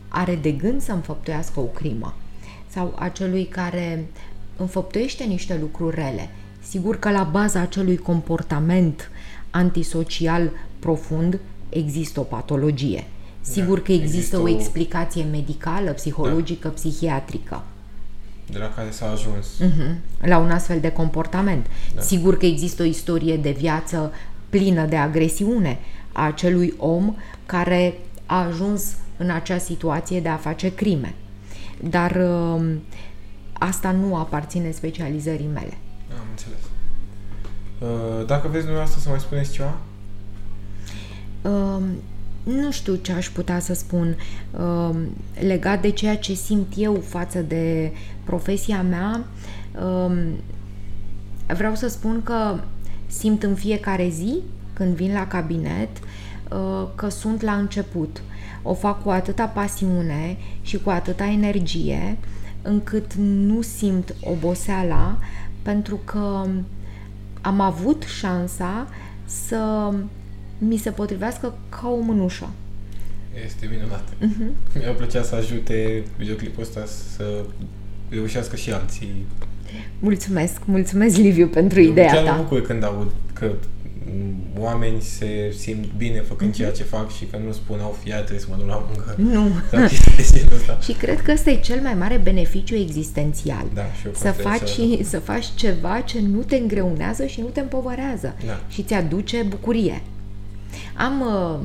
are 0.09 0.34
de 0.34 0.50
gând 0.50 0.82
să 0.82 0.92
înfăptuiască 0.92 1.61
o 1.61 1.62
crimă 1.62 2.14
sau 2.68 2.94
a 2.98 3.09
celui 3.09 3.44
care 3.44 4.07
înfăptuiește 4.57 5.24
niște 5.24 5.59
lucruri 5.61 5.94
rele. 5.94 6.30
Sigur 6.61 6.98
că 6.98 7.11
la 7.11 7.22
baza 7.22 7.61
acelui 7.61 7.96
comportament 7.96 9.11
antisocial 9.50 10.50
profund 10.78 11.40
există 11.68 12.20
o 12.20 12.22
patologie. 12.22 13.05
Sigur 13.40 13.78
da, 13.78 13.84
că 13.84 13.92
există, 13.92 14.16
există 14.16 14.40
o 14.40 14.48
explicație 14.48 15.24
medicală, 15.30 15.90
psihologică, 15.90 16.68
da. 16.68 16.74
psihiatrică 16.74 17.62
de 18.51 18.59
la 18.59 18.72
care 18.74 18.90
s-a 18.90 19.11
ajuns. 19.11 19.47
Uh-huh. 19.61 19.95
La 20.20 20.38
un 20.38 20.51
astfel 20.51 20.80
de 20.80 20.90
comportament. 20.90 21.66
Da. 21.95 22.01
Sigur 22.01 22.36
că 22.36 22.47
există 22.47 22.82
o 22.82 22.86
istorie 22.86 23.36
de 23.36 23.51
viață 23.51 24.12
plină 24.51 24.86
de 24.86 24.97
agresiune 24.97 25.78
a 26.12 26.26
acelui 26.26 26.74
om 26.78 27.16
care 27.47 27.95
a 28.26 28.45
ajuns 28.45 28.84
în 29.16 29.30
acea 29.30 29.59
situație 29.59 30.20
de 30.20 30.28
a 30.28 30.36
face 30.36 30.74
crime. 30.74 31.14
Dar 31.80 32.11
uh, 32.11 32.74
asta 33.53 33.90
nu 33.90 34.16
aparține 34.16 34.70
specializării 34.70 35.51
mele. 35.53 35.78
Am 36.11 36.26
înțeles. 36.30 36.59
Uh, 37.78 38.26
dacă 38.26 38.49
vreți 38.49 38.64
dumneavoastră 38.64 39.01
să 39.01 39.09
mai 39.09 39.20
spuneți 39.20 39.53
ceva? 39.53 39.76
Uh, 41.43 41.82
nu 42.43 42.70
știu 42.70 42.95
ce 42.95 43.12
aș 43.12 43.28
putea 43.28 43.59
să 43.59 43.74
spun 43.74 44.16
uh, 44.51 44.97
legat 45.40 45.80
de 45.80 45.90
ceea 45.90 46.16
ce 46.16 46.34
simt 46.34 46.72
eu 46.76 47.03
față 47.07 47.40
de 47.40 47.93
profesia 48.24 48.82
mea. 48.82 49.24
Uh, 49.84 50.16
vreau 51.47 51.74
să 51.74 51.88
spun 51.88 52.22
că 52.22 52.61
simt 53.07 53.43
în 53.43 53.55
fiecare 53.55 54.09
zi, 54.09 54.38
când 54.72 54.95
vin 54.95 55.12
la 55.12 55.26
cabinet, 55.26 55.88
uh, 55.99 56.88
că 56.95 57.09
sunt 57.09 57.40
la 57.43 57.53
început. 57.53 58.22
O 58.62 58.74
fac 58.74 59.03
cu 59.03 59.11
atâta 59.11 59.47
pasiune 59.47 60.36
și 60.62 60.78
cu 60.78 60.90
atâta 60.90 61.24
energie 61.24 62.18
încât 62.62 63.14
nu 63.14 63.62
simt 63.62 64.14
oboseala 64.20 65.18
pentru 65.62 66.01
că 66.05 66.47
am 67.40 67.61
avut 67.61 68.03
șansa 68.03 68.86
să 69.24 69.93
mi 70.68 70.76
se 70.76 70.90
potrivească 70.90 71.54
ca 71.68 71.88
o 71.88 72.00
mânușă. 72.00 72.50
Este 73.44 73.68
minunat. 73.70 74.08
Uh-huh. 74.08 74.78
Mi-ar 74.78 74.94
plăcea 74.94 75.22
să 75.22 75.34
ajute 75.34 76.02
videoclipul 76.18 76.62
ăsta 76.62 76.84
să 76.86 77.44
reușească 78.08 78.56
și 78.56 78.72
alții. 78.72 79.26
Mulțumesc, 79.98 80.60
mulțumesc 80.64 81.16
Liviu 81.16 81.46
pentru 81.46 81.80
Eu 81.80 81.90
ideea 81.90 82.12
chiar 82.12 82.24
ta. 82.24 82.32
Mă 82.32 82.42
bucur 82.42 82.62
când 82.62 82.84
aud 82.84 83.10
că 83.32 83.52
oameni 84.58 85.00
se 85.00 85.54
simt 85.58 85.84
bine 85.96 86.20
făcând 86.20 86.52
uh-huh. 86.52 86.56
ceea 86.56 86.70
ce 86.70 86.82
fac 86.82 87.12
și 87.12 87.24
că 87.24 87.38
nu 87.46 87.52
spun, 87.52 87.78
au 87.80 87.96
fie 88.02 88.14
trebuie 88.14 88.38
să 88.38 88.46
mă 88.50 88.56
duc 88.58 88.66
la 88.66 88.86
muncă. 88.86 89.14
Nu. 89.16 89.48
și 90.84 90.92
cred 90.92 91.22
că 91.22 91.32
ăsta 91.32 91.50
e 91.50 91.56
cel 91.56 91.80
mai 91.80 91.94
mare 91.94 92.16
beneficiu 92.16 92.74
existențial. 92.76 93.64
Da, 93.74 93.82
și 93.82 94.06
să 94.14 94.30
faci, 94.30 94.80
să 95.02 95.18
faci 95.18 95.46
ceva 95.54 96.00
ce 96.00 96.20
nu 96.20 96.42
te 96.42 96.56
îngreunează 96.56 97.26
și 97.26 97.40
nu 97.40 97.46
te 97.46 97.60
împovărează 97.60 98.36
da. 98.46 98.60
și 98.68 98.82
ți 98.82 98.94
aduce 98.94 99.42
bucurie. 99.48 100.02
Am 100.97 101.20
uh, 101.20 101.59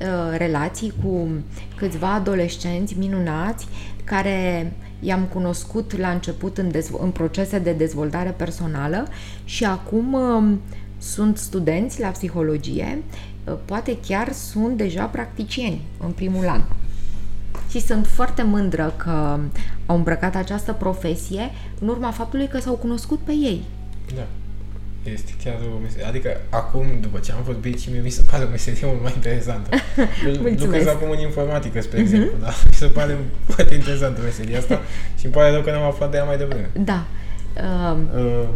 uh, 0.00 0.36
relații 0.36 0.92
cu 1.02 1.28
câțiva 1.76 2.12
adolescenți 2.12 2.98
minunați 2.98 3.66
care 4.04 4.72
i-am 5.00 5.22
cunoscut 5.22 5.96
la 5.96 6.10
început 6.10 6.58
în, 6.58 6.70
dezvo- 6.70 7.00
în 7.02 7.10
procese 7.10 7.58
de 7.58 7.72
dezvoltare 7.72 8.30
personală 8.30 9.06
și 9.44 9.64
acum 9.64 10.12
uh, 10.12 10.58
sunt 10.98 11.38
studenți 11.38 12.00
la 12.00 12.08
psihologie, 12.08 13.02
uh, 13.44 13.54
poate 13.64 13.98
chiar 14.06 14.32
sunt 14.32 14.76
deja 14.76 15.04
practicieni 15.04 15.80
în 16.04 16.10
primul 16.10 16.48
an. 16.48 16.60
și 17.70 17.80
sunt 17.80 18.06
foarte 18.06 18.42
mândră 18.42 18.94
că 18.96 19.38
au 19.86 19.96
îmbrăcat 19.96 20.34
această 20.34 20.72
profesie 20.72 21.50
în 21.80 21.88
urma 21.88 22.10
faptului 22.10 22.48
că 22.48 22.58
s-au 22.58 22.74
cunoscut 22.74 23.18
pe 23.18 23.32
ei. 23.32 23.62
Da. 24.14 24.26
Este 25.02 25.32
chiar 25.44 25.54
o 25.74 25.78
meserie. 25.78 26.06
Adică 26.06 26.40
acum, 26.48 26.86
după 27.00 27.18
ce 27.18 27.32
am 27.32 27.42
vorbit 27.44 27.80
și 27.80 27.90
mie 27.90 28.00
mi 28.00 28.10
se 28.10 28.22
pare 28.30 28.44
o 28.44 28.48
meserie 28.48 28.80
mult 28.86 29.02
mai 29.02 29.12
interesantă. 29.14 29.76
Lucrez 30.64 30.86
acum 30.86 31.10
în 31.10 31.18
informatică, 31.18 31.80
spre 31.80 31.98
uh-huh. 31.98 32.00
exemplu, 32.00 32.32
da? 32.40 32.46
Mi 32.66 32.74
se 32.74 32.86
pare 32.86 33.16
foarte 33.48 33.74
interesantă 33.74 34.20
meseria 34.20 34.58
asta 34.58 34.80
și 35.18 35.24
îmi 35.24 35.34
pare 35.34 35.50
rău 35.50 35.62
că 35.62 35.70
n-am 35.70 35.82
aflat 35.82 36.10
de 36.10 36.16
ea 36.16 36.24
mai 36.24 36.36
devreme. 36.36 36.70
Da. 36.72 37.06
Uh... 37.56 37.98
Uh, 38.14 38.48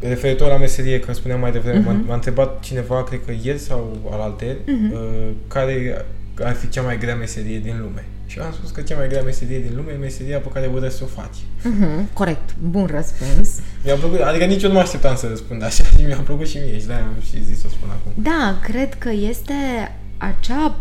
referitor 0.00 0.48
la 0.48 0.56
meserie, 0.56 1.00
că 1.00 1.12
spuneam 1.12 1.40
mai 1.40 1.52
devreme, 1.52 1.80
uh-huh. 1.80 2.06
m-a 2.06 2.14
întrebat 2.14 2.60
cineva, 2.60 3.04
cred 3.04 3.20
că 3.24 3.32
ieri 3.42 3.58
sau 3.58 4.08
al 4.10 4.20
alter, 4.20 4.54
uh-huh. 4.54 4.92
uh, 4.92 5.28
care 5.48 6.04
ar 6.44 6.54
fi 6.54 6.68
cea 6.68 6.82
mai 6.82 6.98
grea 6.98 7.16
meserie 7.16 7.58
din 7.58 7.78
lume. 7.80 8.04
Și 8.26 8.38
am 8.38 8.52
spus 8.52 8.70
că 8.70 8.80
cea 8.80 8.96
mai 8.96 9.08
grea 9.08 9.22
meserie 9.22 9.58
din 9.58 9.72
lume 9.76 9.92
e 9.92 9.96
meseria 9.96 10.38
pe 10.38 10.48
care 10.52 10.70
urăți 10.74 10.96
să 10.96 11.04
o 11.04 11.06
faci. 11.06 11.36
Uh-huh, 11.36 12.12
corect. 12.12 12.56
Bun 12.70 12.86
răspuns. 12.86 13.48
Mi-a 13.84 13.94
plăcut, 13.94 14.20
adică 14.20 14.44
nici 14.44 14.62
eu 14.62 14.68
nu 14.68 14.74
mă 14.74 14.80
așteptam 14.80 15.16
să 15.16 15.26
răspund 15.28 15.62
așa 15.62 15.84
și 15.84 16.04
mi-a 16.06 16.16
plăcut 16.16 16.48
și 16.48 16.58
mie 16.64 16.78
și 16.78 16.86
de-aia 16.86 17.02
am 17.02 17.22
și 17.30 17.44
zis 17.44 17.60
să 17.60 17.64
o 17.66 17.70
spun 17.70 17.88
acum. 17.88 18.22
Da, 18.22 18.58
cred 18.62 18.94
că 18.94 19.10
este 19.10 19.54
acea 20.16 20.76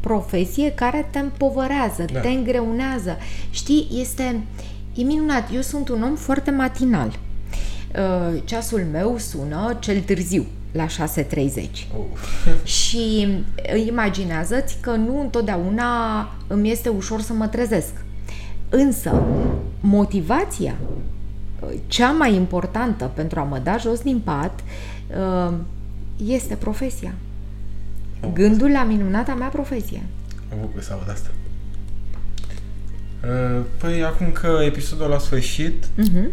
profesie 0.00 0.72
care 0.72 1.08
te 1.10 1.18
împovărează, 1.18 2.04
da. 2.12 2.20
te 2.20 2.28
îngreunează. 2.28 3.16
Știi, 3.50 3.88
este... 4.00 4.40
E 4.94 5.02
minunat. 5.02 5.48
Eu 5.54 5.60
sunt 5.60 5.88
un 5.88 6.02
om 6.02 6.14
foarte 6.14 6.50
matinal. 6.50 7.08
Uh, 7.08 8.40
ceasul 8.44 8.86
meu 8.92 9.18
sună 9.18 9.76
cel 9.80 10.00
târziu 10.00 10.46
la 10.74 10.86
6.30. 10.86 10.90
Oh. 11.96 12.04
și 12.78 13.28
imaginează-ți 13.86 14.76
că 14.80 14.90
nu 14.90 15.20
întotdeauna 15.20 15.88
îmi 16.46 16.70
este 16.70 16.88
ușor 16.88 17.20
să 17.20 17.32
mă 17.32 17.46
trezesc. 17.46 17.92
Însă, 18.68 19.22
motivația 19.80 20.74
cea 21.86 22.10
mai 22.10 22.34
importantă 22.34 23.10
pentru 23.14 23.40
a 23.40 23.42
mă 23.42 23.58
da 23.58 23.76
jos 23.76 24.00
din 24.00 24.20
pat 24.20 24.60
este 26.16 26.54
profesia. 26.54 27.14
Gândul 28.32 28.70
la 28.70 28.84
minunata 28.84 29.34
mea 29.34 29.48
profesie. 29.48 30.02
Mă 30.50 30.56
bucur 30.60 30.82
să 30.82 30.92
aud 30.92 31.10
asta. 31.10 31.28
Păi, 33.78 34.04
acum 34.04 34.32
că 34.32 34.58
episodul 34.64 35.12
a 35.12 35.18
sfârșit, 35.18 35.84
uh-huh. 35.84 36.28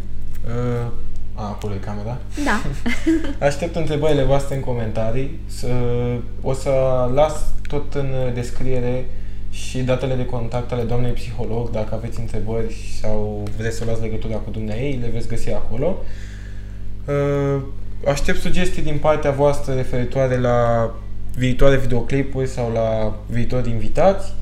A, 1.42 1.48
acolo 1.48 1.74
e 1.74 1.78
camera? 1.78 2.18
Da. 2.44 2.62
Aștept 3.48 3.76
întrebările 3.76 4.24
voastre 4.24 4.56
în 4.56 4.62
comentarii. 4.62 5.39
Să, 5.48 5.68
o 6.42 6.54
să 6.54 6.72
las 7.14 7.54
tot 7.68 7.94
în 7.94 8.14
descriere 8.34 9.06
și 9.52 9.82
datele 9.82 10.16
de 10.16 10.26
contact 10.26 10.72
ale 10.72 10.82
doamnei 10.82 11.12
psiholog, 11.12 11.70
dacă 11.70 11.96
aveți 11.96 12.20
întrebări 12.20 13.00
sau 13.02 13.48
vreți 13.58 13.78
să 13.78 13.86
luați 13.86 14.02
legătura 14.02 14.36
cu 14.36 14.52
ei, 14.70 15.00
le 15.02 15.10
veți 15.14 15.28
găsi 15.28 15.52
acolo. 15.52 15.98
Uh, 17.06 17.62
aștept 18.08 18.39
sugestii 18.39 18.82
din 18.82 18.98
partea 18.98 19.32
voastră 19.32 19.74
referitoare 19.74 20.38
la 20.38 20.92
viitoare 21.36 21.78
videoclipuri 21.78 22.48
sau 22.48 22.72
la 22.72 23.16
viitori 23.26 23.70
invitați. 23.70 24.34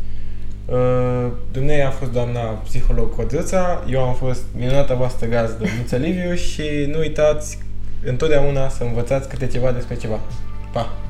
Uh, 0.71 1.31
Dumnezeu 1.51 1.85
a 1.85 1.89
fost 1.89 2.11
doamna 2.11 2.39
psiholog 2.39 3.15
Codruța, 3.15 3.83
eu 3.89 4.03
am 4.03 4.13
fost 4.13 4.41
minunata 4.57 4.93
voastră 4.93 5.27
gazdă 5.27 5.63
Miță 5.77 5.95
Liviu 5.95 6.35
și 6.35 6.63
nu 6.91 6.97
uitați 6.99 7.57
întotdeauna 8.03 8.69
să 8.69 8.83
învățați 8.83 9.29
câte 9.29 9.47
ceva 9.47 9.71
despre 9.71 9.95
ceva. 9.95 10.19
Pa! 10.71 11.08